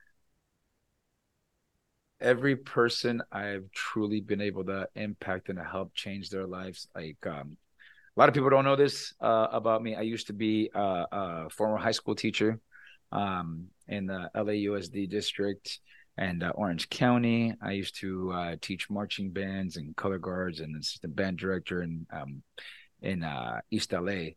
every 2.20 2.56
person 2.56 3.22
I've 3.30 3.70
truly 3.72 4.20
been 4.20 4.40
able 4.40 4.64
to 4.64 4.88
impact 4.96 5.48
and 5.48 5.58
to 5.58 5.64
help 5.64 5.94
change 5.94 6.30
their 6.30 6.46
lives. 6.46 6.88
Like 6.94 7.24
um, 7.26 7.56
a 8.16 8.20
lot 8.20 8.28
of 8.28 8.34
people 8.34 8.50
don't 8.50 8.64
know 8.64 8.76
this 8.76 9.14
uh, 9.20 9.46
about 9.52 9.82
me. 9.82 9.94
I 9.94 10.00
used 10.02 10.26
to 10.28 10.32
be 10.32 10.70
a, 10.74 11.06
a 11.12 11.50
former 11.50 11.76
high 11.76 11.92
school 11.92 12.16
teacher 12.16 12.58
um, 13.12 13.66
in 13.86 14.06
the 14.06 14.28
LAUSD 14.34 15.08
district 15.08 15.78
and 16.16 16.42
uh, 16.42 16.50
Orange 16.56 16.88
County. 16.88 17.54
I 17.62 17.72
used 17.72 18.00
to 18.00 18.32
uh, 18.32 18.56
teach 18.60 18.90
marching 18.90 19.30
bands 19.30 19.76
and 19.76 19.94
color 19.94 20.18
guards 20.18 20.58
and 20.58 20.76
assistant 20.76 21.14
band 21.14 21.38
director 21.38 21.82
in 21.82 22.06
um, 22.12 22.42
in 23.00 23.22
uh, 23.22 23.60
East 23.70 23.92
LA. 23.92 24.30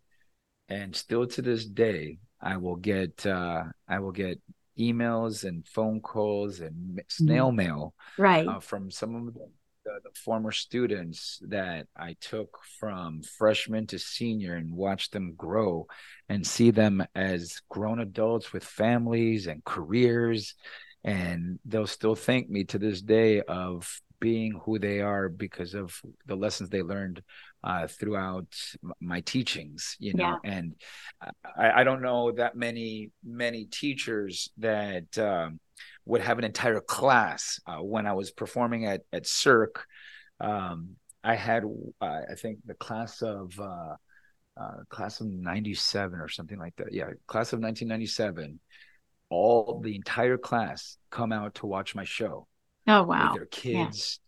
And 0.70 0.96
still 0.96 1.26
to 1.26 1.42
this 1.42 1.66
day, 1.66 2.20
I 2.40 2.58
will 2.58 2.76
get 2.76 3.26
uh, 3.26 3.64
I 3.88 3.98
will 3.98 4.12
get 4.12 4.40
emails 4.82 5.44
and 5.44 5.68
phone 5.68 6.02
calls 6.02 6.60
and 6.60 7.02
snail 7.08 7.48
mm-hmm. 7.48 7.58
mail 7.58 7.94
right 8.18 8.48
uh, 8.48 8.60
from 8.60 8.90
some 8.90 9.16
of 9.16 9.34
the, 9.34 9.48
the, 9.86 10.00
the, 10.04 10.20
former 10.24 10.52
students 10.52 11.40
that 11.48 11.88
I 11.96 12.16
took 12.20 12.60
from 12.80 13.22
freshman 13.22 13.88
to 13.88 14.00
senior 14.00 14.56
and 14.56 14.74
watched 14.74 15.12
them 15.12 15.34
grow 15.36 15.88
and 16.30 16.46
see 16.46 16.72
them 16.72 17.06
as 17.16 17.62
grown 17.70 18.00
adults 18.00 18.54
with 18.54 18.64
families 18.64 19.48
and 19.48 19.64
careers 19.64 20.56
and 21.04 21.60
they'll 21.66 21.88
still 21.88 22.16
thank 22.16 22.50
me 22.50 22.64
to 22.66 22.78
this 22.78 23.02
day 23.02 23.42
of 23.42 24.02
being 24.20 24.60
who 24.64 24.78
they 24.78 25.02
are 25.02 25.30
because 25.30 25.74
of 25.74 26.00
the 26.28 26.36
lessons 26.36 26.70
they 26.70 26.84
learned 26.84 27.24
uh, 27.64 27.88
throughout 27.88 28.48
my 29.00 29.22
teachings, 29.22 29.96
you 30.00 30.14
know, 30.14 30.40
yeah. 30.44 30.52
and 30.52 30.76
I, 31.58 31.82
I, 31.82 31.84
don't 31.84 32.02
know 32.02 32.32
that 32.32 32.56
many 32.56 33.12
many 33.24 33.66
teachers 33.66 34.50
that 34.58 35.18
um, 35.20 35.60
would 36.06 36.22
have 36.22 36.40
an 36.40 36.44
entire 36.44 36.82
class. 36.82 37.60
Uh, 37.68 37.78
when 37.78 38.08
I 38.08 38.14
was 38.14 38.32
performing 38.32 38.86
at 38.86 39.02
at 39.14 39.28
Cirque, 39.28 39.86
um, 40.40 40.96
I 41.24 41.36
had 41.36 41.64
uh, 42.02 42.22
I 42.32 42.36
think 42.36 42.60
the 42.66 42.74
class 42.74 43.22
of 43.22 43.58
uh, 43.60 43.96
uh, 44.60 44.78
class 44.90 45.22
of 45.22 45.28
'97 45.28 46.20
or 46.20 46.30
something 46.30 46.58
like 46.58 46.76
that. 46.78 46.92
Yeah, 46.92 47.12
class 47.28 47.54
of 47.54 47.60
1997. 47.60 48.60
All 49.30 49.80
the 49.82 49.96
entire 49.96 50.38
class 50.38 50.98
come 51.10 51.32
out 51.32 51.56
to 51.56 51.68
watch 51.68 51.96
my 51.96 52.04
show. 52.04 52.48
Oh 52.88 53.04
wow! 53.04 53.34
their 53.36 53.46
kids, 53.46 54.20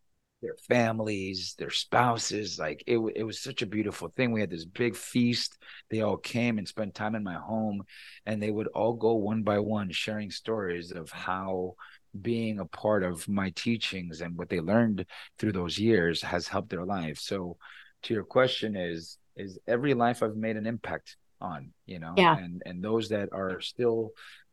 their 0.44 0.56
families, 0.68 1.56
their 1.58 1.72
spouses. 1.72 2.60
Like 2.60 2.84
it, 2.86 3.00
it 3.16 3.24
was 3.24 3.42
such 3.42 3.62
a 3.62 3.68
beautiful 3.68 4.10
thing. 4.10 4.32
We 4.32 4.42
had 4.42 4.52
this 4.52 4.66
big 4.66 4.96
feast. 4.96 5.58
They 5.90 6.02
all 6.02 6.18
came 6.18 6.58
and 6.60 6.68
spent 6.68 6.94
time 6.94 7.16
in 7.16 7.24
my 7.24 7.36
home, 7.36 7.84
and 8.26 8.44
they 8.44 8.52
would 8.52 8.68
all 8.68 8.94
go 8.94 9.14
one 9.14 9.42
by 9.42 9.60
one, 9.60 9.90
sharing 9.92 10.30
stories 10.30 10.92
of 10.92 11.10
how 11.10 11.76
being 12.22 12.60
a 12.60 12.66
part 12.66 13.04
of 13.04 13.28
my 13.28 13.50
teachings 13.56 14.22
and 14.22 14.38
what 14.38 14.50
they 14.50 14.60
learned 14.60 15.06
through 15.40 15.54
those 15.54 15.80
years 15.80 16.22
has 16.22 16.48
helped 16.48 16.70
their 16.70 16.86
life. 16.86 17.18
So, 17.18 17.58
to 18.04 18.14
your 18.14 18.26
question, 18.26 18.76
is 18.76 19.18
is 19.36 19.58
every 19.68 19.96
life 19.96 20.22
I've 20.22 20.36
made 20.36 20.58
an 20.58 20.68
impact 20.68 21.18
on 21.42 21.72
you 21.86 22.00
know 22.00 22.14
yeah 22.16 22.38
and 22.38 22.62
and 22.66 22.84
those 22.84 23.10
that 23.10 23.30
are 23.34 23.60
still 23.60 24.12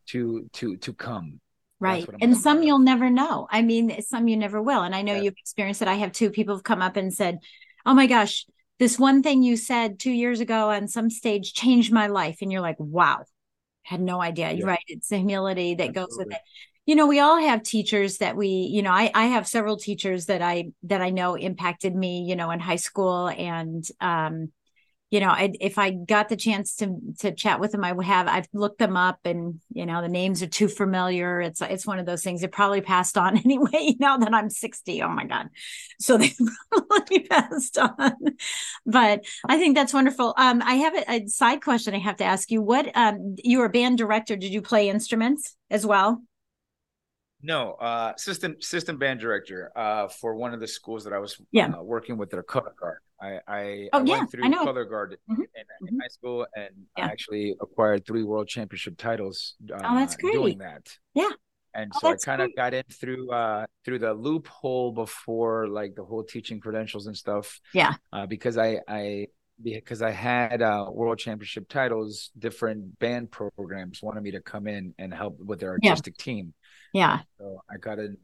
to 0.08 0.48
to 0.54 0.76
to 0.78 0.92
come 0.92 1.40
right 1.80 2.08
and 2.20 2.36
some 2.36 2.62
you'll 2.62 2.78
never 2.78 3.10
know 3.10 3.46
i 3.50 3.62
mean 3.62 4.00
some 4.02 4.28
you 4.28 4.36
never 4.36 4.60
will 4.60 4.82
and 4.82 4.94
i 4.94 5.02
know 5.02 5.14
yeah. 5.14 5.22
you've 5.22 5.34
experienced 5.38 5.82
it 5.82 5.88
i 5.88 5.94
have 5.94 6.12
two 6.12 6.30
people 6.30 6.54
have 6.54 6.64
come 6.64 6.82
up 6.82 6.96
and 6.96 7.12
said 7.12 7.38
oh 7.86 7.94
my 7.94 8.06
gosh 8.06 8.46
this 8.78 8.98
one 8.98 9.22
thing 9.22 9.42
you 9.42 9.56
said 9.56 9.98
two 9.98 10.10
years 10.10 10.40
ago 10.40 10.70
on 10.70 10.88
some 10.88 11.10
stage 11.10 11.52
changed 11.54 11.92
my 11.92 12.06
life 12.06 12.38
and 12.42 12.52
you're 12.52 12.60
like 12.60 12.76
wow 12.78 13.24
had 13.82 14.00
no 14.00 14.20
idea 14.20 14.52
yeah. 14.52 14.64
right 14.64 14.84
it's 14.86 15.08
the 15.08 15.16
humility 15.16 15.74
that 15.74 15.88
Absolutely. 15.88 16.06
goes 16.06 16.18
with 16.18 16.32
it 16.32 16.40
you 16.86 16.94
know 16.94 17.06
we 17.06 17.20
all 17.20 17.38
have 17.40 17.62
teachers 17.62 18.18
that 18.18 18.36
we 18.36 18.48
you 18.48 18.82
know 18.82 18.90
I, 18.90 19.10
I 19.14 19.26
have 19.26 19.46
several 19.46 19.76
teachers 19.76 20.26
that 20.26 20.42
i 20.42 20.70
that 20.84 21.00
i 21.00 21.10
know 21.10 21.34
impacted 21.34 21.94
me 21.94 22.24
you 22.28 22.36
know 22.36 22.50
in 22.50 22.60
high 22.60 22.76
school 22.76 23.28
and 23.28 23.84
um 24.00 24.52
you 25.10 25.18
know, 25.18 25.28
I, 25.28 25.52
if 25.60 25.76
I 25.76 25.90
got 25.90 26.28
the 26.28 26.36
chance 26.36 26.76
to 26.76 26.96
to 27.18 27.32
chat 27.32 27.58
with 27.58 27.72
them, 27.72 27.84
I 27.84 27.90
would 27.90 28.06
have. 28.06 28.28
I've 28.28 28.46
looked 28.52 28.78
them 28.78 28.96
up, 28.96 29.18
and 29.24 29.60
you 29.72 29.84
know, 29.84 30.00
the 30.02 30.08
names 30.08 30.40
are 30.40 30.46
too 30.46 30.68
familiar. 30.68 31.40
It's 31.40 31.60
it's 31.60 31.84
one 31.84 31.98
of 31.98 32.06
those 32.06 32.22
things. 32.22 32.44
It 32.44 32.52
probably 32.52 32.80
passed 32.80 33.18
on 33.18 33.36
anyway. 33.44 33.96
Now 33.98 34.16
that 34.18 34.32
I'm 34.32 34.48
60, 34.48 35.02
oh 35.02 35.08
my 35.08 35.24
god, 35.24 35.48
so 35.98 36.16
they 36.16 36.32
probably 36.70 37.20
passed 37.24 37.76
on. 37.76 38.16
But 38.86 39.24
I 39.48 39.58
think 39.58 39.76
that's 39.76 39.92
wonderful. 39.92 40.32
Um, 40.36 40.62
I 40.64 40.74
have 40.74 40.94
a, 40.94 41.10
a 41.10 41.26
side 41.26 41.60
question. 41.60 41.94
I 41.94 41.98
have 41.98 42.16
to 42.18 42.24
ask 42.24 42.50
you. 42.50 42.62
What 42.62 42.96
um, 42.96 43.34
you 43.42 43.58
were 43.58 43.64
a 43.64 43.70
band 43.70 43.98
director? 43.98 44.36
Did 44.36 44.52
you 44.52 44.62
play 44.62 44.88
instruments 44.88 45.56
as 45.70 45.84
well? 45.84 46.22
No, 47.42 47.72
uh, 47.72 48.14
system 48.16 48.56
system 48.60 48.96
band 48.96 49.18
director 49.18 49.72
uh, 49.74 50.06
for 50.06 50.36
one 50.36 50.54
of 50.54 50.60
the 50.60 50.68
schools 50.68 51.02
that 51.04 51.12
I 51.12 51.18
was 51.18 51.40
yeah. 51.50 51.72
uh, 51.76 51.82
working 51.82 52.16
with 52.16 52.30
their 52.30 52.42
color 52.44 52.74
guard. 52.78 52.98
I 53.20 53.40
I, 53.46 53.88
oh, 53.92 54.00
I 54.00 54.04
yeah, 54.04 54.18
went 54.18 54.30
through 54.30 54.44
I 54.44 54.50
color 54.50 54.84
guard 54.84 55.16
mm-hmm. 55.30 55.42
in, 55.42 55.46
in 55.54 55.86
mm-hmm. 55.86 56.00
high 56.00 56.08
school, 56.08 56.46
and 56.54 56.70
yeah. 56.96 57.06
I 57.06 57.08
actually 57.08 57.54
acquired 57.60 58.06
three 58.06 58.22
world 58.22 58.48
championship 58.48 58.96
titles. 58.96 59.54
oh, 59.72 59.78
that's 59.78 60.16
great. 60.16 60.34
Doing 60.34 60.58
that, 60.58 60.88
yeah. 61.14 61.30
And 61.74 61.92
oh, 61.94 61.98
so 62.00 62.08
I 62.08 62.16
kind 62.16 62.42
of 62.42 62.50
got 62.56 62.74
in 62.74 62.82
through 62.92 63.30
uh 63.30 63.66
through 63.84 64.00
the 64.00 64.12
loophole 64.12 64.92
before 64.92 65.68
like 65.68 65.94
the 65.94 66.04
whole 66.04 66.24
teaching 66.24 66.60
credentials 66.60 67.06
and 67.06 67.16
stuff. 67.16 67.60
Yeah. 67.72 67.94
Uh, 68.12 68.26
because 68.26 68.58
I 68.58 68.80
I 68.88 69.26
because 69.62 70.02
I 70.02 70.10
had 70.10 70.62
uh, 70.62 70.86
world 70.90 71.18
championship 71.18 71.68
titles, 71.68 72.30
different 72.38 72.98
band 72.98 73.30
programs 73.30 74.02
wanted 74.02 74.22
me 74.22 74.32
to 74.32 74.40
come 74.40 74.66
in 74.66 74.94
and 74.98 75.12
help 75.12 75.38
with 75.38 75.60
their 75.60 75.72
artistic 75.72 76.14
yeah. 76.18 76.24
team. 76.24 76.54
Yeah. 76.92 77.20
So 77.38 77.60
I 77.70 77.76
got 77.78 77.98
in. 77.98 78.16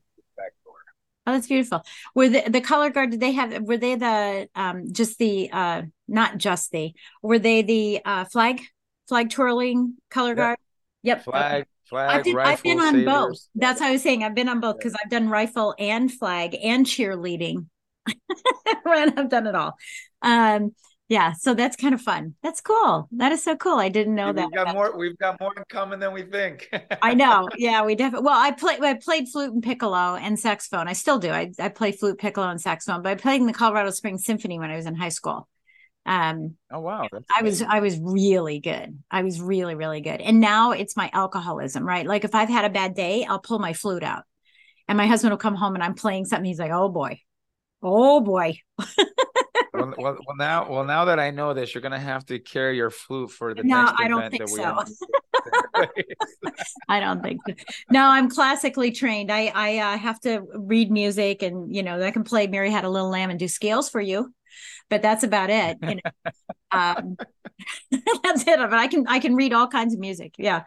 Oh, 1.27 1.33
that's 1.33 1.49
beautiful. 1.49 1.83
Were 2.15 2.29
the 2.29 2.43
the 2.49 2.61
color 2.61 2.91
guard? 2.91 3.11
Did 3.11 3.21
they 3.21 3.33
have? 3.33 3.63
Were 3.63 3.77
they 3.77 3.97
the 3.97 4.49
um 4.55 4.93
just 4.93 5.19
the 5.19 5.51
uh 5.53 5.83
not 6.07 6.39
just 6.39 6.71
the? 6.71 6.95
Were 7.23 7.39
they 7.39 7.63
the 7.63 8.01
uh 8.05 8.25
flag 8.27 8.61
flag 9.09 9.31
twirling 9.31 9.97
color 10.11 10.35
Yep. 10.35 10.43
guard? 10.43 10.59
Yep. 11.03 11.25
Flag, 11.25 11.67
flag, 11.85 12.11
I've, 12.19 12.25
been, 12.25 12.39
I've 12.45 12.63
been 12.63 12.79
on 12.79 12.95
sabers. 12.95 13.05
both. 13.05 13.39
That's 13.57 13.81
how 13.81 13.89
I 13.89 13.93
was 13.93 14.03
saying. 14.03 14.23
I've 14.23 14.35
been 14.35 14.49
on 14.49 14.61
both 14.61 14.79
because 14.79 14.95
I've 15.03 15.11
done 15.11 15.29
rifle 15.29 15.75
and 15.79 16.13
flag 16.13 16.57
and 16.63 16.87
cheerleading. 16.87 17.67
I've 18.87 19.29
done 19.29 19.47
it 19.47 19.55
all. 19.55 19.77
Um, 20.23 20.75
yeah, 21.09 21.33
so 21.35 21.55
that's 21.55 21.77
kind 21.77 21.95
of 21.95 22.01
fun. 22.01 22.35
That's 22.43 22.61
cool. 22.61 23.09
That 23.13 23.31
is 23.31 23.45
so 23.45 23.57
cool. 23.57 23.79
I 23.79 23.89
didn't 23.89 24.17
know 24.17 24.27
We've 24.27 24.37
that. 24.37 24.51
got 24.53 24.75
more. 24.75 24.97
We've 24.99 25.17
got 25.19 25.39
more 25.41 25.53
in 25.57 25.63
common 25.69 26.01
than 26.01 26.13
we 26.13 26.23
think. 26.23 26.69
I 27.03 27.15
know. 27.15 27.49
Yeah, 27.57 27.85
we 27.85 27.95
definitely. 27.95 28.27
Well, 28.27 28.39
I 28.39 28.51
played. 28.51 28.81
I 28.83 28.95
played 28.95 29.29
flute 29.29 29.53
and 29.53 29.63
piccolo 29.63 30.17
and 30.17 30.39
saxophone. 30.39 30.89
I 30.89 30.95
still 30.95 31.19
do. 31.19 31.31
I 31.31 31.53
I 31.61 31.69
play 31.69 31.93
flute, 31.93 32.19
piccolo, 32.19 32.49
and 32.49 32.61
saxophone. 32.61 33.03
But 33.03 33.11
I 33.11 33.15
played 33.15 33.41
in 33.41 33.47
the 33.47 33.53
Colorado 33.53 33.91
Springs 33.91 34.25
Symphony 34.25 34.59
when 34.59 34.71
I 34.71 34.77
was 34.77 34.87
in 34.87 34.97
high 34.97 35.11
school. 35.11 35.49
Um, 36.07 36.57
oh 36.73 36.81
wow, 36.81 37.09
I 37.37 37.43
was 37.43 37.63
I 37.63 37.81
was 37.81 37.99
really 38.01 38.59
good. 38.59 38.99
I 39.09 39.23
was 39.23 39.41
really 39.41 39.77
really 39.77 40.01
good. 40.01 40.21
And 40.21 40.41
now 40.41 40.73
it's 40.73 40.97
my 40.97 41.09
alcoholism, 41.13 41.85
right? 41.85 42.07
Like 42.07 42.25
if 42.25 42.35
I've 42.35 42.49
had 42.49 42.65
a 42.65 42.71
bad 42.71 42.95
day, 42.95 43.25
I'll 43.25 43.39
pull 43.41 43.61
my 43.61 43.75
flute 43.75 44.03
out, 44.03 44.25
and 44.89 44.99
my 44.99 45.07
husband 45.07 45.31
will 45.31 45.39
come 45.39 45.55
home 45.55 45.75
and 45.75 45.85
I'm 45.85 45.95
playing 45.95 46.25
something. 46.25 46.45
He's 46.45 46.59
like, 46.59 46.73
"Oh 46.73 46.89
boy, 46.89 47.21
oh 47.83 48.21
boy." 48.21 48.59
well, 49.97 50.15
well, 50.15 50.19
well, 50.27 50.37
now, 50.37 50.71
well, 50.71 50.85
now 50.85 51.05
that 51.07 51.19
I 51.19 51.31
know 51.31 51.55
this, 51.55 51.75
you're 51.75 51.83
gonna 51.83 51.99
have 51.99 52.25
to 52.27 52.39
carry 52.39 52.77
your 52.77 52.91
flute 52.91 53.31
for 53.31 53.55
the 53.55 53.63
no, 53.63 53.85
next 53.85 53.95
I 53.99 54.09
don't 54.09 54.31
think 54.31 54.49
so. 54.49 54.85
I 56.89 57.01
don't 57.01 57.23
think 57.23 57.41
so. 57.47 57.55
No, 57.91 58.07
I'm 58.07 58.29
classically 58.29 58.93
trained. 58.93 59.31
I 59.31 59.53
I 59.55 59.79
uh, 59.79 59.99
have 59.99 60.21
to 60.21 60.43
read 60.55 60.91
music, 60.91 61.43
and 61.43 61.75
you 61.75 61.83
know, 61.83 62.03
I 62.03 62.11
can 62.11 62.25
play 62.25 62.47
"Mary 62.47 62.71
Had 62.71 62.85
a 62.85 62.89
Little 62.89 63.11
Lamb" 63.11 63.31
and 63.31 63.39
do 63.39 63.49
scales 63.49 63.89
for 63.89 64.01
you, 64.01 64.33
but 64.89 65.03
that's 65.03 65.25
about 65.25 65.51
it. 65.51 65.79
You 65.83 65.97
know, 65.97 66.31
um, 66.73 67.17
that's 67.91 68.47
it. 68.47 68.59
But 68.59 68.75
I 68.75 68.89
can 68.89 69.07
I 69.07 69.19
can 69.19 69.35
read 69.35 69.53
all 69.53 69.69
kinds 69.69 69.95
of 69.95 70.01
music. 70.01 70.35
Yeah, 70.39 70.65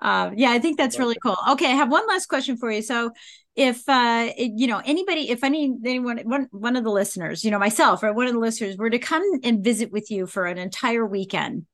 uh, 0.00 0.30
yeah. 0.34 0.50
I 0.50 0.58
think 0.58 0.78
that's 0.78 0.98
really 0.98 1.16
cool. 1.22 1.36
Okay, 1.50 1.66
I 1.66 1.74
have 1.74 1.90
one 1.90 2.06
last 2.06 2.26
question 2.26 2.56
for 2.56 2.70
you. 2.70 2.82
So, 2.82 3.10
if 3.56 3.88
uh 3.88 4.30
you 4.36 4.66
know 4.66 4.82
anybody 4.84 5.30
if 5.30 5.42
any 5.42 5.74
anyone 5.84 6.18
one 6.24 6.46
one 6.52 6.76
of 6.76 6.84
the 6.84 6.90
listeners 6.90 7.42
you 7.42 7.50
know 7.50 7.58
myself 7.58 8.02
or 8.02 8.12
one 8.12 8.26
of 8.26 8.34
the 8.34 8.38
listeners 8.38 8.76
were 8.76 8.90
to 8.90 8.98
come 8.98 9.24
and 9.42 9.64
visit 9.64 9.90
with 9.90 10.10
you 10.10 10.26
for 10.26 10.44
an 10.46 10.58
entire 10.58 11.04
weekend 11.04 11.66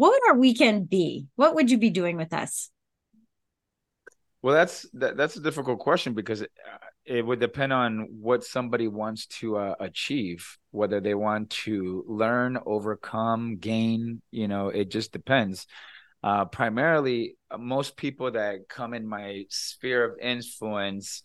what 0.00 0.12
would 0.12 0.30
our 0.30 0.38
weekend 0.38 0.88
be? 0.88 1.26
What 1.36 1.54
would 1.54 1.70
you 1.70 1.76
be 1.76 1.90
doing 1.90 2.16
with 2.16 2.32
us? 2.32 2.70
Well 4.40 4.54
that's 4.54 4.88
that, 4.94 5.18
that's 5.18 5.36
a 5.36 5.42
difficult 5.42 5.78
question 5.78 6.14
because 6.14 6.40
it, 6.40 6.50
it 7.04 7.26
would 7.26 7.38
depend 7.38 7.74
on 7.74 8.08
what 8.08 8.42
somebody 8.42 8.88
wants 8.88 9.26
to 9.26 9.58
uh, 9.58 9.74
achieve 9.78 10.56
whether 10.70 11.02
they 11.02 11.14
want 11.14 11.50
to 11.50 12.02
learn 12.08 12.58
overcome 12.64 13.58
gain 13.58 14.22
you 14.30 14.48
know 14.48 14.68
it 14.68 14.90
just 14.90 15.12
depends 15.12 15.66
uh, 16.22 16.44
primarily 16.44 17.36
most 17.58 17.96
people 17.96 18.30
that 18.32 18.68
come 18.68 18.94
in 18.94 19.06
my 19.06 19.44
sphere 19.48 20.04
of 20.04 20.18
influence 20.20 21.22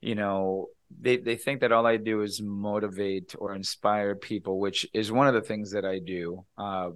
you 0.00 0.14
know 0.14 0.66
they, 1.00 1.16
they 1.16 1.36
think 1.36 1.60
that 1.60 1.72
all 1.72 1.86
i 1.86 1.96
do 1.96 2.22
is 2.22 2.40
motivate 2.40 3.34
or 3.38 3.54
inspire 3.54 4.14
people 4.14 4.58
which 4.58 4.86
is 4.94 5.12
one 5.12 5.28
of 5.28 5.34
the 5.34 5.42
things 5.42 5.72
that 5.72 5.84
i 5.84 5.98
do. 5.98 6.44
Uh, 6.56 6.90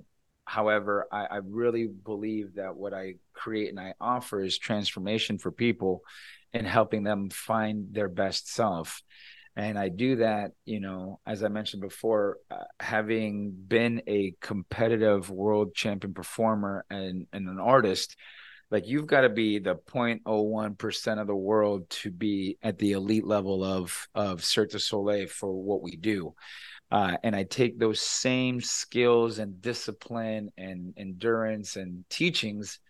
however 0.45 1.07
I, 1.13 1.27
I 1.27 1.41
really 1.45 1.87
believe 1.87 2.55
that 2.55 2.75
what 2.75 2.95
i 2.95 3.15
create 3.33 3.71
and 3.71 3.81
i 3.81 3.95
offer 4.01 4.43
is 4.43 4.59
transformation 4.59 5.39
for 5.39 5.53
people 5.53 6.03
and 6.53 6.67
helping 6.67 7.03
them 7.03 7.31
find 7.31 7.89
their 7.93 8.09
best 8.09 8.53
self 8.53 9.03
and 9.57 9.79
i 9.79 9.89
do 9.89 10.17
that 10.17 10.53
you 10.65 10.81
know 10.81 11.21
as 11.27 11.45
i 11.45 11.49
mentioned 11.49 11.83
before 11.83 12.39
uh, 12.51 12.65
having 12.81 13.53
been 13.53 14.03
a 14.07 14.35
competitive 14.41 15.31
world 15.31 15.75
champion 15.75 16.15
performer 16.15 16.85
and, 16.91 17.27
and 17.33 17.49
an 17.49 17.59
artist 17.59 18.17
like 18.73 18.89
you've 18.89 19.07
got 19.07 19.21
to 19.21 19.29
be 19.29 19.59
the 19.59 19.75
0.01% 19.75 21.21
of 21.21 21.27
the 21.27 21.37
world 21.37 21.89
to 21.91 22.11
be 22.11 22.57
at 22.63 22.79
the 22.79 22.93
elite 22.93 23.27
level 23.27 23.63
of 23.63 24.09
of 24.15 24.43
Cirque 24.43 24.71
du 24.71 24.79
Soleil 24.79 25.29
for 25.29 25.53
what 25.53 25.83
we 25.83 25.95
do. 25.95 26.35
Uh, 26.91 27.17
and 27.23 27.37
I 27.37 27.45
take 27.45 27.79
those 27.79 28.01
same 28.01 28.63
skills 28.63 29.39
and 29.39 29.61
discipline 29.61 30.51
and 30.57 30.95
endurance 30.97 31.77
and 31.77 32.05
teachings, 32.09 32.81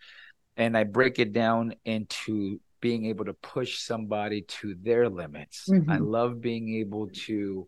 and 0.55 0.77
I 0.77 0.85
break 0.85 1.19
it 1.19 1.33
down 1.33 1.73
into 1.83 2.61
being 2.83 3.05
able 3.05 3.23
to 3.23 3.33
push 3.35 3.79
somebody 3.79 4.41
to 4.41 4.75
their 4.81 5.07
limits. 5.07 5.69
Mm-hmm. 5.69 5.89
I 5.89 5.99
love 5.99 6.41
being 6.41 6.75
able 6.81 7.07
to 7.27 7.65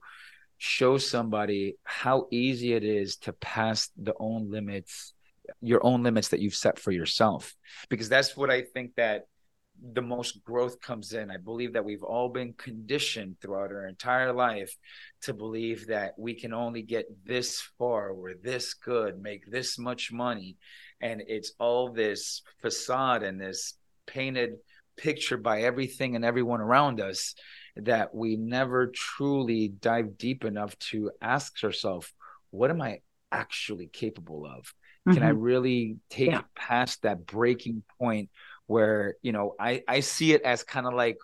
show 0.57 0.97
somebody 0.97 1.78
how 1.86 2.28
easy 2.32 2.74
it 2.74 2.84
is 2.84 3.16
to 3.16 3.32
pass 3.32 3.89
the 3.95 4.13
own 4.20 4.51
limits 4.51 5.13
your 5.61 5.86
own 5.86 6.01
limits 6.01 6.30
that 6.30 6.39
you've 6.39 6.55
set 6.55 6.80
for 6.80 6.91
yourself 6.91 7.55
because 7.89 8.09
that's 8.09 8.36
what 8.36 8.49
i 8.49 8.61
think 8.61 8.95
that 8.95 9.28
the 9.93 10.01
most 10.01 10.43
growth 10.43 10.80
comes 10.82 11.13
in 11.13 11.30
i 11.30 11.38
believe 11.38 11.74
that 11.74 11.86
we've 11.86 12.01
all 12.01 12.30
been 12.30 12.53
conditioned 12.53 13.36
throughout 13.39 13.70
our 13.70 13.86
entire 13.86 14.34
life 14.34 14.76
to 15.22 15.34
believe 15.34 15.86
that 15.86 16.13
we 16.18 16.34
can 16.34 16.51
only 16.53 16.82
get 16.82 17.05
this 17.26 17.61
far 17.78 18.13
we're 18.13 18.34
this 18.41 18.74
good 18.74 19.22
make 19.22 19.43
this 19.51 19.78
much 19.78 20.11
money 20.11 20.55
and 21.01 21.22
it's 21.28 21.51
all 21.59 21.91
this 21.91 22.41
facade 22.61 23.22
and 23.22 23.39
this 23.39 23.76
painted 24.07 24.55
picture 24.97 25.37
by 25.37 25.61
everything 25.61 26.15
and 26.15 26.25
everyone 26.25 26.61
around 26.61 27.01
us 27.01 27.35
that 27.77 28.13
we 28.15 28.37
never 28.37 28.87
truly 28.87 29.67
dive 29.67 30.17
deep 30.17 30.45
enough 30.45 30.77
to 30.79 31.11
ask 31.21 31.63
ourselves 31.63 32.11
what 32.51 32.69
am 32.69 32.81
i 32.81 32.99
actually 33.31 33.87
capable 33.87 34.45
of 34.45 34.73
can 35.05 35.15
mm-hmm. 35.15 35.23
i 35.25 35.29
really 35.29 35.97
take 36.09 36.29
Yeah. 36.31 36.39
it 36.39 36.45
past 36.55 37.01
that 37.03 37.25
breaking 37.25 37.83
point 37.99 38.29
where 38.67 39.15
you 39.21 39.31
know 39.31 39.55
i 39.59 39.83
i 39.87 39.99
see 39.99 40.33
it 40.33 40.41
as 40.43 40.63
kind 40.63 40.87
of 40.87 40.93
like 40.93 41.17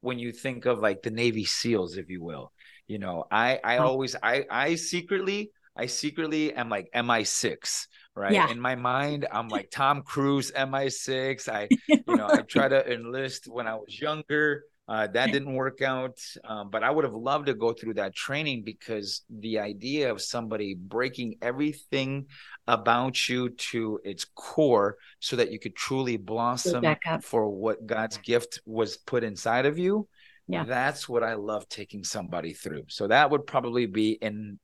when 0.00 0.18
you 0.18 0.32
think 0.32 0.66
of 0.66 0.80
like 0.80 1.02
the 1.02 1.10
navy 1.10 1.44
seals 1.44 1.96
if 1.96 2.08
you 2.10 2.22
will 2.22 2.52
you 2.86 2.98
know 2.98 3.24
i 3.30 3.60
i 3.62 3.78
always 3.78 4.16
i 4.22 4.44
i 4.50 4.74
secretly 4.74 5.50
i 5.76 5.86
secretly 5.86 6.52
am 6.52 6.68
like 6.68 6.88
mi6 6.94 7.86
right 8.14 8.32
Yeah. 8.32 8.50
in 8.50 8.60
my 8.60 8.74
mind 8.74 9.26
i'm 9.32 9.48
like 9.48 9.70
tom 9.70 10.02
cruise 10.02 10.52
mi6 10.52 11.48
i 11.48 11.68
you 11.88 12.16
know 12.16 12.28
i 12.28 12.38
try 12.42 12.68
to 12.68 12.92
enlist 12.92 13.46
when 13.48 13.66
i 13.66 13.74
was 13.74 14.00
younger 14.00 14.64
Uh, 14.88 15.06
that 15.06 15.30
didn't 15.32 15.54
work 15.54 15.80
out, 15.80 16.18
um, 16.44 16.68
but 16.68 16.82
I 16.82 16.90
would 16.90 17.04
have 17.04 17.14
loved 17.14 17.46
to 17.46 17.54
go 17.54 17.72
through 17.72 17.94
that 18.02 18.12
training 18.14 18.64
because 18.64 19.22
the 19.30 19.60
idea 19.60 20.10
of 20.10 20.20
somebody 20.20 20.74
breaking 20.74 21.36
everything 21.40 22.26
about 22.66 23.14
you 23.28 23.50
to 23.70 24.00
its 24.04 24.26
core 24.34 24.98
so 25.20 25.36
that 25.36 25.52
you 25.52 25.58
could 25.62 25.76
truly 25.76 26.16
blossom 26.18 26.82
for 27.22 27.48
what 27.48 27.86
God's 27.86 28.18
gift 28.18 28.60
was 28.66 28.98
put 28.98 29.22
inside 29.22 29.66
of 29.70 29.78
you. 29.78 30.08
Yeah. 30.48 30.64
That's 30.66 31.08
what 31.08 31.22
I 31.22 31.34
love 31.34 31.62
taking 31.68 32.02
somebody 32.04 32.52
through. 32.52 32.84
So 32.88 33.06
that 33.06 33.30
would 33.30 33.46
probably 33.46 33.86
be 33.86 34.18
in 34.20 34.58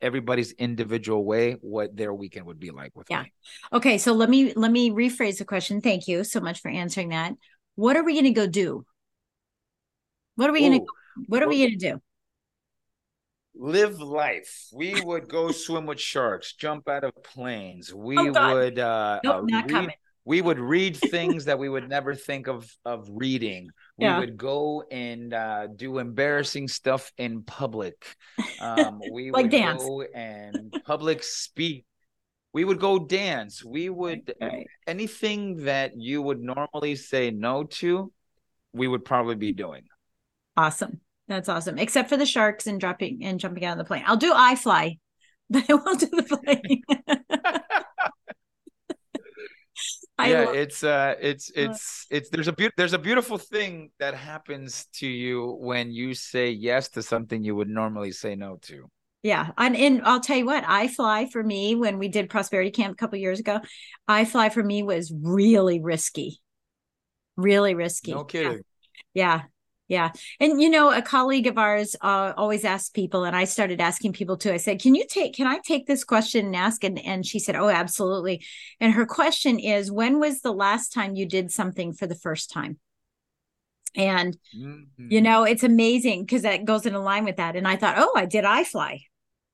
everybody's 0.00 0.52
individual 0.52 1.24
way 1.24 1.52
what 1.60 1.96
their 1.96 2.12
weekend 2.12 2.46
would 2.46 2.60
be 2.60 2.70
like 2.70 2.92
with 2.94 3.06
yeah. 3.10 3.22
me. 3.22 3.32
Okay, 3.72 3.98
so 3.98 4.12
let 4.12 4.28
me 4.28 4.52
let 4.54 4.70
me 4.70 4.90
rephrase 4.90 5.38
the 5.38 5.44
question. 5.44 5.80
Thank 5.80 6.08
you 6.08 6.24
so 6.24 6.40
much 6.40 6.60
for 6.60 6.70
answering 6.70 7.10
that. 7.10 7.34
What 7.74 7.96
are 7.96 8.04
we 8.04 8.14
going 8.14 8.24
to 8.24 8.30
go 8.30 8.46
do? 8.46 8.84
What 10.36 10.50
are 10.50 10.52
we 10.52 10.60
going 10.60 10.80
to 10.80 10.86
what 11.26 11.42
are 11.42 11.48
we 11.48 11.58
going 11.58 11.78
to 11.78 11.92
do? 11.92 12.00
Live 13.58 14.00
life. 14.00 14.68
We 14.72 15.00
would 15.00 15.28
go 15.28 15.50
swim 15.50 15.86
with 15.86 15.98
sharks, 15.98 16.52
jump 16.52 16.88
out 16.88 17.04
of 17.04 17.12
planes. 17.22 17.92
We 17.92 18.18
oh, 18.18 18.24
would 18.24 18.78
uh, 18.78 19.20
nope, 19.24 19.34
uh 19.36 19.42
not 19.46 19.64
read, 19.64 19.70
coming. 19.70 19.94
we 20.26 20.42
would 20.42 20.58
read 20.58 20.96
things 20.96 21.46
that 21.46 21.58
we 21.58 21.68
would 21.68 21.88
never 21.88 22.14
think 22.14 22.48
of 22.48 22.70
of 22.84 23.08
reading. 23.10 23.70
We 23.98 24.04
yeah. 24.04 24.18
would 24.18 24.36
go 24.36 24.84
and 24.90 25.32
uh, 25.32 25.68
do 25.68 25.98
embarrassing 25.98 26.68
stuff 26.68 27.12
in 27.16 27.42
public. 27.42 28.16
Um, 28.60 29.00
we 29.10 29.30
like 29.30 29.44
would 29.44 29.50
dance. 29.50 29.82
go 29.82 30.02
and 30.02 30.74
public 30.84 31.22
speak. 31.22 31.86
We 32.52 32.64
would 32.64 32.78
go 32.78 32.98
dance. 32.98 33.64
We 33.64 33.88
would 33.88 34.34
right. 34.40 34.66
anything 34.86 35.64
that 35.64 35.92
you 35.96 36.20
would 36.20 36.40
normally 36.40 36.96
say 36.96 37.30
no 37.30 37.64
to, 37.64 38.12
we 38.72 38.86
would 38.86 39.04
probably 39.04 39.34
be 39.34 39.52
doing. 39.52 39.84
Awesome. 40.56 41.00
That's 41.28 41.48
awesome. 41.48 41.78
Except 41.78 42.08
for 42.08 42.16
the 42.16 42.26
sharks 42.26 42.66
and 42.66 42.78
dropping 42.78 43.24
and 43.24 43.40
jumping 43.40 43.64
out 43.64 43.72
of 43.72 43.78
the 43.78 43.84
plane. 43.84 44.04
I'll 44.06 44.16
do 44.16 44.32
iFly, 44.32 44.98
but 45.50 45.64
I 45.68 45.74
won't 45.74 46.00
do 46.00 46.06
the 46.06 46.22
plane. 46.44 46.82
Yeah, 50.18 50.44
love- 50.44 50.54
it's 50.54 50.82
uh 50.82 51.14
it's 51.20 51.50
it's 51.54 52.06
it's 52.10 52.30
there's 52.30 52.48
a 52.48 52.52
be- 52.52 52.70
there's 52.76 52.94
a 52.94 52.98
beautiful 52.98 53.36
thing 53.38 53.90
that 53.98 54.14
happens 54.14 54.86
to 54.94 55.06
you 55.06 55.58
when 55.60 55.90
you 55.92 56.14
say 56.14 56.50
yes 56.50 56.88
to 56.90 57.02
something 57.02 57.44
you 57.44 57.54
would 57.54 57.68
normally 57.68 58.12
say 58.12 58.34
no 58.34 58.56
to. 58.62 58.88
Yeah, 59.22 59.50
and, 59.58 59.76
and 59.76 60.02
I'll 60.04 60.20
tell 60.20 60.36
you 60.36 60.46
what, 60.46 60.62
iFly 60.64 61.30
for 61.30 61.42
me 61.42 61.74
when 61.74 61.98
we 61.98 62.08
did 62.08 62.30
prosperity 62.30 62.70
camp 62.70 62.92
a 62.92 62.96
couple 62.96 63.18
years 63.18 63.40
ago, 63.40 63.60
iFly 64.08 64.52
for 64.52 64.62
me 64.62 64.82
was 64.84 65.12
really 65.12 65.80
risky, 65.80 66.40
really 67.36 67.74
risky. 67.74 68.12
No 68.12 68.24
kidding. 68.24 68.62
Yeah, 69.14 69.40
yeah. 69.40 69.42
And, 70.40 70.60
you 70.60 70.68
know, 70.68 70.90
a 70.90 71.02
colleague 71.02 71.46
of 71.46 71.58
ours 71.58 71.94
uh, 72.00 72.32
always 72.36 72.64
asks 72.64 72.90
people, 72.90 73.24
and 73.24 73.36
I 73.36 73.44
started 73.44 73.80
asking 73.80 74.12
people 74.14 74.36
too. 74.36 74.52
I 74.52 74.56
said, 74.56 74.80
Can 74.80 74.94
you 74.94 75.04
take, 75.08 75.34
can 75.34 75.46
I 75.46 75.58
take 75.58 75.86
this 75.86 76.04
question 76.04 76.46
and 76.46 76.56
ask? 76.56 76.82
And, 76.84 76.98
and 76.98 77.24
she 77.24 77.38
said, 77.38 77.56
Oh, 77.56 77.68
absolutely. 77.68 78.44
And 78.80 78.92
her 78.94 79.06
question 79.06 79.58
is, 79.58 79.90
When 79.90 80.18
was 80.18 80.40
the 80.40 80.52
last 80.52 80.92
time 80.92 81.14
you 81.14 81.26
did 81.26 81.50
something 81.50 81.92
for 81.92 82.06
the 82.06 82.14
first 82.14 82.50
time? 82.50 82.78
And, 83.94 84.36
mm-hmm. 84.56 85.10
you 85.10 85.20
know, 85.20 85.44
it's 85.44 85.62
amazing 85.62 86.22
because 86.22 86.42
that 86.42 86.64
goes 86.64 86.84
in 86.84 86.94
line 86.94 87.24
with 87.24 87.36
that. 87.36 87.56
And 87.56 87.66
I 87.66 87.76
thought, 87.76 87.96
Oh, 87.98 88.12
I 88.16 88.26
did 88.26 88.44
iFly. 88.44 89.02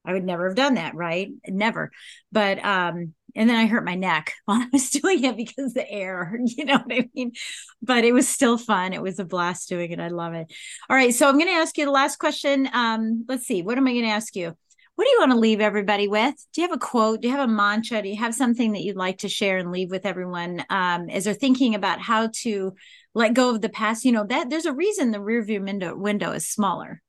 I 0.04 0.12
would 0.12 0.24
never 0.24 0.48
have 0.48 0.56
done 0.56 0.74
that, 0.74 0.94
right? 0.94 1.30
Never. 1.46 1.92
But 2.32 2.64
um, 2.64 3.14
and 3.34 3.48
then 3.48 3.56
I 3.56 3.66
hurt 3.66 3.84
my 3.84 3.94
neck 3.94 4.34
while 4.44 4.60
I 4.60 4.68
was 4.72 4.90
doing 4.90 5.24
it 5.24 5.36
because 5.36 5.74
the 5.74 5.88
air, 5.88 6.38
you 6.44 6.64
know 6.64 6.78
what 6.78 6.92
I 6.92 7.08
mean? 7.14 7.32
But 7.80 8.04
it 8.04 8.12
was 8.12 8.28
still 8.28 8.58
fun. 8.58 8.92
It 8.92 9.02
was 9.02 9.18
a 9.18 9.24
blast 9.24 9.68
doing 9.68 9.90
it. 9.90 10.00
I 10.00 10.08
love 10.08 10.34
it. 10.34 10.52
All 10.88 10.96
right. 10.96 11.14
So 11.14 11.28
I'm 11.28 11.36
going 11.36 11.48
to 11.48 11.54
ask 11.54 11.76
you 11.78 11.84
the 11.84 11.90
last 11.90 12.18
question. 12.18 12.68
Um, 12.72 13.24
let's 13.28 13.46
see. 13.46 13.62
What 13.62 13.78
am 13.78 13.86
I 13.86 13.92
going 13.92 14.04
to 14.04 14.10
ask 14.10 14.36
you? 14.36 14.56
What 14.94 15.04
do 15.04 15.10
you 15.10 15.20
want 15.20 15.32
to 15.32 15.38
leave 15.38 15.60
everybody 15.60 16.06
with? 16.06 16.34
Do 16.52 16.60
you 16.60 16.68
have 16.68 16.76
a 16.76 16.78
quote? 16.78 17.22
Do 17.22 17.28
you 17.28 17.34
have 17.34 17.48
a 17.48 17.52
mantra? 17.52 18.02
Do 18.02 18.08
you 18.10 18.18
have 18.18 18.34
something 18.34 18.72
that 18.72 18.82
you'd 18.82 18.96
like 18.96 19.18
to 19.18 19.28
share 19.28 19.56
and 19.56 19.72
leave 19.72 19.90
with 19.90 20.04
everyone 20.04 20.64
um, 20.68 21.08
as 21.08 21.24
they're 21.24 21.32
thinking 21.32 21.74
about 21.74 22.00
how 22.00 22.28
to 22.42 22.74
let 23.14 23.32
go 23.32 23.50
of 23.50 23.62
the 23.62 23.70
past? 23.70 24.04
You 24.04 24.12
know, 24.12 24.26
that 24.26 24.50
there's 24.50 24.66
a 24.66 24.72
reason 24.72 25.10
the 25.10 25.20
rear 25.20 25.42
view 25.42 25.62
window, 25.62 25.96
window 25.96 26.32
is 26.32 26.46
smaller 26.46 27.00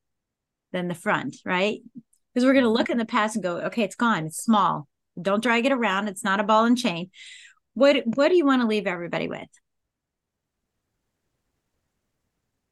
than 0.72 0.88
the 0.88 0.94
front, 0.94 1.36
right? 1.44 1.80
Because 2.32 2.46
we're 2.46 2.54
going 2.54 2.64
to 2.64 2.70
look 2.70 2.88
in 2.88 2.96
the 2.96 3.04
past 3.04 3.36
and 3.36 3.42
go, 3.42 3.58
okay, 3.58 3.82
it's 3.82 3.94
gone. 3.94 4.26
It's 4.26 4.42
small 4.42 4.88
don't 5.20 5.42
drag 5.42 5.66
it 5.66 5.72
around. 5.72 6.08
It's 6.08 6.24
not 6.24 6.40
a 6.40 6.44
ball 6.44 6.64
and 6.64 6.78
chain. 6.78 7.10
What 7.74 7.96
what 8.04 8.28
do 8.28 8.36
you 8.36 8.46
want 8.46 8.62
to 8.62 8.68
leave 8.68 8.86
everybody 8.86 9.28
with? 9.28 9.48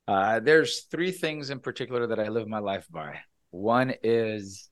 Uh, 0.09 0.41
there's 0.41 0.83
three 0.83 1.13
things 1.13 1.51
in 1.51 1.61
particular 1.61 2.09
that 2.09 2.19
I 2.19 2.29
live 2.29 2.49
my 2.49 2.59
life 2.59 2.87
by. 2.91 3.21
One 3.51 3.95
is 4.03 4.69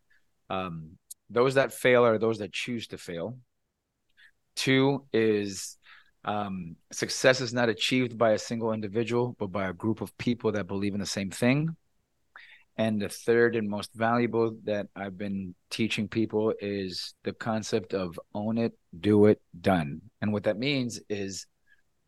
um, 0.48 0.98
those 1.28 1.54
that 1.54 1.72
fail 1.72 2.04
are 2.04 2.18
those 2.18 2.38
that 2.38 2.52
choose 2.52 2.88
to 2.88 2.98
fail. 2.98 3.38
Two 4.56 5.06
is 5.12 5.78
um, 6.24 6.76
success 6.92 7.40
is 7.40 7.54
not 7.54 7.68
achieved 7.68 8.18
by 8.18 8.32
a 8.32 8.38
single 8.38 8.72
individual, 8.72 9.36
but 9.38 9.52
by 9.52 9.68
a 9.68 9.72
group 9.72 10.00
of 10.00 10.16
people 10.18 10.52
that 10.52 10.66
believe 10.66 10.94
in 10.94 11.00
the 11.00 11.06
same 11.06 11.30
thing. 11.30 11.76
And 12.80 12.98
the 12.98 13.10
third 13.10 13.56
and 13.56 13.68
most 13.68 13.90
valuable 13.92 14.56
that 14.64 14.86
I've 14.96 15.18
been 15.18 15.54
teaching 15.68 16.08
people 16.08 16.54
is 16.62 17.12
the 17.24 17.34
concept 17.34 17.92
of 17.92 18.18
own 18.32 18.56
it, 18.56 18.72
do 18.98 19.26
it, 19.26 19.38
done. 19.60 20.00
And 20.22 20.32
what 20.32 20.44
that 20.44 20.56
means 20.56 20.98
is 21.10 21.44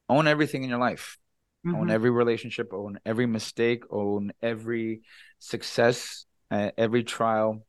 own 0.08 0.26
everything 0.26 0.64
in 0.64 0.70
your 0.70 0.78
life. 0.78 1.18
Mm-hmm. 1.66 1.76
Own 1.76 1.90
every 1.90 2.08
relationship, 2.08 2.72
own 2.72 2.98
every 3.04 3.26
mistake, 3.26 3.84
own 3.90 4.32
every 4.40 5.02
success, 5.40 6.24
uh, 6.50 6.70
every 6.78 7.04
trial, 7.04 7.66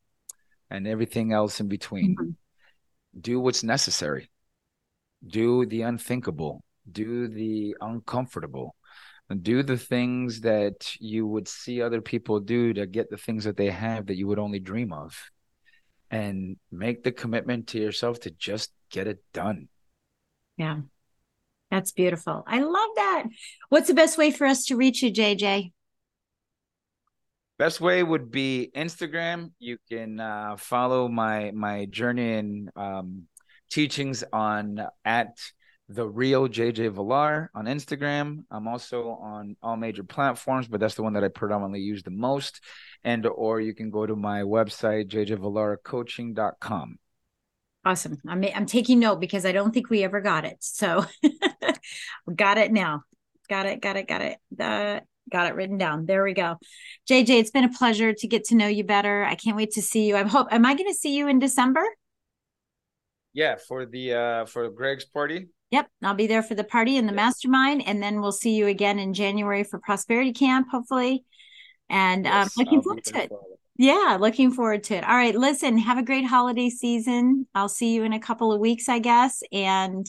and 0.70 0.86
everything 0.88 1.34
else 1.34 1.60
in 1.60 1.68
between. 1.68 2.16
Mm-hmm. 2.16 3.20
Do 3.20 3.38
what's 3.38 3.62
necessary. 3.62 4.30
Do 5.26 5.66
the 5.66 5.82
unthinkable. 5.82 6.64
Do 6.90 7.28
the 7.28 7.76
uncomfortable 7.82 8.76
do 9.42 9.62
the 9.62 9.78
things 9.78 10.42
that 10.42 10.94
you 11.00 11.26
would 11.26 11.48
see 11.48 11.80
other 11.80 12.00
people 12.00 12.40
do 12.40 12.72
to 12.74 12.86
get 12.86 13.10
the 13.10 13.16
things 13.16 13.44
that 13.44 13.56
they 13.56 13.70
have 13.70 14.06
that 14.06 14.16
you 14.16 14.26
would 14.26 14.38
only 14.38 14.58
dream 14.58 14.92
of. 14.92 15.18
And 16.10 16.56
make 16.70 17.02
the 17.02 17.12
commitment 17.12 17.68
to 17.68 17.80
yourself 17.80 18.20
to 18.20 18.30
just 18.30 18.72
get 18.90 19.08
it 19.08 19.18
done. 19.32 19.68
Yeah. 20.56 20.80
That's 21.70 21.90
beautiful. 21.90 22.44
I 22.46 22.60
love 22.60 22.90
that. 22.96 23.24
What's 23.68 23.88
the 23.88 23.94
best 23.94 24.16
way 24.16 24.30
for 24.30 24.46
us 24.46 24.66
to 24.66 24.76
reach 24.76 25.02
you 25.02 25.10
jj 25.10 25.72
best 27.58 27.80
way 27.80 28.02
would 28.02 28.30
be 28.30 28.70
instagram. 28.74 29.52
You 29.58 29.78
can 29.88 30.20
uh, 30.20 30.56
follow 30.56 31.08
my 31.08 31.50
my 31.52 31.86
journey 31.86 32.34
and 32.34 32.70
um, 32.76 33.24
teachings 33.70 34.24
on 34.32 34.86
at 35.04 35.38
the 35.88 36.06
real 36.06 36.48
JJ 36.48 36.92
Villar 36.94 37.50
on 37.54 37.66
Instagram. 37.66 38.44
I'm 38.50 38.66
also 38.66 39.10
on 39.20 39.56
all 39.62 39.76
major 39.76 40.02
platforms, 40.02 40.66
but 40.66 40.80
that's 40.80 40.94
the 40.94 41.02
one 41.02 41.12
that 41.14 41.24
I 41.24 41.28
predominantly 41.28 41.80
use 41.80 42.02
the 42.02 42.10
most. 42.10 42.60
And 43.02 43.26
or 43.26 43.60
you 43.60 43.74
can 43.74 43.90
go 43.90 44.06
to 44.06 44.16
my 44.16 44.40
website, 44.40 45.08
jjvillarcoaching.com. 45.08 46.98
Awesome. 47.84 48.16
I'm 48.26 48.42
I'm 48.54 48.66
taking 48.66 48.98
note 48.98 49.20
because 49.20 49.44
I 49.44 49.52
don't 49.52 49.72
think 49.72 49.90
we 49.90 50.02
ever 50.04 50.22
got 50.22 50.46
it. 50.46 50.56
So 50.60 51.04
got 52.34 52.56
it 52.56 52.72
now. 52.72 53.02
Got 53.50 53.66
it, 53.66 53.82
got 53.82 53.96
it, 53.96 54.08
got 54.08 54.22
it. 54.22 54.38
Uh, 54.58 55.00
got 55.30 55.48
it 55.48 55.54
written 55.54 55.76
down. 55.76 56.06
There 56.06 56.24
we 56.24 56.32
go. 56.32 56.56
JJ, 57.10 57.40
it's 57.40 57.50
been 57.50 57.64
a 57.64 57.72
pleasure 57.72 58.14
to 58.14 58.26
get 58.26 58.44
to 58.44 58.54
know 58.54 58.68
you 58.68 58.84
better. 58.84 59.22
I 59.24 59.34
can't 59.34 59.56
wait 59.56 59.72
to 59.72 59.82
see 59.82 60.06
you. 60.06 60.16
I 60.16 60.22
hope 60.22 60.48
am 60.50 60.64
I 60.64 60.74
going 60.74 60.90
to 60.90 60.98
see 60.98 61.14
you 61.14 61.28
in 61.28 61.38
December? 61.38 61.84
Yeah, 63.34 63.56
for 63.56 63.84
the 63.84 64.14
uh 64.14 64.44
for 64.46 64.70
Greg's 64.70 65.04
party. 65.04 65.48
Yep, 65.70 65.88
I'll 66.02 66.14
be 66.14 66.26
there 66.26 66.42
for 66.42 66.54
the 66.54 66.64
party 66.64 66.96
and 66.96 67.08
the 67.08 67.12
mastermind, 67.12 67.82
and 67.86 68.02
then 68.02 68.20
we'll 68.20 68.32
see 68.32 68.54
you 68.54 68.66
again 68.66 68.98
in 68.98 69.12
January 69.14 69.64
for 69.64 69.78
Prosperity 69.78 70.32
Camp, 70.32 70.68
hopefully. 70.70 71.24
And 71.88 72.26
um, 72.26 72.32
yes, 72.32 72.46
um, 72.46 72.64
looking 72.64 72.82
forward 72.82 73.04
to 73.04 73.22
it. 73.22 73.32
Yeah, 73.76 74.18
looking 74.20 74.52
forward 74.52 74.84
to 74.84 74.96
it. 74.96 75.04
All 75.04 75.16
right, 75.16 75.34
listen, 75.34 75.78
have 75.78 75.98
a 75.98 76.02
great 76.02 76.24
holiday 76.24 76.70
season. 76.70 77.48
I'll 77.54 77.68
see 77.68 77.94
you 77.94 78.04
in 78.04 78.12
a 78.12 78.20
couple 78.20 78.52
of 78.52 78.60
weeks, 78.60 78.88
I 78.88 79.00
guess. 79.00 79.42
And 79.52 80.06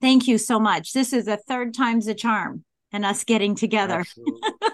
thank 0.00 0.26
you 0.26 0.38
so 0.38 0.58
much. 0.58 0.92
This 0.92 1.12
is 1.12 1.28
a 1.28 1.36
third 1.36 1.72
time's 1.72 2.08
a 2.08 2.14
charm 2.14 2.64
and 2.92 3.04
us 3.04 3.22
getting 3.22 3.54
together. 3.54 4.04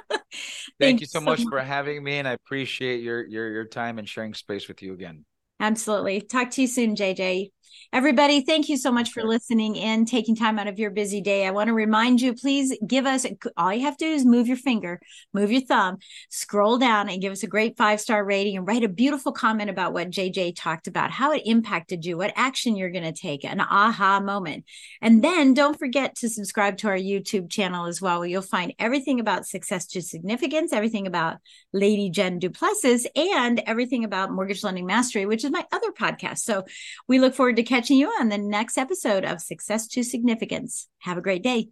thank 0.80 1.00
you 1.00 1.06
so, 1.06 1.18
so 1.18 1.24
much, 1.24 1.40
much 1.40 1.48
for 1.48 1.60
having 1.60 2.02
me, 2.02 2.14
and 2.18 2.26
I 2.26 2.32
appreciate 2.32 3.02
your 3.02 3.26
your 3.26 3.50
your 3.50 3.64
time 3.66 3.98
and 3.98 4.08
sharing 4.08 4.32
space 4.32 4.66
with 4.66 4.82
you 4.82 4.94
again. 4.94 5.24
Absolutely. 5.60 6.20
Talk 6.20 6.50
to 6.52 6.62
you 6.62 6.68
soon, 6.68 6.96
JJ. 6.96 7.50
Everybody, 7.92 8.42
thank 8.42 8.68
you 8.68 8.76
so 8.76 8.90
much 8.90 9.10
for 9.10 9.22
listening 9.22 9.76
in, 9.76 10.04
taking 10.04 10.34
time 10.34 10.58
out 10.58 10.66
of 10.66 10.78
your 10.78 10.90
busy 10.90 11.20
day. 11.20 11.46
I 11.46 11.50
want 11.50 11.68
to 11.68 11.74
remind 11.74 12.20
you, 12.20 12.34
please 12.34 12.76
give 12.86 13.06
us 13.06 13.24
all 13.56 13.72
you 13.72 13.82
have 13.82 13.96
to 13.98 14.04
do 14.04 14.10
is 14.12 14.24
move 14.24 14.48
your 14.48 14.56
finger, 14.56 15.00
move 15.32 15.52
your 15.52 15.62
thumb, 15.62 15.98
scroll 16.28 16.78
down 16.78 17.08
and 17.08 17.20
give 17.22 17.32
us 17.32 17.42
a 17.42 17.46
great 17.46 17.76
five 17.76 18.00
star 18.00 18.24
rating 18.24 18.56
and 18.56 18.66
write 18.66 18.84
a 18.84 18.88
beautiful 18.88 19.32
comment 19.32 19.70
about 19.70 19.92
what 19.92 20.10
JJ 20.10 20.54
talked 20.56 20.88
about, 20.88 21.10
how 21.10 21.32
it 21.32 21.42
impacted 21.46 22.04
you, 22.04 22.18
what 22.18 22.32
action 22.36 22.76
you're 22.76 22.90
going 22.90 23.04
to 23.04 23.12
take, 23.12 23.44
an 23.44 23.60
aha 23.60 24.20
moment. 24.20 24.64
And 25.00 25.22
then 25.22 25.54
don't 25.54 25.78
forget 25.78 26.16
to 26.16 26.28
subscribe 26.28 26.78
to 26.78 26.88
our 26.88 26.98
YouTube 26.98 27.50
channel 27.50 27.86
as 27.86 28.02
well, 28.02 28.18
where 28.18 28.28
you'll 28.28 28.42
find 28.42 28.74
everything 28.78 29.20
about 29.20 29.46
success 29.46 29.86
to 29.88 30.02
significance, 30.02 30.72
everything 30.72 31.06
about 31.06 31.38
Lady 31.72 32.10
Jen 32.10 32.38
Du 32.38 32.50
Plessis, 32.50 33.06
and 33.14 33.60
everything 33.66 34.04
about 34.04 34.32
mortgage 34.32 34.64
lending 34.64 34.86
mastery, 34.86 35.24
which 35.24 35.44
is 35.44 35.50
my 35.50 35.64
other 35.72 35.92
podcast. 35.92 36.38
So 36.38 36.64
we 37.08 37.18
look 37.18 37.34
to 37.56 37.62
catching 37.62 37.98
you 37.98 38.08
on 38.20 38.28
the 38.28 38.38
next 38.38 38.78
episode 38.78 39.24
of 39.24 39.40
Success 39.40 39.88
to 39.88 40.04
Significance. 40.04 40.88
Have 41.00 41.18
a 41.18 41.22
great 41.22 41.42
day. 41.42 41.70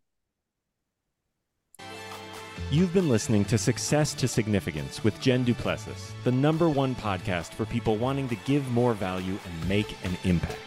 You've 2.70 2.92
been 2.92 3.08
listening 3.08 3.44
to 3.46 3.58
Success 3.58 4.14
to 4.14 4.26
Significance 4.26 5.04
with 5.04 5.20
Jen 5.20 5.44
Du 5.44 5.54
Plessis, 5.54 6.12
the 6.24 6.32
number 6.32 6.68
one 6.68 6.96
podcast 6.96 7.52
for 7.52 7.66
people 7.66 7.96
wanting 7.96 8.28
to 8.28 8.36
give 8.46 8.68
more 8.72 8.94
value 8.94 9.38
and 9.44 9.68
make 9.68 9.92
an 10.04 10.16
impact. 10.24 10.58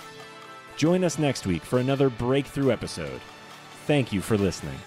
Join 0.76 1.04
us 1.04 1.18
next 1.18 1.46
week 1.46 1.62
for 1.62 1.78
another 1.78 2.10
breakthrough 2.10 2.70
episode. 2.70 3.20
Thank 3.86 4.12
you 4.12 4.20
for 4.20 4.36
listening. 4.38 4.78